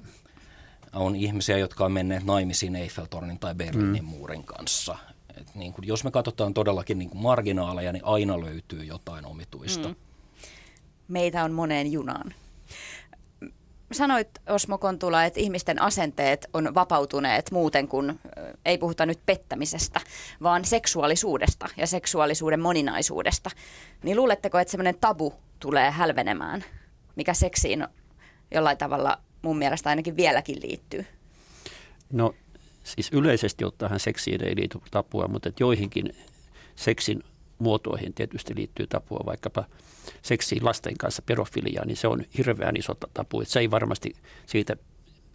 on 0.93 1.15
ihmisiä, 1.15 1.57
jotka 1.57 1.85
on 1.85 1.91
menneet 1.91 2.23
naimisiin 2.23 2.75
Eiffeltornin 2.75 3.39
tai 3.39 3.55
Berliinin 3.55 4.03
mm. 4.03 4.09
muurin 4.09 4.43
kanssa. 4.43 4.97
Et 5.37 5.55
niin 5.55 5.73
kuin, 5.73 5.87
jos 5.87 6.03
me 6.03 6.11
katsotaan 6.11 6.53
todellakin 6.53 6.99
niin 6.99 7.09
kuin 7.09 7.21
marginaaleja, 7.21 7.93
niin 7.93 8.05
aina 8.05 8.41
löytyy 8.41 8.83
jotain 8.83 9.25
omituista. 9.25 9.87
Mm. 9.87 9.95
Meitä 11.07 11.43
on 11.43 11.51
moneen 11.51 11.91
junaan. 11.91 12.33
Sanoit 13.91 14.29
Osmo 14.49 14.77
Kontula, 14.77 15.23
että 15.23 15.39
ihmisten 15.39 15.81
asenteet 15.81 16.47
on 16.53 16.75
vapautuneet 16.75 17.51
muuten 17.51 17.87
kuin, 17.87 18.19
ei 18.65 18.77
puhuta 18.77 19.05
nyt 19.05 19.19
pettämisestä, 19.25 20.01
vaan 20.43 20.65
seksuaalisuudesta 20.65 21.69
ja 21.77 21.87
seksuaalisuuden 21.87 22.59
moninaisuudesta. 22.59 23.49
Niin 24.03 24.17
luuletteko, 24.17 24.59
että 24.59 24.71
semmoinen 24.71 24.97
tabu 25.01 25.33
tulee 25.59 25.91
hälvenemään, 25.91 26.63
mikä 27.15 27.33
seksiin 27.33 27.87
jollain 28.51 28.77
tavalla 28.77 29.17
mun 29.43 29.57
mielestä 29.57 29.89
ainakin 29.89 30.17
vieläkin 30.17 30.59
liittyy? 30.63 31.05
No 32.11 32.35
siis 32.83 33.09
yleisesti 33.11 33.65
ottaen 33.65 33.99
seksiin 33.99 34.43
ei 34.43 34.55
liity 34.55 34.79
tapua, 34.91 35.27
mutta 35.27 35.49
että 35.49 35.63
joihinkin 35.63 36.15
seksin 36.75 37.23
muotoihin 37.59 38.13
tietysti 38.13 38.55
liittyy 38.55 38.87
tapua, 38.87 39.23
vaikkapa 39.25 39.63
seksiin 40.21 40.65
lasten 40.65 40.97
kanssa, 40.97 41.21
pedofiliaa, 41.25 41.85
niin 41.85 41.97
se 41.97 42.07
on 42.07 42.23
hirveän 42.37 42.77
iso 42.77 42.93
tapu. 43.13 43.41
Että 43.41 43.53
se 43.53 43.59
ei 43.59 43.71
varmasti 43.71 44.13
siitä 44.45 44.75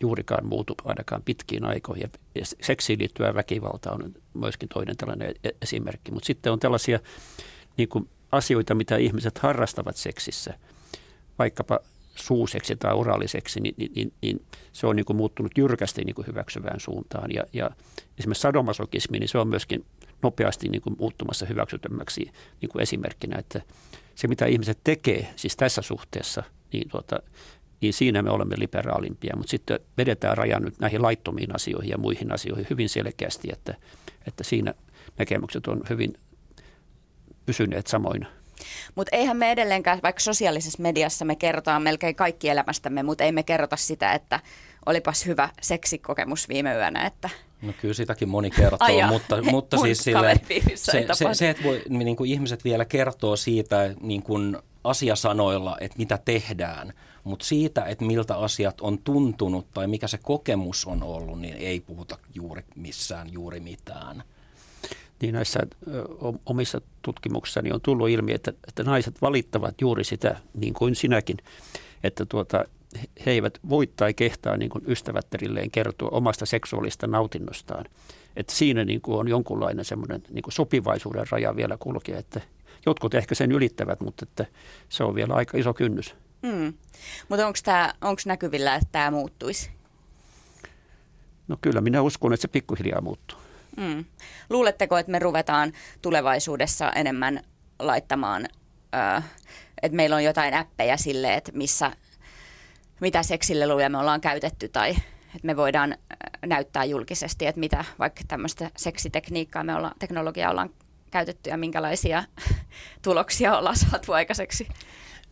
juurikaan 0.00 0.46
muutu 0.46 0.74
ainakaan 0.84 1.22
pitkiin 1.22 1.64
aikoihin. 1.64 2.10
Ja 2.34 2.42
seksiin 2.62 2.98
liittyvä 2.98 3.34
väkivalta 3.34 3.92
on 3.92 4.14
myöskin 4.34 4.68
toinen 4.68 4.96
tällainen 4.96 5.34
e-, 5.44 5.50
esimerkki. 5.62 6.12
Mutta 6.12 6.26
sitten 6.26 6.52
on 6.52 6.60
tällaisia 6.60 7.00
niin 7.76 7.88
kuin 7.88 8.08
asioita, 8.32 8.74
mitä 8.74 8.96
ihmiset 8.96 9.38
harrastavat 9.38 9.96
seksissä. 9.96 10.54
Vaikkapa 11.38 11.80
suuseksi 12.20 12.76
tai 12.76 12.94
oraaliseksi, 12.94 13.60
niin, 13.60 13.74
niin, 13.78 13.92
niin, 13.94 14.12
niin 14.22 14.44
se 14.72 14.86
on 14.86 14.96
niin 14.96 15.06
kuin 15.06 15.16
muuttunut 15.16 15.58
jyrkästi 15.58 16.04
niin 16.04 16.14
kuin 16.14 16.26
hyväksyvään 16.26 16.80
suuntaan. 16.80 17.32
Ja, 17.32 17.42
ja 17.52 17.70
esimerkiksi 18.18 18.42
sadomasokismi, 18.42 19.18
niin 19.18 19.28
se 19.28 19.38
on 19.38 19.48
myöskin 19.48 19.84
nopeasti 20.22 20.68
niin 20.68 20.82
kuin 20.82 20.96
muuttumassa 20.98 21.46
hyväksytämmäksi 21.46 22.30
niin 22.60 22.68
kuin 22.68 22.82
esimerkkinä, 22.82 23.38
että 23.38 23.60
se 24.14 24.28
mitä 24.28 24.46
ihmiset 24.46 24.78
tekee, 24.84 25.32
siis 25.36 25.56
tässä 25.56 25.82
suhteessa, 25.82 26.42
niin, 26.72 26.88
tuota, 26.88 27.22
niin 27.80 27.92
siinä 27.92 28.22
me 28.22 28.30
olemme 28.30 28.54
liberaalimpia, 28.58 29.36
mutta 29.36 29.50
sitten 29.50 29.80
vedetään 29.98 30.38
rajan 30.38 30.62
nyt 30.62 30.78
näihin 30.78 31.02
laittomiin 31.02 31.54
asioihin 31.54 31.90
ja 31.90 31.98
muihin 31.98 32.32
asioihin 32.32 32.66
hyvin 32.70 32.88
selkeästi, 32.88 33.48
että, 33.52 33.74
että 34.26 34.44
siinä 34.44 34.74
näkemykset 35.18 35.66
on 35.66 35.82
hyvin 35.90 36.14
pysyneet 37.46 37.86
samoina. 37.86 38.26
Mutta 38.94 39.16
eihän 39.16 39.36
me 39.36 39.52
edelleenkään, 39.52 40.00
vaikka 40.02 40.20
sosiaalisessa 40.20 40.82
mediassa 40.82 41.24
me 41.24 41.36
kerrotaan 41.36 41.82
melkein 41.82 42.14
kaikki 42.14 42.48
elämästämme, 42.48 43.02
mutta 43.02 43.24
ei 43.24 43.32
me 43.32 43.42
kerrota 43.42 43.76
sitä, 43.76 44.12
että 44.12 44.40
olipas 44.86 45.26
hyvä 45.26 45.48
seksikokemus 45.60 46.48
viime 46.48 46.74
yönä. 46.74 47.06
Että 47.06 47.30
No 47.62 47.72
kyllä 47.80 47.94
sitäkin 47.94 48.28
moni 48.28 48.50
kertoo, 48.50 48.78
Ai 48.80 49.06
mutta, 49.08 49.42
mutta 49.52 49.78
siis 49.78 49.98
silleen, 49.98 50.40
se, 50.74 51.06
se, 51.12 51.34
se, 51.34 51.50
että 51.50 51.64
voi, 51.64 51.82
niin 51.88 52.16
kuin 52.16 52.30
ihmiset 52.30 52.64
vielä 52.64 52.84
kertoo 52.84 53.36
siitä 53.36 53.94
niin 54.00 54.22
kuin 54.22 54.58
asiasanoilla, 54.84 55.76
että 55.80 55.98
mitä 55.98 56.18
tehdään, 56.24 56.92
mutta 57.24 57.44
siitä, 57.44 57.84
että 57.84 58.04
miltä 58.04 58.36
asiat 58.36 58.80
on 58.80 58.98
tuntunut 58.98 59.66
tai 59.74 59.86
mikä 59.86 60.08
se 60.08 60.18
kokemus 60.18 60.84
on 60.84 61.02
ollut, 61.02 61.40
niin 61.40 61.56
ei 61.56 61.80
puhuta 61.80 62.18
juuri 62.34 62.62
missään 62.74 63.32
juuri 63.32 63.60
mitään. 63.60 64.22
Niin 65.22 65.34
näissä 65.34 65.60
omissa 66.46 66.80
tutkimuksissani 67.02 67.72
on 67.72 67.80
tullut 67.80 68.08
ilmi, 68.08 68.32
että, 68.32 68.52
että 68.68 68.84
naiset 68.84 69.22
valittavat 69.22 69.80
juuri 69.80 70.04
sitä, 70.04 70.36
niin 70.54 70.74
kuin 70.74 70.94
sinäkin, 70.94 71.36
että 72.02 72.26
tuota, 72.26 72.64
he 73.26 73.30
eivät 73.30 73.58
voi 73.68 73.86
tai 73.86 74.14
kehtaa 74.14 74.56
niin 74.56 74.70
kuin 74.70 74.84
ystävättärilleen 74.88 75.70
kertoa 75.70 76.08
omasta 76.08 76.46
seksuaalista 76.46 77.06
nautinnostaan. 77.06 77.84
Että 78.36 78.52
siinä 78.52 78.84
niin 78.84 79.00
kuin 79.00 79.18
on 79.18 79.28
jonkunlainen 79.28 79.84
semmoinen 79.84 80.22
niin 80.30 80.42
kuin 80.42 80.54
sopivaisuuden 80.54 81.26
raja 81.30 81.56
vielä 81.56 81.76
kulkea, 81.80 82.18
että 82.18 82.40
jotkut 82.86 83.14
ehkä 83.14 83.34
sen 83.34 83.52
ylittävät, 83.52 84.00
mutta 84.00 84.26
että 84.28 84.46
se 84.88 85.04
on 85.04 85.14
vielä 85.14 85.34
aika 85.34 85.58
iso 85.58 85.74
kynnys. 85.74 86.14
Mm. 86.42 86.72
Mutta 87.28 87.46
onko 88.00 88.20
näkyvillä, 88.26 88.74
että 88.74 88.88
tämä 88.92 89.10
muuttuisi? 89.10 89.70
No 91.48 91.56
kyllä 91.60 91.80
minä 91.80 92.02
uskon, 92.02 92.32
että 92.32 92.42
se 92.42 92.48
pikkuhiljaa 92.48 93.00
muuttuu. 93.00 93.38
Mm. 93.78 94.04
Luuletteko, 94.50 94.98
että 94.98 95.12
me 95.12 95.18
ruvetaan 95.18 95.72
tulevaisuudessa 96.02 96.92
enemmän 96.92 97.40
laittamaan, 97.78 98.48
äh, 98.94 99.24
että 99.82 99.96
meillä 99.96 100.16
on 100.16 100.24
jotain 100.24 100.54
appeja 100.54 100.96
sille, 100.96 101.34
että 101.34 101.52
missä, 101.54 101.92
mitä 103.00 103.22
seksileluja 103.22 103.90
me 103.90 103.98
ollaan 103.98 104.20
käytetty 104.20 104.68
tai 104.68 104.90
että 105.34 105.46
me 105.46 105.56
voidaan 105.56 105.96
näyttää 106.46 106.84
julkisesti, 106.84 107.46
että 107.46 107.60
mitä 107.60 107.84
vaikka 107.98 108.20
tämmöistä 108.28 108.70
seksitekniikkaa 108.76 109.64
me 109.64 109.74
ollaan, 109.74 109.94
teknologiaa 109.98 110.50
ollaan 110.50 110.70
käytetty 111.10 111.50
ja 111.50 111.56
minkälaisia 111.56 112.24
tuloksia 113.02 113.58
ollaan 113.58 113.76
saatu 113.76 114.12
aikaiseksi. 114.12 114.68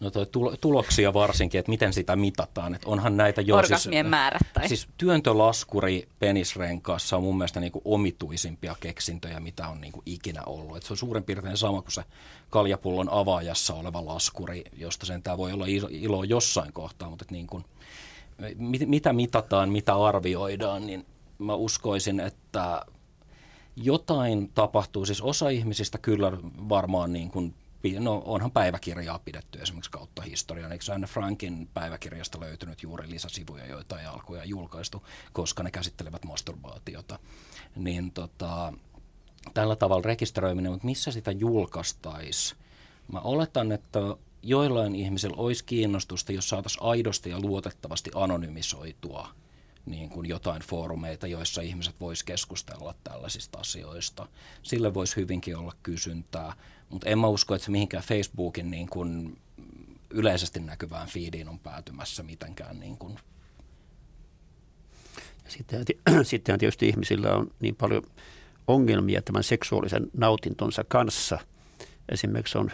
No 0.00 0.10
toi 0.10 0.26
tuloksia 0.60 1.14
varsinkin, 1.14 1.58
että 1.58 1.70
miten 1.70 1.92
sitä 1.92 2.16
mitataan. 2.16 2.74
Että 2.74 2.88
onhan 2.88 3.16
näitä 3.16 3.40
jo 3.40 3.56
siis- 3.56 3.64
Orgasmien 3.64 4.04
siis, 4.04 4.10
määrät. 4.10 4.42
Tai... 4.52 4.68
Siis 4.68 4.88
työntölaskuri 4.98 6.08
penisrenkaassa 6.18 7.16
on 7.16 7.22
mun 7.22 7.38
mielestä 7.38 7.60
niin 7.60 7.72
kuin 7.72 7.82
omituisimpia 7.84 8.76
keksintöjä, 8.80 9.40
mitä 9.40 9.68
on 9.68 9.80
niin 9.80 9.92
kuin 9.92 10.02
ikinä 10.06 10.42
ollut. 10.46 10.76
Et 10.76 10.82
se 10.82 10.92
on 10.92 10.96
suurin 10.96 11.24
piirtein 11.24 11.56
sama 11.56 11.82
kuin 11.82 11.92
se 11.92 12.04
kaljapullon 12.50 13.08
avaajassa 13.12 13.74
oleva 13.74 14.06
laskuri, 14.06 14.64
josta 14.76 15.06
sen 15.06 15.22
tämä 15.22 15.38
voi 15.38 15.52
olla 15.52 15.66
ilo, 15.66 15.88
ilo 15.90 16.24
jossain 16.24 16.72
kohtaa, 16.72 17.10
mutta 17.10 17.24
niin 17.30 17.46
kuin, 17.46 17.64
mit, 18.56 18.88
mitä 18.88 19.12
mitataan, 19.12 19.68
mitä 19.68 19.96
arvioidaan, 19.96 20.86
niin 20.86 21.06
mä 21.38 21.54
uskoisin, 21.54 22.20
että 22.20 22.82
jotain 23.76 24.50
tapahtuu. 24.54 25.06
Siis 25.06 25.20
osa 25.20 25.48
ihmisistä 25.48 25.98
kyllä 25.98 26.32
varmaan 26.68 27.12
niin 27.12 27.30
kuin 27.30 27.54
no 28.00 28.22
onhan 28.24 28.50
päiväkirjaa 28.50 29.18
pidetty 29.18 29.58
esimerkiksi 29.58 29.90
kautta 29.90 30.22
historian. 30.22 30.72
Eikö 30.72 30.84
Anne 30.94 31.06
Frankin 31.06 31.68
päiväkirjasta 31.74 32.40
löytynyt 32.40 32.82
juuri 32.82 33.10
lisäsivuja, 33.10 33.66
joita 33.66 34.00
ei 34.00 34.06
alkuja 34.06 34.44
julkaistu, 34.44 35.06
koska 35.32 35.62
ne 35.62 35.70
käsittelevät 35.70 36.24
masturbaatiota. 36.24 37.18
Niin 37.76 38.10
tota, 38.12 38.72
tällä 39.54 39.76
tavalla 39.76 40.02
rekisteröiminen, 40.06 40.72
mutta 40.72 40.86
missä 40.86 41.12
sitä 41.12 41.30
julkaistaisi? 41.30 42.54
Mä 43.12 43.20
oletan, 43.20 43.72
että 43.72 44.00
joillain 44.42 44.94
ihmisillä 44.94 45.36
olisi 45.38 45.64
kiinnostusta, 45.64 46.32
jos 46.32 46.48
saataisiin 46.48 46.82
aidosti 46.82 47.30
ja 47.30 47.40
luotettavasti 47.40 48.10
anonymisoitua 48.14 49.28
niin 49.86 50.08
kuin 50.08 50.28
jotain 50.28 50.62
foorumeita, 50.62 51.26
joissa 51.26 51.62
ihmiset 51.62 52.00
vois 52.00 52.22
keskustella 52.22 52.94
tällaisista 53.04 53.58
asioista. 53.58 54.26
Sille 54.62 54.94
voisi 54.94 55.16
hyvinkin 55.16 55.56
olla 55.56 55.72
kysyntää. 55.82 56.56
Mutta 56.90 57.08
en 57.08 57.18
mä 57.18 57.26
usko, 57.26 57.54
että 57.54 57.64
se 57.64 57.70
mihinkään 57.70 58.04
Facebookin 58.04 58.70
niin 58.70 58.88
kuin 58.88 59.38
yleisesti 60.10 60.60
näkyvään 60.60 61.08
feediin 61.08 61.48
on 61.48 61.58
päätymässä 61.58 62.22
mitenkään. 62.22 62.80
Niin 62.80 62.98
kuin. 62.98 63.18
Sitten, 65.48 65.84
sittenhän 66.22 66.58
tietysti 66.58 66.88
ihmisillä 66.88 67.34
on 67.34 67.50
niin 67.60 67.76
paljon 67.76 68.02
ongelmia 68.66 69.22
tämän 69.22 69.44
seksuaalisen 69.44 70.06
nautintonsa 70.16 70.84
kanssa. 70.88 71.38
Esimerkiksi 72.08 72.58
on 72.58 72.70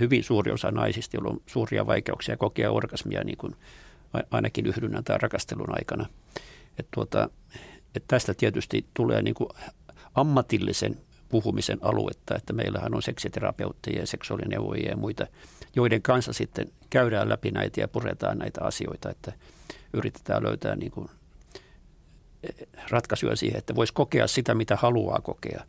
hyvin 0.00 0.24
suuri 0.24 0.52
osa 0.52 0.70
naisista, 0.70 1.16
joilla 1.16 1.30
on 1.30 1.40
suuria 1.46 1.86
vaikeuksia 1.86 2.36
kokea 2.36 2.70
orgasmia 2.70 3.24
niin 3.24 3.38
kuin 3.38 3.56
ainakin 4.30 4.66
yhdynnän 4.66 5.04
tai 5.04 5.18
rakastelun 5.18 5.78
aikana. 5.78 6.06
Et 6.78 6.88
tuota, 6.94 7.30
et 7.94 8.04
tästä 8.08 8.34
tietysti 8.34 8.86
tulee 8.94 9.22
niin 9.22 9.34
kuin 9.34 9.48
ammatillisen 10.14 10.98
puhumisen 11.34 11.78
aluetta, 11.82 12.36
että 12.36 12.52
meillähän 12.52 12.94
on 12.94 13.02
seksiterapeutteja 13.02 14.00
ja 14.00 14.06
seksuaalineuvojia 14.06 14.90
ja 14.90 14.96
muita, 14.96 15.26
joiden 15.76 16.02
kanssa 16.02 16.32
sitten 16.32 16.72
käydään 16.90 17.28
läpi 17.28 17.50
näitä 17.50 17.80
ja 17.80 17.88
puretaan 17.88 18.38
näitä 18.38 18.64
asioita, 18.64 19.10
että 19.10 19.32
yritetään 19.92 20.42
löytää 20.42 20.76
niin 20.76 20.92
kuin 20.92 21.08
eh, 22.42 22.66
ratkaisuja 22.90 23.36
siihen, 23.36 23.58
että 23.58 23.74
voisi 23.74 23.92
kokea 23.92 24.26
sitä, 24.26 24.54
mitä 24.54 24.76
haluaa 24.76 25.20
kokea. 25.20 25.64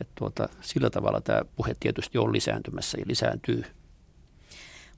Että 0.00 0.12
tuota, 0.14 0.48
sillä 0.60 0.90
tavalla 0.90 1.20
tämä 1.20 1.40
puhe 1.56 1.76
tietysti 1.80 2.18
on 2.18 2.32
lisääntymässä 2.32 2.98
ja 2.98 3.04
lisääntyy. 3.06 3.64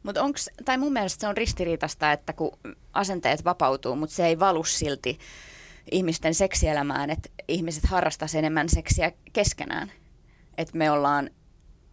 Mutta 0.03 0.23
onko, 0.23 0.39
tai 0.65 0.79
mun 0.79 0.93
mielestä 0.93 1.21
se 1.21 1.29
on 1.29 1.37
ristiriitasta, 1.37 2.13
että 2.13 2.33
kun 2.33 2.59
asenteet 2.93 3.45
vapautuu, 3.45 3.97
mutta 3.97 4.15
se 4.15 4.27
ei 4.27 4.39
valu 4.39 4.65
silti 4.65 5.19
ihmisten 5.91 6.35
seksielämään, 6.35 7.11
että 7.11 7.29
ihmiset 7.49 7.85
harrastaisivat 7.87 8.39
enemmän 8.39 8.69
seksiä 8.69 9.13
keskenään. 9.33 9.93
Että 10.59 10.79
me 10.79 10.91
ollaan, 10.91 11.31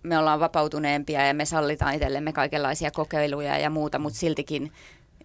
me 0.04 0.18
ollaan 0.18 0.40
vapautuneempia 0.40 1.28
ja 1.28 1.34
me 1.34 1.46
sallitaan 1.46 1.94
itsellemme 1.94 2.34
kaikenlaisia 2.34 2.92
kokeiluja 2.92 3.58
ja 3.58 3.70
muuta, 3.70 4.00
mutta 4.00 4.20
siltikin 4.20 4.72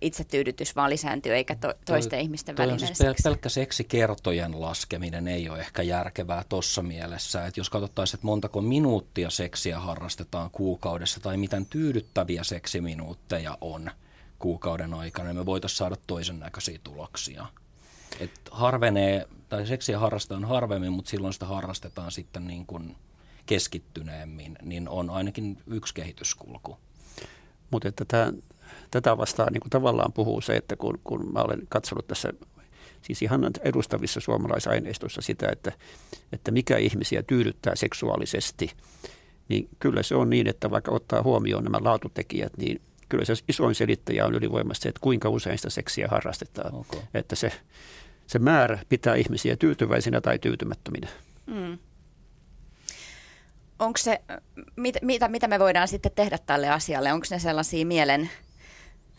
itsetyydytys 0.00 0.76
vaan 0.76 0.90
lisääntyy 0.90 1.34
eikä 1.34 1.54
to, 1.54 1.74
toisten 1.86 2.10
toi, 2.18 2.22
ihmisten 2.22 2.56
välinen 2.56 2.78
siis 2.78 3.00
pel- 3.00 3.22
pelkkä 3.24 3.48
seksikertojen 3.48 4.60
laskeminen 4.60 5.28
ei 5.28 5.48
ole 5.48 5.58
ehkä 5.58 5.82
järkevää 5.82 6.44
tuossa 6.48 6.82
mielessä. 6.82 7.46
Että 7.46 7.60
jos 7.60 7.70
katsottaisiin, 7.70 8.16
että 8.16 8.26
montako 8.26 8.60
minuuttia 8.60 9.30
seksiä 9.30 9.80
harrastetaan 9.80 10.50
kuukaudessa 10.50 11.20
tai 11.20 11.36
miten 11.36 11.66
tyydyttäviä 11.66 12.44
seksiminuutteja 12.44 13.58
on 13.60 13.90
kuukauden 14.38 14.94
aikana, 14.94 15.28
niin 15.28 15.36
me 15.36 15.46
voitaisiin 15.46 15.78
saada 15.78 15.96
toisen 16.06 16.40
näköisiä 16.40 16.78
tuloksia. 16.84 17.46
Et 18.20 18.30
harvenee, 18.50 19.28
tai 19.48 19.66
seksiä 19.66 19.98
harrastetaan 19.98 20.44
harvemmin, 20.44 20.92
mutta 20.92 21.10
silloin 21.10 21.32
sitä 21.32 21.46
harrastetaan 21.46 22.12
sitten 22.12 22.46
niin 22.46 22.66
kuin 22.66 22.96
keskittyneemmin, 23.46 24.58
niin 24.62 24.88
on 24.88 25.10
ainakin 25.10 25.58
yksi 25.66 25.94
kehityskulku. 25.94 26.78
Mutta 27.70 27.88
että 27.88 28.04
tämä, 28.04 28.32
tätä 28.90 29.18
vastaan 29.18 29.52
niin 29.52 29.60
kuin 29.60 29.70
tavallaan 29.70 30.12
puhuu 30.12 30.40
se, 30.40 30.56
että 30.56 30.76
kun, 30.76 31.00
kun 31.04 31.32
mä 31.32 31.40
olen 31.40 31.62
katsonut 31.68 32.06
tässä 32.06 32.32
siis 33.02 33.22
ihan 33.22 33.50
edustavissa 33.60 34.20
suomalaisaineistossa 34.20 35.22
sitä, 35.22 35.48
että, 35.52 35.72
että 36.32 36.50
mikä 36.50 36.76
ihmisiä 36.76 37.22
tyydyttää 37.22 37.76
seksuaalisesti, 37.76 38.70
niin 39.48 39.68
kyllä 39.78 40.02
se 40.02 40.14
on 40.14 40.30
niin, 40.30 40.46
että 40.46 40.70
vaikka 40.70 40.92
ottaa 40.92 41.22
huomioon 41.22 41.64
nämä 41.64 41.78
laatutekijät, 41.80 42.56
niin 42.56 42.80
kyllä 43.08 43.24
se 43.24 43.34
isoin 43.48 43.74
selittäjä 43.74 44.26
on 44.26 44.34
ylivoimasti 44.34 44.82
se, 44.82 44.88
että 44.88 45.00
kuinka 45.00 45.28
usein 45.28 45.58
sitä 45.58 45.70
seksiä 45.70 46.08
harrastetaan. 46.10 46.74
Okay. 46.74 47.00
Että 47.14 47.36
se, 47.36 47.52
se 48.26 48.38
määrä 48.38 48.78
pitää 48.88 49.14
ihmisiä 49.14 49.56
tyytyväisinä 49.56 50.20
tai 50.20 50.38
tyytymättöminä. 50.38 51.08
Mm. 51.46 51.78
Onko 53.78 53.98
se, 53.98 54.20
mit, 54.76 54.96
mitä, 55.02 55.28
mitä 55.28 55.48
me 55.48 55.58
voidaan 55.58 55.88
sitten 55.88 56.12
tehdä 56.14 56.38
tälle 56.38 56.70
asialle? 56.70 57.12
Onko 57.12 57.26
ne 57.30 57.38
sellaisia 57.38 57.86
mielen, 57.86 58.30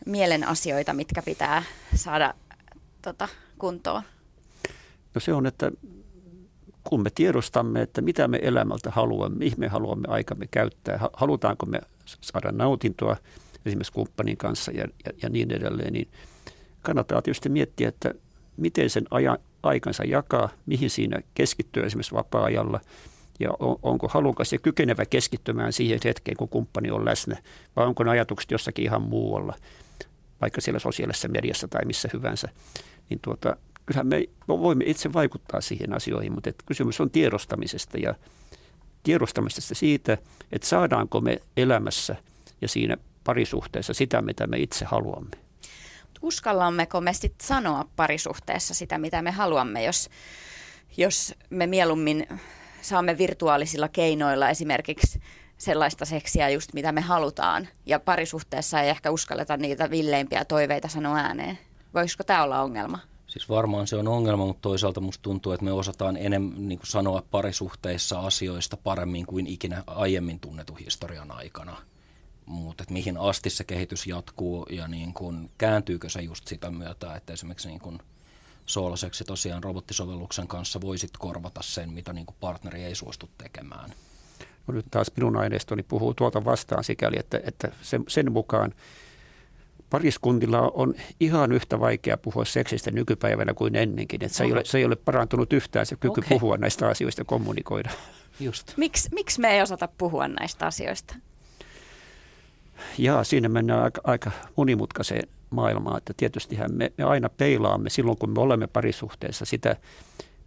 mielen 0.06 0.48
asioita, 0.48 0.94
mitkä 0.94 1.22
pitää 1.22 1.64
saada 1.96 2.34
tota, 3.02 3.28
kuntoon? 3.58 4.02
No 5.16 5.22
se 5.22 5.34
on, 5.34 5.46
että 5.46 5.72
kun 6.84 7.04
me 7.04 7.10
tiedostamme, 7.16 7.82
että 7.82 8.02
mitä 8.02 8.28
me 8.28 8.40
elämältä 8.42 8.92
haluamme, 8.92 9.38
mihin 9.38 9.60
me 9.60 9.68
haluamme 9.68 10.08
aikamme 10.08 10.48
käyttää, 10.52 11.10
halutaanko 11.14 11.66
me 11.66 11.80
saada 12.06 12.52
nautintoa 12.52 13.18
esimerkiksi 13.66 13.94
kumppanin 13.94 14.38
kanssa 14.38 14.72
ja, 14.72 14.88
ja, 15.06 15.12
ja 15.22 15.30
niin 15.30 15.52
edelleen, 15.52 15.94
niin 15.94 16.08
kannattaa 16.82 17.22
tietysti 17.22 17.50
miettiä, 17.50 17.90
että 17.90 18.14
miten 18.58 18.90
sen 18.90 19.06
ajan, 19.12 19.38
aikansa 19.64 20.04
jakaa, 20.04 20.50
mihin 20.66 20.90
siinä 20.90 21.20
keskittyy 21.34 21.84
esimerkiksi 21.86 22.16
vapaa-ajalla 22.16 22.80
ja 23.40 23.50
on, 23.60 23.80
onko 23.84 24.08
halukas 24.08 24.54
ja 24.54 24.60
kykenevä 24.60 25.06
keskittymään 25.06 25.74
siihen 25.74 26.00
hetkeen, 26.04 26.38
kun 26.38 26.50
kumppani 26.50 26.92
on 26.92 27.06
läsnä, 27.06 27.38
vai 27.76 27.86
onko 27.86 28.04
ne 28.04 28.12
ajatukset 28.12 28.52
jossakin 28.52 28.86
ihan 28.86 29.02
muualla, 29.02 29.56
vaikka 30.42 30.62
siellä 30.62 30.80
sosiaalisessa 30.80 31.28
mediassa 31.28 31.68
tai 31.68 31.86
missä 31.86 32.10
hyvänsä. 32.14 32.50
Niin 33.10 33.20
tuota, 33.22 33.58
kyllähän 33.86 34.08
me 34.08 34.28
voimme 34.48 34.84
itse 34.88 35.14
vaikuttaa 35.14 35.62
siihen 35.62 35.94
asioihin, 35.94 36.34
mutta 36.34 36.50
että 36.50 36.64
kysymys 36.68 37.02
on 37.02 37.10
tiedostamisesta 37.10 37.98
ja 37.98 38.16
tiedostamisesta 39.04 39.76
siitä, 39.76 40.18
että 40.52 40.68
saadaanko 40.68 41.22
me 41.22 41.42
elämässä 41.58 42.16
ja 42.62 42.68
siinä 42.68 42.98
parisuhteessa 43.26 43.94
sitä, 43.94 44.22
mitä 44.22 44.48
me 44.48 44.58
itse 44.58 44.86
haluamme 44.86 45.38
uskallammeko 46.26 47.02
me 47.02 47.14
sitten 47.14 47.48
sanoa 47.48 47.86
parisuhteessa 47.96 48.74
sitä, 48.74 48.98
mitä 48.98 49.22
me 49.22 49.32
haluamme, 49.32 49.84
jos, 49.84 50.10
jos 50.98 51.34
me 51.50 51.68
mieluummin 51.68 52.28
saamme 52.82 53.18
virtuaalisilla 53.18 53.88
keinoilla 53.88 54.50
esimerkiksi 54.50 55.22
sellaista 55.58 56.06
seksiä 56.06 56.50
just 56.50 56.74
mitä 56.74 56.92
me 56.92 57.02
halutaan 57.02 57.68
ja 57.86 58.00
parisuhteessa 58.00 58.82
ei 58.82 58.90
ehkä 58.90 59.12
uskalleta 59.12 59.58
niitä 59.58 59.90
villeimpiä 59.90 60.46
toiveita 60.46 60.88
sanoa 60.88 61.18
ääneen. 61.18 61.60
Voisiko 61.94 62.24
tämä 62.24 62.44
olla 62.44 62.62
ongelma? 62.62 63.00
Siis 63.28 63.50
varmaan 63.50 63.88
se 63.88 63.96
on 63.96 64.08
ongelma, 64.08 64.46
mutta 64.46 64.62
toisaalta 64.62 65.02
musta 65.02 65.22
tuntuu, 65.22 65.52
että 65.52 65.66
me 65.66 65.72
osataan 65.72 66.18
enemmän 66.18 66.68
niin 66.68 66.80
kuin 66.80 66.88
sanoa 66.88 67.24
parisuhteissa 67.32 68.20
asioista 68.20 68.78
paremmin 68.78 69.26
kuin 69.26 69.48
ikinä 69.48 69.84
aiemmin 69.88 70.40
tunnetun 70.40 70.78
historian 70.78 71.32
aikana. 71.32 71.78
Mutta 72.46 72.84
että 72.84 72.94
mihin 72.94 73.18
asti 73.18 73.50
se 73.50 73.64
kehitys 73.64 74.08
jatkuu 74.08 74.66
ja 74.70 74.88
niin 74.88 75.14
kuin, 75.14 75.50
kääntyykö 75.58 76.10
se 76.10 76.22
just 76.22 76.48
sitä 76.48 76.72
myötä, 76.72 77.16
että 77.16 77.34
esimerkiksi 77.34 77.68
niin 77.68 77.80
kuin 77.80 78.00
soolaseksi 78.66 79.24
tosiaan 79.24 79.64
robottisovelluksen 79.64 80.48
kanssa 80.48 80.82
voisit 80.82 81.12
korvata 81.20 81.62
sen, 81.64 81.94
mitä 81.94 82.14
niin 82.14 82.26
kuin 82.26 82.36
partneri 82.40 82.84
ei 82.84 82.96
suostu 82.96 83.30
tekemään. 83.38 83.94
No 84.68 84.74
nyt 84.74 84.86
taas 84.92 85.12
minun 85.16 85.38
aineistoni 85.38 85.84
puhuu 85.84 86.14
tuolta 86.14 86.46
vastaan 86.46 86.84
sikäli, 86.84 87.16
että, 87.20 87.40
että 87.44 87.72
sen, 87.82 88.04
sen 88.08 88.32
mukaan 88.32 88.74
pariskuntilla 89.90 90.62
on 90.62 90.94
ihan 91.20 91.52
yhtä 91.52 91.80
vaikea 91.80 92.18
puhua 92.18 92.46
seksistä 92.46 92.92
nykypäivänä 92.92 93.54
kuin 93.54 93.76
ennenkin. 93.76 94.24
Että 94.24 94.38
se, 94.38 94.44
ei 94.44 94.52
ole, 94.54 94.66
se 94.66 94.78
ei 94.78 94.86
ole 94.86 94.96
parantunut 94.96 95.54
yhtään 95.54 95.86
se 95.86 95.96
kyky 95.96 96.20
okay. 96.20 96.30
puhua 96.30 96.58
näistä 96.58 96.88
asioista 96.88 97.22
ja 97.22 97.26
kommunikoida. 97.26 97.90
Just. 98.40 98.74
Miks, 98.78 99.08
miksi 99.12 99.42
me 99.42 99.56
ei 99.56 99.62
osata 99.62 99.88
puhua 99.98 100.28
näistä 100.28 100.66
asioista? 100.66 101.16
Ja 102.98 103.24
siinä 103.24 103.50
mennään 103.50 103.84
aika, 103.84 104.02
aika 104.04 104.32
monimutkaiseen 104.56 105.28
maailmaan. 105.50 105.98
Että 105.98 106.14
tietystihän 106.18 106.74
me, 106.74 106.92
me 106.98 107.04
aina 107.04 107.30
peilaamme 107.30 107.90
silloin, 107.90 108.18
kun 108.18 108.30
me 108.30 108.42
olemme 108.42 108.68
parisuhteessa 108.68 109.46
sitä, 109.46 109.76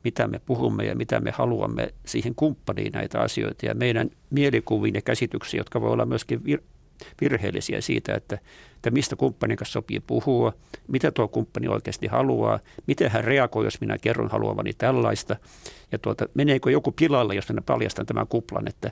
mitä 0.04 0.26
me 0.26 0.40
puhumme 0.46 0.84
ja 0.84 0.96
mitä 0.96 1.20
me 1.20 1.30
haluamme 1.30 1.94
siihen 2.06 2.34
kumppaniin 2.34 2.92
näitä 2.92 3.20
asioita. 3.20 3.66
Ja 3.66 3.74
meidän 3.74 4.10
mielikuviin 4.30 4.94
ja 4.94 5.02
käsityksiin, 5.02 5.58
jotka 5.58 5.80
voi 5.80 5.90
olla 5.90 6.06
myöskin 6.06 6.40
vir- 6.40 6.62
virheellisiä 7.20 7.80
siitä, 7.80 8.14
että, 8.14 8.38
että 8.76 8.90
mistä 8.90 9.16
kumppanin 9.16 9.56
kanssa 9.56 9.72
sopii 9.72 10.00
puhua, 10.00 10.52
mitä 10.88 11.10
tuo 11.10 11.28
kumppani 11.28 11.68
oikeasti 11.68 12.06
haluaa, 12.06 12.60
miten 12.86 13.10
hän 13.10 13.24
reagoi, 13.24 13.64
jos 13.64 13.80
minä 13.80 13.98
kerron 13.98 14.30
haluavani 14.30 14.72
tällaista, 14.72 15.36
ja 15.92 15.98
tuota, 15.98 16.26
meneekö 16.34 16.70
joku 16.70 16.92
pilalle, 16.92 17.34
jos 17.34 17.48
minä 17.48 17.62
paljastan 17.66 18.06
tämän 18.06 18.26
kuplan, 18.26 18.68
että 18.68 18.90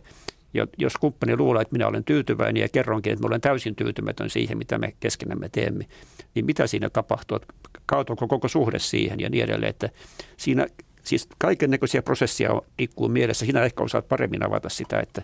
jos 0.78 0.96
kumppani 0.96 1.36
luulee, 1.36 1.62
että 1.62 1.72
minä 1.72 1.86
olen 1.86 2.04
tyytyväinen 2.04 2.60
ja 2.60 2.68
kerronkin, 2.68 3.12
että 3.12 3.20
minä 3.20 3.28
olen 3.28 3.40
täysin 3.40 3.76
tyytymätön 3.76 4.30
siihen, 4.30 4.58
mitä 4.58 4.78
me 4.78 4.94
keskenämme 5.00 5.48
teemme, 5.48 5.86
niin 6.34 6.46
mitä 6.46 6.66
siinä 6.66 6.90
tapahtuu, 6.90 7.38
kaatuuko 7.86 8.28
koko 8.28 8.48
suhde 8.48 8.78
siihen 8.78 9.20
ja 9.20 9.30
niin 9.30 9.44
edelleen, 9.44 9.70
että 9.70 9.88
siinä 10.36 10.66
siis 11.04 11.28
kaiken 11.38 11.70
näköisiä 11.70 12.02
prosesseja 12.02 12.62
liikkuu 12.78 13.08
mielessä. 13.08 13.46
Sinä 13.46 13.64
ehkä 13.64 13.82
osaat 13.82 14.08
paremmin 14.08 14.46
avata 14.46 14.68
sitä, 14.68 15.00
että, 15.00 15.22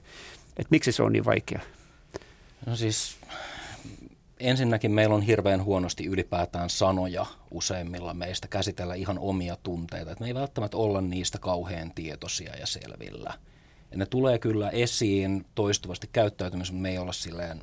että 0.49 0.70
miksi 0.70 0.93
se 0.93 1.03
on 1.03 1.12
niin 1.12 1.24
vaikea. 1.24 1.61
No 2.66 2.76
siis 2.76 3.16
ensinnäkin 4.41 4.91
meillä 4.91 5.14
on 5.14 5.22
hirveän 5.22 5.64
huonosti 5.64 6.07
ylipäätään 6.07 6.70
sanoja 6.70 7.26
useimmilla 7.51 8.14
meistä 8.14 8.49
käsitellä 8.49 8.95
ihan 8.95 9.18
omia 9.18 9.57
tunteita. 9.62 10.11
Että 10.11 10.24
me 10.24 10.28
ei 10.28 10.35
välttämättä 10.35 10.76
olla 10.76 11.01
niistä 11.01 11.39
kauhean 11.39 11.93
tietoisia 11.95 12.57
ja 12.57 12.66
selvillä. 12.66 13.35
Ne 13.97 14.07
tulee 14.07 14.38
kyllä 14.38 14.70
esiin 14.70 15.45
toistuvasti 15.55 16.09
käyttäytymisessä, 16.12 16.72
mutta 16.74 16.82
me 16.82 16.90
ei 16.90 16.99
olla 16.99 17.12
silleen 17.12 17.62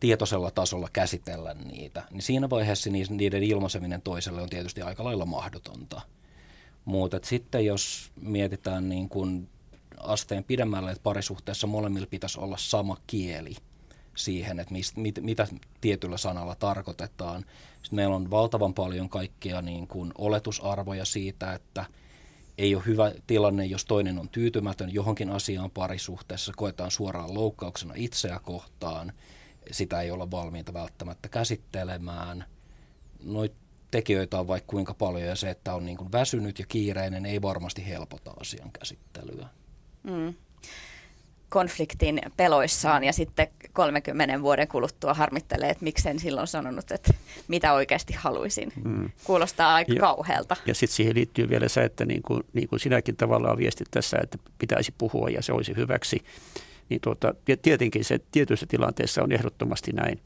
tietoisella 0.00 0.50
tasolla 0.50 0.88
käsitellä 0.92 1.54
niitä. 1.54 2.02
Niin 2.10 2.22
siinä 2.22 2.50
vaiheessa 2.50 2.90
niiden 2.90 3.42
ilmaiseminen 3.42 4.02
toiselle 4.02 4.42
on 4.42 4.48
tietysti 4.48 4.82
aika 4.82 5.04
lailla 5.04 5.26
mahdotonta. 5.26 6.00
Mutta 6.84 7.20
sitten 7.22 7.66
jos 7.66 8.12
mietitään 8.20 8.88
niin 8.88 9.08
kuin 9.08 9.48
asteen 9.98 10.44
pidemmälle, 10.44 10.90
että 10.90 11.02
parisuhteessa 11.02 11.66
molemmilla 11.66 12.06
pitäisi 12.06 12.40
olla 12.40 12.56
sama 12.56 12.96
kieli– 13.06 13.54
siihen, 14.14 14.60
että 14.60 14.72
mist, 14.72 14.96
mit, 14.96 15.18
mitä 15.22 15.46
tietyllä 15.80 16.16
sanalla 16.16 16.54
tarkoitetaan. 16.54 17.44
Sitten 17.72 17.96
meillä 17.96 18.16
on 18.16 18.30
valtavan 18.30 18.74
paljon 18.74 19.08
kaikkia 19.08 19.62
niin 19.62 19.88
kuin 19.88 20.12
oletusarvoja 20.18 21.04
siitä, 21.04 21.52
että 21.52 21.84
ei 22.58 22.74
ole 22.74 22.82
hyvä 22.86 23.12
tilanne, 23.26 23.66
jos 23.66 23.84
toinen 23.84 24.18
on 24.18 24.28
tyytymätön 24.28 24.94
johonkin 24.94 25.30
asiaan 25.30 25.70
parisuhteessa, 25.70 26.52
koetaan 26.56 26.90
suoraan 26.90 27.34
loukkauksena 27.34 27.94
itseä 27.96 28.40
kohtaan, 28.42 29.12
sitä 29.70 30.00
ei 30.00 30.10
olla 30.10 30.30
valmiita 30.30 30.72
välttämättä 30.72 31.28
käsittelemään. 31.28 32.44
Noita 33.24 33.56
tekijöitä 33.90 34.38
on 34.38 34.48
vaikka 34.48 34.70
kuinka 34.70 34.94
paljon 34.94 35.28
ja 35.28 35.36
se, 35.36 35.50
että 35.50 35.74
on 35.74 35.84
niin 35.84 35.96
kuin 35.96 36.12
väsynyt 36.12 36.58
ja 36.58 36.66
kiireinen, 36.66 37.26
ei 37.26 37.42
varmasti 37.42 37.86
helpota 37.86 38.34
asian 38.40 38.72
käsittelyä. 38.72 39.48
Mm 40.02 40.34
konfliktin 41.52 42.20
peloissaan 42.36 43.04
ja 43.04 43.12
sitten 43.12 43.46
30 43.72 44.42
vuoden 44.42 44.68
kuluttua 44.68 45.14
harmittelee, 45.14 45.70
että 45.70 45.84
miksen 45.84 46.18
silloin 46.18 46.46
sanonut, 46.46 46.90
että 46.90 47.14
mitä 47.48 47.72
oikeasti 47.72 48.12
haluaisin. 48.12 48.72
Mm. 48.84 49.10
Kuulostaa 49.24 49.74
aika 49.74 49.92
ja, 49.92 50.00
kauhealta. 50.00 50.56
Ja 50.66 50.74
sitten 50.74 50.96
siihen 50.96 51.14
liittyy 51.14 51.48
vielä 51.48 51.68
se, 51.68 51.84
että 51.84 52.04
niin 52.04 52.22
kuin, 52.22 52.42
niin 52.52 52.68
kuin 52.68 52.80
sinäkin 52.80 53.16
tavallaan 53.16 53.58
viestit 53.58 53.88
tässä, 53.90 54.18
että 54.22 54.38
pitäisi 54.58 54.94
puhua 54.98 55.28
ja 55.28 55.42
se 55.42 55.52
olisi 55.52 55.76
hyväksi. 55.76 56.24
Niin 56.88 57.00
tuota, 57.00 57.34
tietenkin 57.62 58.04
se 58.04 58.20
tietyissä 58.32 58.66
tilanteissa 58.66 59.22
on 59.22 59.32
ehdottomasti 59.32 59.92
näin. 59.92 60.20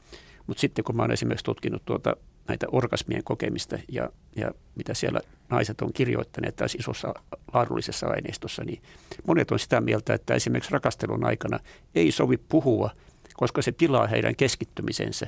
Mutta 0.47 0.61
sitten 0.61 0.85
kun 0.85 0.95
mä 0.95 1.01
olen 1.01 1.13
esimerkiksi 1.13 1.45
tutkinut 1.45 1.85
tuota 1.85 2.15
näitä 2.47 2.67
orgasmien 2.71 3.23
kokemista 3.23 3.77
ja, 3.87 4.09
ja 4.35 4.51
mitä 4.75 4.93
siellä 4.93 5.19
naiset 5.49 5.81
on 5.81 5.93
kirjoittaneet 5.93 6.55
tässä 6.55 6.77
isossa 6.79 7.13
laadullisessa 7.53 8.07
aineistossa, 8.07 8.63
niin 8.63 8.81
monet 9.27 9.51
on 9.51 9.59
sitä 9.59 9.81
mieltä, 9.81 10.13
että 10.13 10.33
esimerkiksi 10.33 10.71
rakastelun 10.71 11.25
aikana 11.25 11.59
ei 11.95 12.11
sovi 12.11 12.37
puhua, 12.37 12.91
koska 13.33 13.61
se 13.61 13.71
pilaa 13.71 14.07
heidän 14.07 14.35
keskittymisensä. 14.35 15.27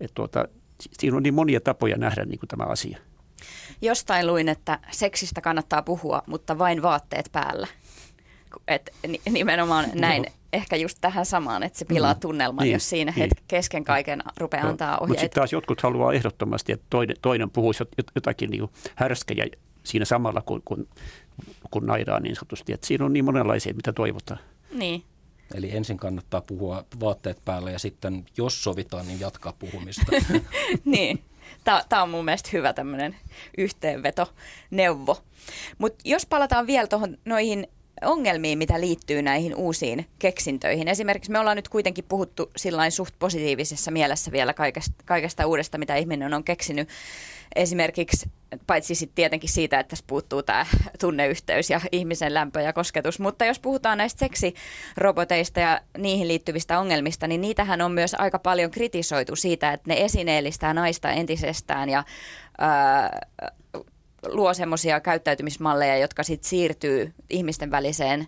Että 0.00 0.14
tuota, 0.14 0.48
siinä 0.92 1.16
on 1.16 1.22
niin 1.22 1.34
monia 1.34 1.60
tapoja 1.60 1.96
nähdä 1.96 2.24
niin 2.24 2.38
kuin 2.38 2.48
tämä 2.48 2.64
asia. 2.64 2.98
Jostain 3.82 4.26
luin, 4.26 4.48
että 4.48 4.78
seksistä 4.90 5.40
kannattaa 5.40 5.82
puhua, 5.82 6.22
mutta 6.26 6.58
vain 6.58 6.82
vaatteet 6.82 7.28
päällä. 7.32 7.66
Et 8.68 8.90
nimenomaan 9.30 9.90
näin. 9.94 10.22
No 10.22 10.41
ehkä 10.52 10.76
just 10.76 10.98
tähän 11.00 11.26
samaan, 11.26 11.62
että 11.62 11.78
se 11.78 11.84
pilaa 11.84 12.14
mm. 12.14 12.20
tunnelman, 12.20 12.62
niin, 12.62 12.72
jos 12.72 12.90
siinä 12.90 13.12
niin. 13.12 13.18
hetki 13.18 13.42
kesken 13.48 13.84
kaiken 13.84 14.22
rupeaa 14.36 14.64
no, 14.64 14.70
antaa 14.70 14.88
ohjeita. 14.88 15.06
Mutta 15.06 15.20
sitten 15.20 15.40
taas 15.40 15.52
jotkut 15.52 15.82
haluaa 15.82 16.12
ehdottomasti, 16.12 16.72
että 16.72 16.86
toinen, 16.90 17.16
toinen 17.22 17.50
puhuisi 17.50 17.84
jotakin 18.14 18.50
niin 18.50 18.68
härskejä 18.94 19.46
siinä 19.84 20.04
samalla, 20.04 20.42
kun, 20.42 20.62
kun, 20.64 20.88
kun 21.70 21.86
naidaan 21.86 22.22
niin 22.22 22.36
sanotusti. 22.36 22.72
Että 22.72 22.86
siinä 22.86 23.04
on 23.04 23.12
niin 23.12 23.24
monenlaisia, 23.24 23.74
mitä 23.74 23.92
toivotaan. 23.92 24.40
Niin. 24.72 25.04
Eli 25.54 25.76
ensin 25.76 25.96
kannattaa 25.96 26.40
puhua 26.40 26.84
vaatteet 27.00 27.44
päälle 27.44 27.72
ja 27.72 27.78
sitten, 27.78 28.24
jos 28.36 28.64
sovitaan, 28.64 29.06
niin 29.06 29.20
jatkaa 29.20 29.52
puhumista. 29.58 30.12
niin. 30.84 31.24
Tämä 31.64 32.02
on 32.02 32.10
mun 32.10 32.24
mielestä 32.24 32.50
hyvä 32.52 32.72
tämmöinen 32.72 33.16
yhteenveto, 33.58 34.32
neuvo. 34.70 35.22
Mutta 35.78 36.02
jos 36.04 36.26
palataan 36.26 36.66
vielä 36.66 36.86
tuohon 36.86 37.18
noihin 37.24 37.68
ongelmiin, 38.04 38.58
mitä 38.58 38.80
liittyy 38.80 39.22
näihin 39.22 39.54
uusiin 39.54 40.06
keksintöihin. 40.18 40.88
Esimerkiksi 40.88 41.30
me 41.30 41.38
ollaan 41.38 41.56
nyt 41.56 41.68
kuitenkin 41.68 42.04
puhuttu 42.08 42.50
sillain 42.56 42.92
suht 42.92 43.14
positiivisessa 43.18 43.90
mielessä 43.90 44.32
vielä 44.32 44.54
kaikesta, 44.54 44.94
kaikesta 45.04 45.46
uudesta, 45.46 45.78
mitä 45.78 45.96
ihminen 45.96 46.34
on 46.34 46.44
keksinyt. 46.44 46.88
Esimerkiksi, 47.56 48.30
paitsi 48.66 48.94
sitten 48.94 49.14
tietenkin 49.14 49.50
siitä, 49.50 49.80
että 49.80 49.90
tässä 49.90 50.04
puuttuu 50.08 50.42
tämä 50.42 50.66
tunneyhteys 51.00 51.70
ja 51.70 51.80
ihmisen 51.92 52.34
lämpö 52.34 52.60
ja 52.60 52.72
kosketus, 52.72 53.20
mutta 53.20 53.44
jos 53.44 53.58
puhutaan 53.58 53.98
näistä 53.98 54.18
seksiroboteista 54.18 55.60
ja 55.60 55.80
niihin 55.98 56.28
liittyvistä 56.28 56.78
ongelmista, 56.78 57.26
niin 57.26 57.40
niitähän 57.40 57.80
on 57.80 57.92
myös 57.92 58.14
aika 58.14 58.38
paljon 58.38 58.70
kritisoitu 58.70 59.36
siitä, 59.36 59.72
että 59.72 59.90
ne 59.90 60.04
esineellistää 60.04 60.74
naista 60.74 61.10
entisestään 61.10 61.88
ja 61.88 62.04
luo 64.26 64.54
semmoisia 64.54 65.00
käyttäytymismalleja, 65.00 65.96
jotka 65.96 66.22
sitten 66.22 66.48
siirtyy 66.48 67.14
ihmisten 67.30 67.70
väliseen 67.70 68.26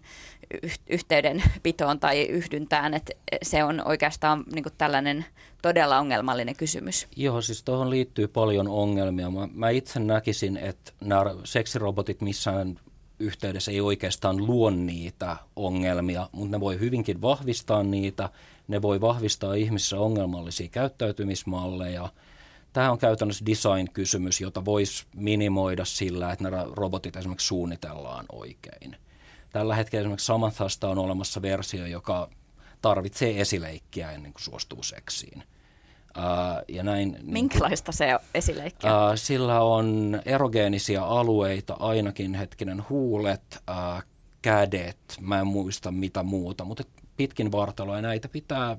yhteydenpitoon 0.90 2.00
tai 2.00 2.22
yhdyntään, 2.22 2.94
että 2.94 3.12
se 3.42 3.64
on 3.64 3.82
oikeastaan 3.84 4.44
niin 4.54 4.64
tällainen 4.78 5.24
todella 5.62 5.98
ongelmallinen 5.98 6.56
kysymys. 6.56 7.06
Joo, 7.16 7.42
siis 7.42 7.62
tuohon 7.62 7.90
liittyy 7.90 8.28
paljon 8.28 8.68
ongelmia. 8.68 9.30
Mä, 9.30 9.48
mä 9.54 9.70
itse 9.70 10.00
näkisin, 10.00 10.56
että 10.56 10.92
nämä 11.00 11.24
seksirobotit 11.44 12.20
missään 12.20 12.80
yhteydessä 13.18 13.70
ei 13.70 13.80
oikeastaan 13.80 14.46
luo 14.46 14.70
niitä 14.70 15.36
ongelmia, 15.56 16.28
mutta 16.32 16.56
ne 16.56 16.60
voi 16.60 16.80
hyvinkin 16.80 17.22
vahvistaa 17.22 17.82
niitä. 17.82 18.28
Ne 18.68 18.82
voi 18.82 19.00
vahvistaa 19.00 19.54
ihmisissä 19.54 20.00
ongelmallisia 20.00 20.68
käyttäytymismalleja– 20.68 22.08
Tämä 22.74 22.90
on 22.90 22.98
käytännössä 22.98 23.46
design-kysymys, 23.46 24.40
jota 24.40 24.64
voisi 24.64 25.06
minimoida 25.14 25.84
sillä, 25.84 26.32
että 26.32 26.44
nämä 26.44 26.66
robotit 26.72 27.16
esimerkiksi 27.16 27.46
suunnitellaan 27.46 28.26
oikein. 28.32 28.96
Tällä 29.50 29.74
hetkellä 29.74 30.00
esimerkiksi 30.00 30.26
Samanthasta 30.26 30.88
on 30.88 30.98
olemassa 30.98 31.42
versio, 31.42 31.86
joka 31.86 32.30
tarvitsee 32.82 33.40
esileikkiä 33.40 34.12
ennen 34.12 34.32
kuin 34.32 34.42
suostuu 34.42 34.82
seksiin. 34.82 35.42
Ja 36.68 36.82
näin, 36.82 37.12
niin 37.12 37.32
Minkälaista 37.32 37.92
niin, 37.92 37.96
se 37.96 38.18
esileikki 38.34 38.86
uh, 38.86 38.92
Sillä 39.14 39.60
on 39.60 40.20
erogeenisia 40.24 41.04
alueita, 41.04 41.76
ainakin 41.78 42.34
hetkinen 42.34 42.84
huulet, 42.88 43.62
kädet, 44.42 44.98
mä 45.20 45.40
en 45.40 45.46
muista 45.46 45.90
mitä 45.90 46.22
muuta, 46.22 46.64
mutta 46.64 46.84
pitkin 47.16 47.52
vartaloa 47.52 48.00
näitä 48.00 48.28
pitää 48.28 48.76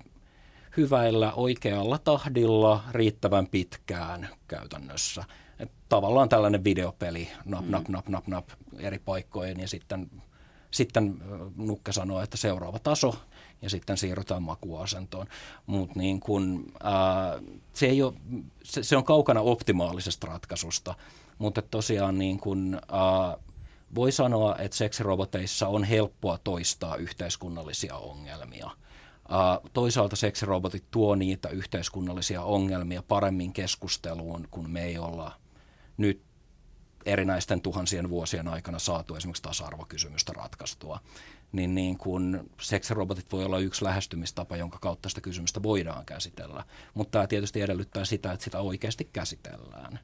hyväillä 0.78 1.34
oikealla 1.34 1.98
tahdilla 1.98 2.84
riittävän 2.92 3.48
pitkään 3.48 4.30
käytännössä. 4.48 5.24
Et 5.60 5.72
tavallaan 5.90 6.30
tällainen 6.30 6.64
videopeli, 6.64 7.28
nap, 7.46 7.66
Mm. 7.66 7.72
nap, 7.72 7.88
nap, 7.88 8.08
nap, 8.08 8.28
nap, 8.28 8.50
eri 8.78 9.00
paikkoihin 9.00 9.60
ja 9.60 9.68
sitten, 9.68 10.12
sitten 10.72 11.22
ö, 11.32 11.38
nukke 11.58 11.92
sanoo, 11.92 12.22
että 12.22 12.38
seuraava 12.38 12.80
taso 12.80 13.16
ja 13.62 13.70
sitten 13.70 13.98
siirrytään 13.98 14.44
makuasentoon. 14.44 15.28
Mutta 15.66 16.00
niin 16.00 16.20
kun, 16.20 16.72
ää, 16.84 17.40
se, 17.74 17.86
ei 17.86 18.02
ole, 18.02 18.14
se, 18.64 18.84
se 18.84 18.98
on 18.98 19.04
kaukana 19.04 19.42
optimaalisesta 19.42 20.28
ratkaisusta, 20.28 20.96
mutta 21.38 21.62
tosiaan 21.62 22.18
niin 22.20 22.40
kun, 22.40 22.82
ää, 22.92 23.38
voi 23.96 24.12
sanoa, 24.12 24.56
että 24.58 24.78
seksiroboteissa 24.78 25.68
on 25.68 25.84
helppoa 25.84 26.38
toistaa 26.44 26.96
yhteiskunnallisia 26.96 27.96
ongelmia. 27.96 28.70
Toisaalta 29.74 30.16
seksirobotit 30.16 30.84
tuo 30.92 31.16
niitä 31.16 31.50
yhteiskunnallisia 31.50 32.42
ongelmia 32.42 33.04
paremmin 33.08 33.54
keskusteluun, 33.54 34.48
kun 34.52 34.70
me 34.70 34.84
ei 34.84 34.98
olla 34.98 35.32
nyt 35.98 36.22
erinäisten 37.06 37.62
tuhansien 37.62 38.10
vuosien 38.10 38.48
aikana 38.48 38.80
saatu 38.80 39.16
esimerkiksi 39.16 39.44
tasa-arvokysymystä 39.44 40.34
ratkaistua, 40.34 41.00
niin, 41.52 41.76
niin 41.76 41.98
kun 41.98 42.50
seksirobotit 42.62 43.32
voi 43.32 43.46
olla 43.46 43.60
yksi 43.60 43.84
lähestymistapa, 43.84 44.58
jonka 44.58 44.78
kautta 44.82 45.10
sitä 45.10 45.22
kysymystä 45.22 45.64
voidaan 45.64 46.06
käsitellä. 46.06 46.64
Mutta 46.94 47.12
tämä 47.12 47.28
tietysti 47.28 47.62
edellyttää 47.62 48.06
sitä, 48.06 48.32
että 48.32 48.44
sitä 48.44 48.60
oikeasti 48.60 49.10
käsitellään. 49.14 50.00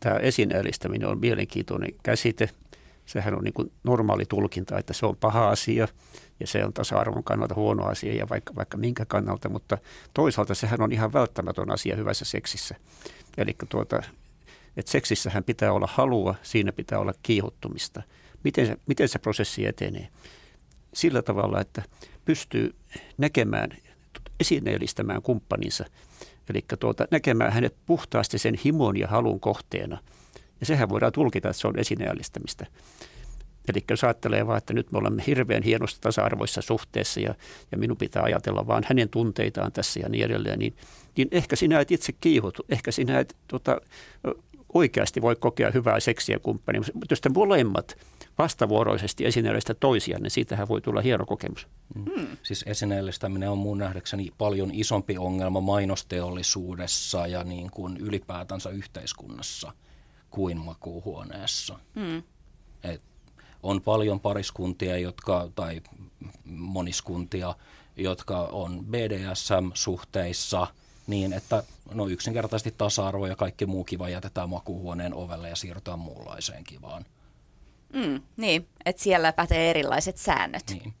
Tämä 0.00 0.16
esineellistäminen 0.16 1.08
on 1.08 1.20
mielenkiintoinen 1.20 1.90
käsite. 2.02 2.50
Sehän 3.06 3.34
on 3.34 3.44
niin 3.44 3.72
normaali 3.84 4.24
tulkinta, 4.26 4.78
että 4.78 4.92
se 4.92 5.06
on 5.06 5.16
paha 5.16 5.48
asia 5.50 5.88
ja 6.40 6.46
se 6.46 6.64
on 6.64 6.72
tasa-arvon 6.72 7.24
kannalta 7.24 7.54
huono 7.54 7.84
asia 7.84 8.14
ja 8.14 8.28
vaikka, 8.28 8.54
vaikka 8.54 8.76
minkä 8.76 9.04
kannalta, 9.04 9.48
mutta 9.48 9.78
toisaalta 10.14 10.54
sehän 10.54 10.80
on 10.80 10.92
ihan 10.92 11.12
välttämätön 11.12 11.70
asia 11.70 11.96
hyvässä 11.96 12.24
seksissä. 12.24 12.74
Eli 13.36 13.56
tuota, 13.68 14.02
että 14.76 14.90
seksissähän 14.90 15.44
pitää 15.44 15.72
olla 15.72 15.88
halua, 15.92 16.34
siinä 16.42 16.72
pitää 16.72 16.98
olla 16.98 17.12
kiihottumista. 17.22 18.02
Miten 18.44 18.66
se, 18.66 18.76
miten 18.86 19.08
se 19.08 19.18
prosessi 19.18 19.66
etenee? 19.66 20.08
Sillä 20.94 21.22
tavalla, 21.22 21.60
että 21.60 21.82
pystyy 22.24 22.74
näkemään, 23.18 23.70
esineellistämään 24.40 25.22
kumppaninsa, 25.22 25.84
eli 26.50 26.64
tuota, 26.80 27.06
näkemään 27.10 27.52
hänet 27.52 27.76
puhtaasti 27.86 28.38
sen 28.38 28.54
himon 28.64 28.96
ja 28.96 29.08
halun 29.08 29.40
kohteena. 29.40 29.98
Ja 30.60 30.66
sehän 30.66 30.88
voidaan 30.88 31.12
tulkita, 31.12 31.48
että 31.48 31.60
se 31.60 31.68
on 31.68 31.78
esineellistämistä. 31.78 32.66
Eli 33.68 33.84
jos 33.90 34.04
ajattelee 34.04 34.46
vaan, 34.46 34.58
että 34.58 34.72
nyt 34.72 34.92
me 34.92 34.98
olemme 34.98 35.22
hirveän 35.26 35.62
hienossa 35.62 36.00
tasa-arvoissa 36.00 36.62
suhteessa 36.62 37.20
ja, 37.20 37.34
ja 37.72 37.78
minun 37.78 37.96
pitää 37.96 38.22
ajatella 38.22 38.66
vaan 38.66 38.84
hänen 38.88 39.08
tunteitaan 39.08 39.72
tässä 39.72 40.00
ja 40.00 40.08
niin 40.08 40.24
edelleen, 40.24 40.58
niin, 40.58 40.76
niin 41.16 41.28
ehkä 41.30 41.56
sinä 41.56 41.80
et 41.80 41.90
itse 41.90 42.12
kiihotu, 42.12 42.64
ehkä 42.68 42.90
sinä 42.90 43.18
et 43.18 43.36
tota, 43.48 43.80
oikeasti 44.74 45.22
voi 45.22 45.36
kokea 45.36 45.70
hyvää 45.70 46.00
seksiä 46.00 46.38
kumppania. 46.38 46.82
Mutta 46.94 47.12
jos 47.12 47.20
te 47.20 47.28
molemmat 47.28 47.96
vastavuoroisesti 48.38 49.26
esineellistä 49.26 49.74
toisiaan, 49.74 50.22
niin 50.22 50.30
siitähän 50.30 50.68
voi 50.68 50.80
tulla 50.80 51.00
hieno 51.00 51.26
kokemus. 51.26 51.68
Hmm. 51.94 52.26
Siis 52.42 52.64
esineellistäminen 52.66 53.50
on 53.50 53.58
mun 53.58 53.78
nähdäkseni 53.78 54.30
paljon 54.38 54.70
isompi 54.72 55.18
ongelma 55.18 55.60
mainosteollisuudessa 55.60 57.26
ja 57.26 57.44
niin 57.44 57.70
kuin 57.70 57.96
ylipäätänsä 57.96 58.70
yhteiskunnassa 58.70 59.72
kuin 60.30 60.58
makuuhuoneessa. 60.58 61.78
Mm. 61.94 62.22
Et 62.82 63.02
on 63.62 63.80
paljon 63.82 64.20
pariskuntia, 64.20 64.98
jotka, 64.98 65.48
tai 65.54 65.80
moniskuntia, 66.44 67.54
jotka 67.96 68.40
on 68.40 68.84
BDSM-suhteissa 68.84 70.66
niin, 71.06 71.32
että 71.32 71.62
no 71.94 72.08
yksinkertaisesti 72.08 72.74
tasa-arvo 72.78 73.26
ja 73.26 73.36
kaikki 73.36 73.66
muu 73.66 73.84
kiva 73.84 74.08
jätetään 74.08 74.48
makuuhuoneen 74.48 75.14
ovelle 75.14 75.48
ja 75.48 75.56
siirrytään 75.56 75.98
muunlaiseen 75.98 76.64
kivaan. 76.64 77.04
Mm, 77.92 78.22
niin, 78.36 78.68
että 78.84 79.02
siellä 79.02 79.32
pätee 79.32 79.70
erilaiset 79.70 80.16
säännöt. 80.16 80.64
Niin. 80.70 80.94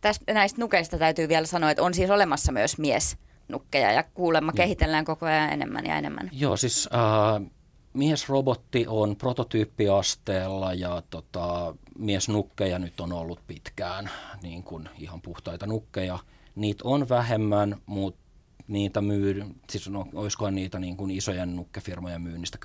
Tästä, 0.00 0.32
näistä 0.32 0.60
nukeista 0.60 0.98
täytyy 0.98 1.28
vielä 1.28 1.46
sanoa, 1.46 1.70
että 1.70 1.82
on 1.82 1.94
siis 1.94 2.10
olemassa 2.10 2.52
myös 2.52 2.78
miesnukkeja 2.78 3.92
ja 3.92 4.02
kuulemma 4.02 4.52
kehitellään 4.52 5.04
koko 5.04 5.26
ajan 5.26 5.52
enemmän 5.52 5.86
ja 5.86 5.96
enemmän. 5.96 6.30
Joo, 6.32 6.56
siis 6.56 6.88
äh, 6.94 7.50
miesrobotti 7.98 8.86
on 8.88 9.16
prototyyppiasteella 9.16 10.74
ja 10.74 11.02
tota, 11.10 11.74
miesnukkeja 11.98 12.78
nyt 12.78 13.00
on 13.00 13.12
ollut 13.12 13.46
pitkään, 13.46 14.10
niin 14.42 14.62
kuin 14.62 14.88
ihan 14.98 15.20
puhtaita 15.20 15.66
nukkeja. 15.66 16.18
Niitä 16.54 16.82
on 16.86 17.08
vähemmän, 17.08 17.76
mutta 17.86 18.20
niitä 18.68 19.00
myy, 19.00 19.44
siis 19.70 19.88
no, 19.88 20.06
olisikohan 20.14 20.54
niitä 20.54 20.78
niin 20.78 20.96
kuin 20.96 21.10
isojen 21.10 21.56
nukkefirmojen 21.56 22.22
myynnistä 22.22 22.58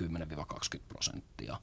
10-20 0.76 0.80
prosenttia. 0.88 1.56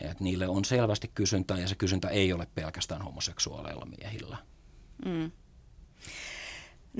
Et 0.00 0.20
niille 0.20 0.48
on 0.48 0.64
selvästi 0.64 1.10
kysyntää 1.14 1.58
ja 1.58 1.68
se 1.68 1.74
kysyntä 1.74 2.08
ei 2.08 2.32
ole 2.32 2.46
pelkästään 2.54 3.02
homoseksuaaleilla 3.02 3.86
miehillä. 3.98 4.36
Mm. 5.04 5.30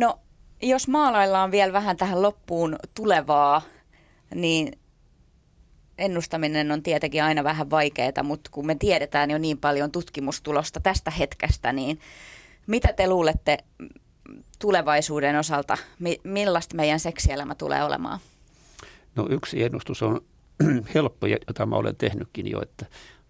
No, 0.01 0.19
jos 0.63 0.89
maalaillaan 0.89 1.51
vielä 1.51 1.73
vähän 1.73 1.97
tähän 1.97 2.23
loppuun 2.23 2.77
tulevaa, 2.95 3.63
niin 4.35 4.79
ennustaminen 5.99 6.73
on 6.73 6.83
tietenkin 6.83 7.23
aina 7.23 7.45
vähän 7.45 7.71
vaikeaa, 7.71 8.23
mutta 8.23 8.51
kun 8.51 8.67
me 8.67 8.75
tiedetään 8.75 9.31
jo 9.31 9.39
niin 9.39 9.59
paljon 9.59 9.91
tutkimustulosta 9.93 10.81
tästä 10.81 11.11
hetkestä, 11.11 11.73
niin 11.73 12.01
mitä 12.67 12.93
te 12.93 13.09
luulette 13.09 13.59
tulevaisuuden 14.59 15.37
osalta, 15.37 15.79
millaista 16.25 16.77
meidän 16.77 17.01
seksielämä 17.01 17.55
tulee 17.55 17.85
olemaan? 17.85 18.19
No 19.17 19.27
yksi 19.31 19.63
ennustus 19.63 20.03
on 20.03 20.21
helppo, 20.95 21.27
jota 21.27 21.67
mä 21.67 21.77
olen 21.77 21.97
tehnytkin 21.97 22.51
jo, 22.51 22.63
että 22.63 22.87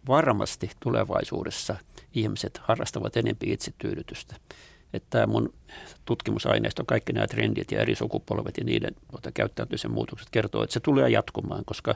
varmasti 0.08 0.70
tulevaisuudessa 0.80 1.76
ihmiset 2.14 2.60
harrastavat 2.62 3.16
enempi 3.16 3.52
itsetyydytystä. 3.52 4.36
Että 4.92 5.06
tämä 5.10 5.26
mun 5.26 5.54
tutkimusaineisto, 6.04 6.84
kaikki 6.84 7.12
nämä 7.12 7.26
trendit 7.26 7.72
ja 7.72 7.80
eri 7.80 7.94
sukupolvet 7.94 8.56
ja 8.56 8.64
niiden 8.64 8.94
käyttäytymisen 9.34 9.90
muutokset 9.90 10.28
kertoo, 10.30 10.62
että 10.62 10.74
se 10.74 10.80
tulee 10.80 11.10
jatkumaan, 11.10 11.64
koska 11.64 11.94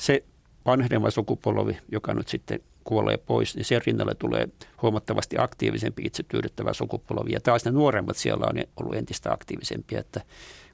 se 0.00 0.24
vanheneva 0.66 1.10
sukupolvi, 1.10 1.78
joka 1.92 2.14
nyt 2.14 2.28
sitten 2.28 2.60
kuolee 2.84 3.16
pois, 3.16 3.56
niin 3.56 3.64
sen 3.64 3.80
rinnalle 3.86 4.14
tulee 4.14 4.48
huomattavasti 4.82 5.36
aktiivisempi 5.38 6.02
itsetyydyttävä 6.04 6.72
sukupolvi. 6.72 7.32
Ja 7.32 7.40
taas 7.40 7.64
ne 7.64 7.70
nuoremmat 7.70 8.16
siellä 8.16 8.46
on 8.46 8.64
ollut 8.76 8.94
entistä 8.94 9.32
aktiivisempia, 9.32 10.00
että 10.00 10.20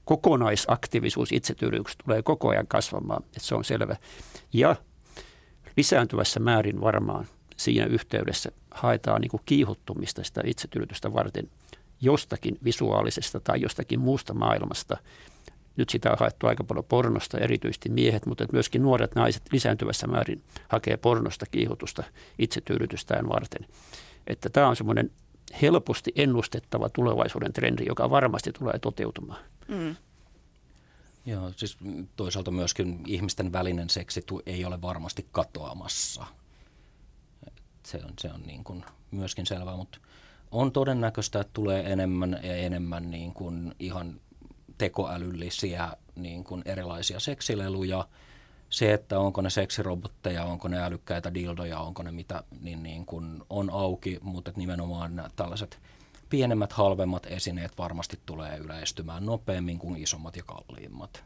kokonaisaktiivisuus 0.05 1.33
itsetyydytyksessä 1.33 2.05
tulee 2.05 2.23
koko 2.23 2.49
ajan 2.49 2.67
kasvamaan, 2.67 3.23
että 3.23 3.41
se 3.41 3.55
on 3.55 3.65
selvä. 3.65 3.97
Ja 4.53 4.77
lisääntyvässä 5.77 6.41
määrin 6.41 6.81
varmaan 6.81 7.27
siinä 7.57 7.87
yhteydessä 7.87 8.51
haetaan 8.71 9.21
niin 9.21 9.31
kiihottumista 9.47 10.25
sitä 10.25 10.41
itsetyydytystä 10.45 11.13
varten 11.13 11.51
jostakin 12.01 12.59
visuaalisesta 12.65 13.41
tai 13.41 13.61
jostakin 13.61 14.01
muusta 14.01 14.35
maailmasta. 14.35 14.97
Nyt 15.77 15.91
sitä 15.91 16.11
on 16.11 16.17
haettu 16.21 16.47
aika 16.47 16.65
paljon 16.65 16.85
pornosta, 16.85 17.39
erityisesti 17.39 17.89
miehet, 17.89 18.27
mutta 18.27 18.47
myöskin 18.53 18.83
nuoret 18.83 19.15
naiset 19.15 19.43
lisääntyvässä 19.53 20.07
määrin 20.07 20.43
hakee 20.69 20.97
pornosta 20.97 21.47
kiihotusta 21.51 22.05
itsetyydytystään 22.39 23.29
varten. 23.29 23.67
Että 24.27 24.49
tämä 24.51 24.69
on 24.69 24.77
semmoinen 24.77 25.11
helposti 25.63 26.13
ennustettava 26.17 26.89
tulevaisuuden 26.89 27.53
trendi, 27.53 27.85
joka 27.87 28.11
varmasti 28.11 28.53
tulee 28.53 28.79
toteutumaan. 28.79 29.45
Mm. 29.69 29.97
Joo, 31.27 31.53
siis 31.57 31.77
toisaalta 32.17 32.51
myöskin 32.51 33.03
ihmisten 33.07 33.53
välinen 33.53 33.91
seksi 33.91 34.25
ei 34.47 34.65
ole 34.65 34.83
varmasti 34.83 35.27
katoamassa. 35.33 36.27
Se 37.83 38.01
on, 38.05 38.13
se 38.21 38.33
on 38.33 38.43
niin 38.43 38.65
kuin 38.65 38.85
myöskin 39.11 39.47
selvää, 39.47 39.77
mutta 39.77 39.99
on 40.51 40.73
todennäköistä, 40.73 41.41
että 41.41 41.51
tulee 41.53 41.93
enemmän 41.93 42.41
ja 42.43 42.57
enemmän 42.57 43.11
niin 43.11 43.35
kuin 43.35 43.75
ihan 43.79 44.21
tekoälyllisiä 44.79 45.93
niin 46.15 46.45
kuin 46.45 46.63
erilaisia 46.65 47.21
seksileluja. 47.21 48.09
Se, 48.71 48.93
että 48.93 49.19
onko 49.19 49.41
ne 49.41 49.51
seksirobotteja, 49.51 50.45
onko 50.45 50.69
ne 50.69 50.83
älykkäitä 50.83 51.35
dildoja, 51.35 51.79
onko 51.79 52.03
ne 52.03 52.13
mitä, 52.13 52.43
niin, 52.61 52.83
niin 52.83 53.07
kuin 53.07 53.43
on 53.51 53.71
auki, 53.71 54.19
mutta 54.23 54.53
nimenomaan 54.57 55.17
nämä 55.17 55.29
tällaiset 55.37 55.79
pienemmät, 56.31 56.73
halvemmat 56.73 57.27
esineet 57.27 57.79
varmasti 57.79 58.21
tulee 58.27 58.59
yleistymään 58.59 59.27
nopeammin 59.27 59.79
kuin 59.79 60.03
isommat 60.03 60.37
ja 60.37 60.43
kalliimmat. 60.47 61.25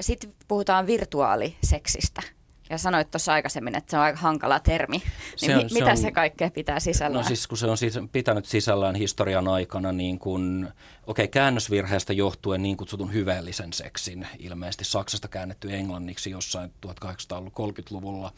Sitten 0.00 0.34
puhutaan 0.48 0.86
virtuaaliseksistä. 0.86 2.22
Ja 2.70 2.78
sanoit 2.78 3.10
tuossa 3.10 3.32
aikaisemmin, 3.32 3.76
että 3.76 3.90
se 3.90 3.96
on 3.96 4.02
aika 4.02 4.18
hankala 4.18 4.60
termi. 4.60 4.96
Niin 4.98 5.04
se 5.36 5.56
on, 5.56 5.62
mi- 5.62 5.68
se 5.68 5.74
mitä 5.74 5.90
on, 5.90 5.96
se 5.96 6.12
kaikkea 6.12 6.50
pitää 6.50 6.80
sisällään? 6.80 7.22
No 7.22 7.28
siis 7.28 7.46
kun 7.46 7.58
se 7.58 7.66
on 7.66 7.78
siis 7.78 7.94
pitänyt 8.12 8.46
sisällään 8.46 8.94
historian 8.94 9.48
aikana 9.48 9.92
niin 9.92 10.18
kuin, 10.18 10.68
okei 11.06 11.24
okay, 11.24 11.28
käännösvirheestä 11.28 12.12
johtuen 12.12 12.62
niin 12.62 12.76
kutsutun 12.76 13.12
hyvällisen 13.12 13.72
seksin, 13.72 14.26
ilmeisesti 14.38 14.84
Saksasta 14.84 15.28
käännetty 15.28 15.74
englanniksi 15.74 16.30
jossain 16.30 16.70
1830-luvulla, 16.86 18.32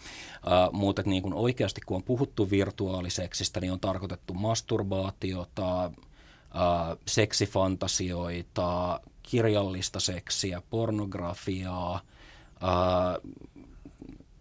uh, 0.47 0.73
mutta 0.73 1.03
niin 1.05 1.23
kuin 1.23 1.35
oikeasti 1.35 1.81
kun 1.87 1.97
on 1.97 2.03
puhuttu 2.03 2.51
virtuaaliseksistä, 2.51 3.61
niin 3.61 3.73
on 3.73 3.81
tarkoitettu 3.81 4.35
masturbaatiota, 4.35 5.87
uh, 5.87 6.99
seksifantasioita, 7.07 9.01
kirjallista 9.23 10.01
seksiä, 10.01 10.63
pornografiaa– 10.71 12.01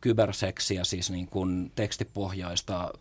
kyberseksiä, 0.06 0.84
siis 0.84 1.12
niin 1.12 1.28
kuin 1.28 1.72
tekstipohjaista 1.76 2.92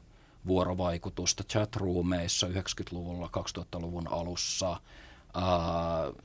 vuorovaikutusta 0.46 1.44
chatroomeissa 1.44 2.46
90-luvulla, 2.46 3.30
2000-luvun 3.58 4.08
alussa, 4.08 4.68
ää, 4.68 5.44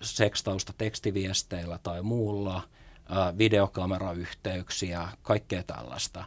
sekstausta 0.01 0.73
tekstiviesteillä 0.77 1.80
tai 1.84 2.01
muulla, 2.01 2.61
ää, 3.09 3.38
videokamerayhteyksiä, 3.38 5.09
kaikkea 5.21 5.63
tällaista. 5.63 6.25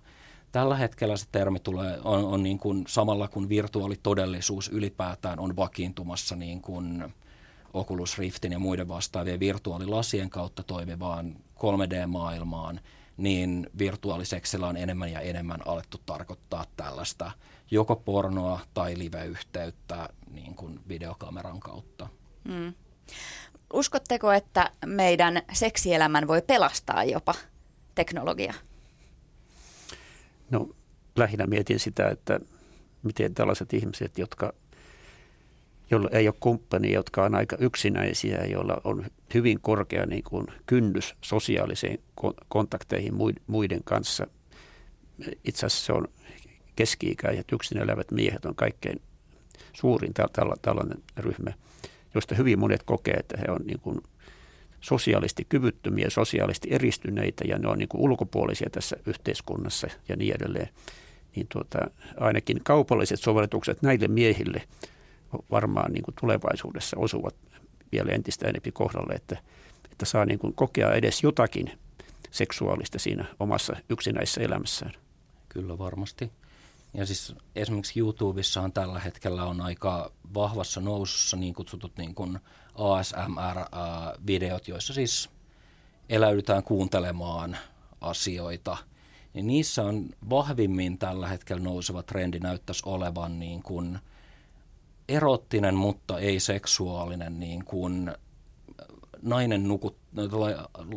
Tällä 0.53 0.77
hetkellä 0.77 1.17
se 1.17 1.27
termi 1.33 1.61
tulee, 1.61 1.99
on, 2.05 2.25
on 2.25 2.43
niin 2.43 2.59
kuin 2.59 2.85
samalla 2.89 3.29
kun 3.29 3.49
virtuaalitodellisuus 3.49 4.69
ylipäätään 4.69 5.39
on 5.39 5.57
vakiintumassa 5.57 6.37
niin 6.37 6.61
kuin 6.61 7.15
Oculus 7.75 8.19
Riftin 8.19 8.53
ja 8.53 8.59
muiden 8.59 8.89
vastaavien 8.89 9.41
virtuaalilasien 9.41 10.31
kautta 10.31 10.63
toimivaan 10.63 11.37
3D-maailmaan, 11.59 12.81
niin 13.17 13.71
virtuaaliseksillä 13.79 14.67
on 14.67 14.77
enemmän 14.77 15.13
ja 15.13 15.21
enemmän 15.21 15.67
alettu 15.67 16.01
tarkoittaa 16.07 16.67
tällaista 16.77 17.31
joko 17.71 17.97
pornoa 17.97 18.61
tai 18.75 18.99
live-yhteyttä 18.99 20.09
niin 20.31 20.55
kuin 20.55 20.81
videokameran 20.89 21.61
kautta. 21.61 22.09
Mm. 22.45 22.75
Uskotteko, 23.73 24.33
että 24.33 24.71
meidän 24.87 25.43
seksielämän 25.53 26.29
voi 26.29 26.43
pelastaa 26.43 27.05
jopa 27.05 27.35
teknologia? 27.95 28.55
No 30.51 30.69
lähinnä 31.17 31.47
mietin 31.47 31.81
sitä, 31.81 32.09
että 32.09 32.41
miten 33.03 33.35
tällaiset 33.35 33.73
ihmiset, 33.75 34.19
jotka 34.19 34.53
joilla 35.93 36.09
ei 36.13 36.29
ole 36.29 36.35
kumppania, 36.41 36.95
jotka 36.95 37.25
on 37.25 37.35
aika 37.35 37.57
yksinäisiä, 37.61 38.45
joilla 38.45 38.81
on 38.85 39.07
hyvin 39.35 39.61
korkea 39.61 40.07
niin 40.07 40.23
kuin 40.23 40.47
kynnys 40.67 41.15
sosiaalisiin 41.21 42.01
kontakteihin 42.49 43.15
muiden 43.47 43.81
kanssa. 43.85 44.27
Itse 45.45 45.67
asiassa 45.67 45.87
se 45.87 45.93
on 45.93 46.09
keski-ikäiset 46.77 47.53
yksin 47.53 47.79
elävät 47.79 48.11
miehet 48.11 48.45
on 48.45 48.55
kaikkein 48.55 49.01
suurin 49.73 50.15
tällainen 50.63 51.03
ryhmä, 51.17 51.53
josta 52.15 52.35
hyvin 52.35 52.59
monet 52.59 52.83
kokee, 52.83 53.15
että 53.15 53.39
he 53.39 53.53
on 53.53 53.61
niin 53.67 53.81
kuin 53.81 54.01
sosiaalisesti 54.81 55.47
kyvyttömiä, 55.49 56.11
sosiaalisesti 56.11 56.69
eristyneitä 56.71 57.45
ja 57.49 57.59
ne 57.59 57.69
on 57.69 57.79
niin 57.79 57.89
kuin 57.89 58.01
ulkopuolisia 58.01 58.71
tässä 58.71 58.97
yhteiskunnassa 59.07 59.89
ja 60.09 60.17
niin 60.17 60.35
edelleen. 60.37 60.69
Niin 61.37 61.47
tuota, 61.53 61.79
ainakin 62.17 62.61
kaupalliset 62.65 63.21
sovellutukset 63.21 63.83
näille 63.83 64.09
miehille 64.09 64.63
varmaan 65.51 65.93
niin 65.93 66.03
kuin 66.03 66.15
tulevaisuudessa 66.21 66.97
osuvat 66.99 67.35
vielä 67.93 68.13
entistä 68.13 68.49
enemmän 68.49 68.73
kohdalle, 68.73 69.15
että, 69.15 69.37
että 69.93 70.05
saa 70.05 70.25
niin 70.25 70.39
kuin 70.39 70.55
kokea 70.55 70.93
edes 70.93 71.23
jotakin 71.23 71.79
seksuaalista 72.31 72.99
siinä 72.99 73.25
omassa 73.41 73.77
yksinäisessä 73.89 74.41
elämässään. 74.41 74.93
Kyllä 75.49 75.79
varmasti. 75.79 76.33
Ja 76.95 77.07
siis 77.07 77.35
esimerkiksi 77.57 78.01
YouTubessahan 78.01 78.73
tällä 78.73 79.01
hetkellä 79.01 79.45
on 79.45 79.61
aika 79.61 80.13
vahvassa 80.35 80.81
nousussa 80.81 81.37
niin 81.37 81.55
kutsutut 81.55 81.97
niin 81.97 82.15
kuin 82.15 82.39
ASMR-videot, 82.75 84.69
joissa 84.69 84.95
siis 84.95 85.31
eläydytään 86.09 86.63
kuuntelemaan 86.63 87.57
asioita. 88.01 88.77
Ja 89.35 89.43
niissä 89.43 89.85
on 89.85 90.09
vahvimmin 90.31 90.99
tällä 90.99 91.29
hetkellä 91.29 91.63
nouseva 91.63 92.03
trendi 92.03 92.39
näyttäisi 92.39 92.83
olevan 92.87 93.39
niin 93.39 93.63
kuin 93.63 93.99
erottinen, 95.13 95.75
mutta 95.75 96.19
ei 96.19 96.41
seksuaalinen 96.41 97.41
niin 97.41 97.65
kuin 97.65 98.13
nainen 99.23 99.69
nukut, 99.69 99.97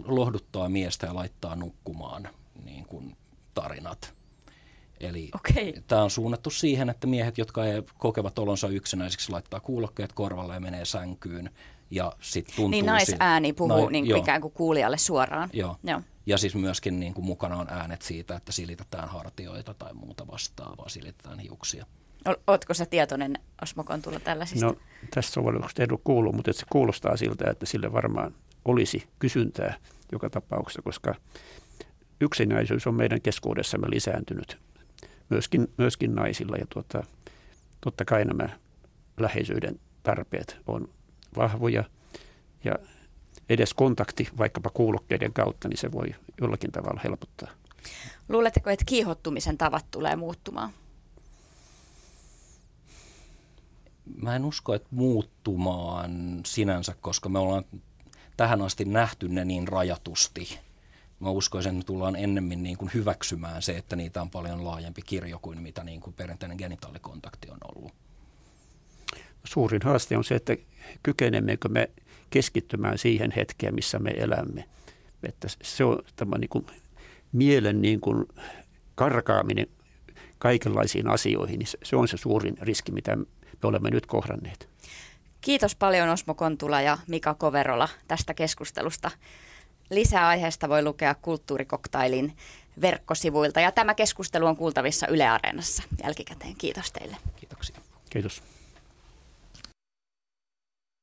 lohduttaa 0.05 0.70
miestä 0.70 1.07
ja 1.07 1.16
laittaa 1.16 1.55
nukkumaan 1.55 2.30
niin 2.63 2.86
kuin 2.86 3.18
tarinat. 3.53 4.13
Eli 4.99 5.30
okay. 5.36 5.74
tämä 5.88 6.03
on 6.03 6.11
suunnattu 6.11 6.49
siihen, 6.49 6.89
että 6.89 7.07
miehet, 7.07 7.38
jotka 7.38 7.66
ei 7.66 7.84
kokevat 7.97 8.39
olonsa 8.39 8.68
yksinäiseksi, 8.68 9.32
laittaa 9.32 9.59
kuulokkeet 9.59 10.13
korvalle 10.13 10.53
ja 10.53 10.59
menee 10.59 10.86
sänkyyn. 10.86 11.49
Ja 11.91 12.13
sit 12.22 12.45
tuntuu 12.45 12.68
niin 12.68 12.86
naisääni 12.86 13.53
puhuu 13.53 13.82
no, 13.82 13.89
niin 13.89 14.05
kuin 14.05 14.18
ikään 14.18 14.41
kuin 14.41 14.53
kuulijalle 14.53 14.97
suoraan. 14.97 15.49
Joo. 15.53 15.78
joo. 15.84 16.01
Ja 16.26 16.38
siis 16.38 16.55
myöskin 16.55 16.99
niin 16.99 17.13
kuin 17.13 17.26
mukana 17.26 17.57
on 17.57 17.68
äänet 17.70 18.01
siitä, 18.01 18.36
että 18.36 18.51
silitetään 18.51 19.09
hartioita 19.09 19.74
tai 19.74 19.93
muuta 19.93 20.28
vastaavaa, 20.28 20.89
silitetään 20.89 21.39
hiuksia. 21.39 21.86
Oletko 22.47 22.73
sä 22.73 22.86
tietoinen 22.86 23.39
Osmo 23.61 23.84
Kontula 23.84 24.19
tällaisista? 24.19 24.65
No 24.65 24.76
tästä 25.13 25.32
sovelluksesta 25.32 25.84
en 25.84 25.91
ole 25.91 25.99
kuullut, 26.03 26.36
mutta 26.36 26.53
se 26.53 26.65
kuulostaa 26.71 27.17
siltä, 27.17 27.51
että 27.51 27.65
sille 27.65 27.93
varmaan 27.93 28.36
olisi 28.65 29.07
kysyntää 29.19 29.76
joka 30.11 30.30
tapauksessa, 30.30 30.82
koska 30.82 31.15
yksinäisyys 32.21 32.88
on 32.88 32.95
meidän 32.95 33.21
keskuudessamme 33.21 33.88
lisääntynyt 33.89 34.57
myöskin, 35.30 35.67
myöskin 35.78 36.15
naisilla. 36.15 36.57
Ja 36.57 36.65
tuota, 36.69 37.03
totta 37.82 38.05
kai 38.05 38.26
nämä 38.26 38.49
läheisyyden 39.17 39.80
tarpeet 40.03 40.57
on 40.67 40.89
vahvoja 41.38 41.84
ja 42.63 42.76
edes 43.49 43.73
kontakti 43.73 44.30
vaikkapa 44.38 44.69
kuulokkeiden 44.69 45.34
kautta, 45.34 45.67
niin 45.67 45.78
se 45.78 45.91
voi 45.91 46.07
jollakin 46.41 46.71
tavalla 46.71 47.01
helpottaa. 47.03 47.51
Luuletteko, 48.30 48.69
että 48.69 48.86
kiihottumisen 48.86 49.57
tavat 49.57 49.86
tulee 49.91 50.15
muuttumaan? 50.15 50.69
Mä 54.22 54.36
en 54.36 54.45
usko, 54.45 54.74
että 54.74 54.88
muuttumaan 54.91 56.41
sinänsä, 56.45 56.95
koska 57.01 57.30
me 57.30 57.39
ollaan 57.39 57.66
tähän 58.38 58.62
asti 58.62 58.86
nähty 58.86 59.30
ne 59.30 59.45
niin 59.45 59.68
rajatusti 59.68 60.60
mä 61.20 61.30
uskoisin, 61.30 61.76
että 61.76 61.86
tullaan 61.86 62.16
ennemmin 62.16 62.64
niin 62.64 62.78
kuin 62.78 62.91
hyväksymään 62.93 63.62
se, 63.62 63.78
että 63.78 63.95
niitä 63.95 64.22
on 64.22 64.30
paljon 64.30 64.66
laajempi 64.66 65.01
kirjo 65.01 65.39
kuin 65.39 65.62
mitä 65.62 65.84
niin 65.84 66.01
kuin 66.01 66.14
perinteinen 66.14 66.58
genitaalikontakti 66.58 67.49
on 67.49 67.58
ollut. 67.76 67.91
Suurin 69.43 69.82
haaste 69.84 70.18
on 70.18 70.24
se, 70.24 70.36
että 70.36 70.58
kykenemmekö 71.03 71.70
me 71.70 71.89
keskittymään 72.30 72.97
siihen 72.97 73.32
hetkeen, 73.36 73.76
missä 73.76 73.99
me 73.99 74.10
elämme. 74.10 74.66
Että 75.24 75.47
se 75.62 75.84
on 75.84 75.99
tämä 76.16 76.38
niin 76.38 76.49
kuin 76.49 76.66
mielen 77.32 77.82
niin 77.82 78.01
kuin 78.01 78.26
karkaaminen 78.95 79.68
kaikenlaisiin 80.38 81.08
asioihin, 81.08 81.60
niin 81.60 81.70
se 81.84 81.95
on 81.95 82.08
se 82.08 82.18
suurin 82.18 82.58
riski, 82.62 82.91
mitä 82.91 83.18
me 83.66 83.70
olemme 83.70 83.89
nyt 83.89 84.05
kohdanneet. 84.05 84.70
Kiitos 85.41 85.76
paljon 85.76 86.09
Osmo 86.09 86.34
Kontula 86.34 86.82
ja 86.82 86.97
Mika 87.07 87.34
Koverola 87.34 87.89
tästä 88.07 88.34
keskustelusta. 88.34 89.11
Lisää 89.89 90.28
aiheesta 90.28 90.70
voi 90.70 90.84
lukea 90.84 91.16
Kulttuurikoktailin 91.16 92.38
verkkosivuilta 92.82 93.59
ja 93.59 93.72
tämä 93.72 93.93
keskustelu 93.95 94.45
on 94.45 94.57
kuultavissa 94.57 95.07
Yle 95.07 95.28
Areenassa 95.28 95.84
jälkikäteen. 96.03 96.55
Kiitos 96.57 96.91
teille. 96.91 97.18
Kiitoksia. 97.36 97.76
Kiitos. 98.09 98.43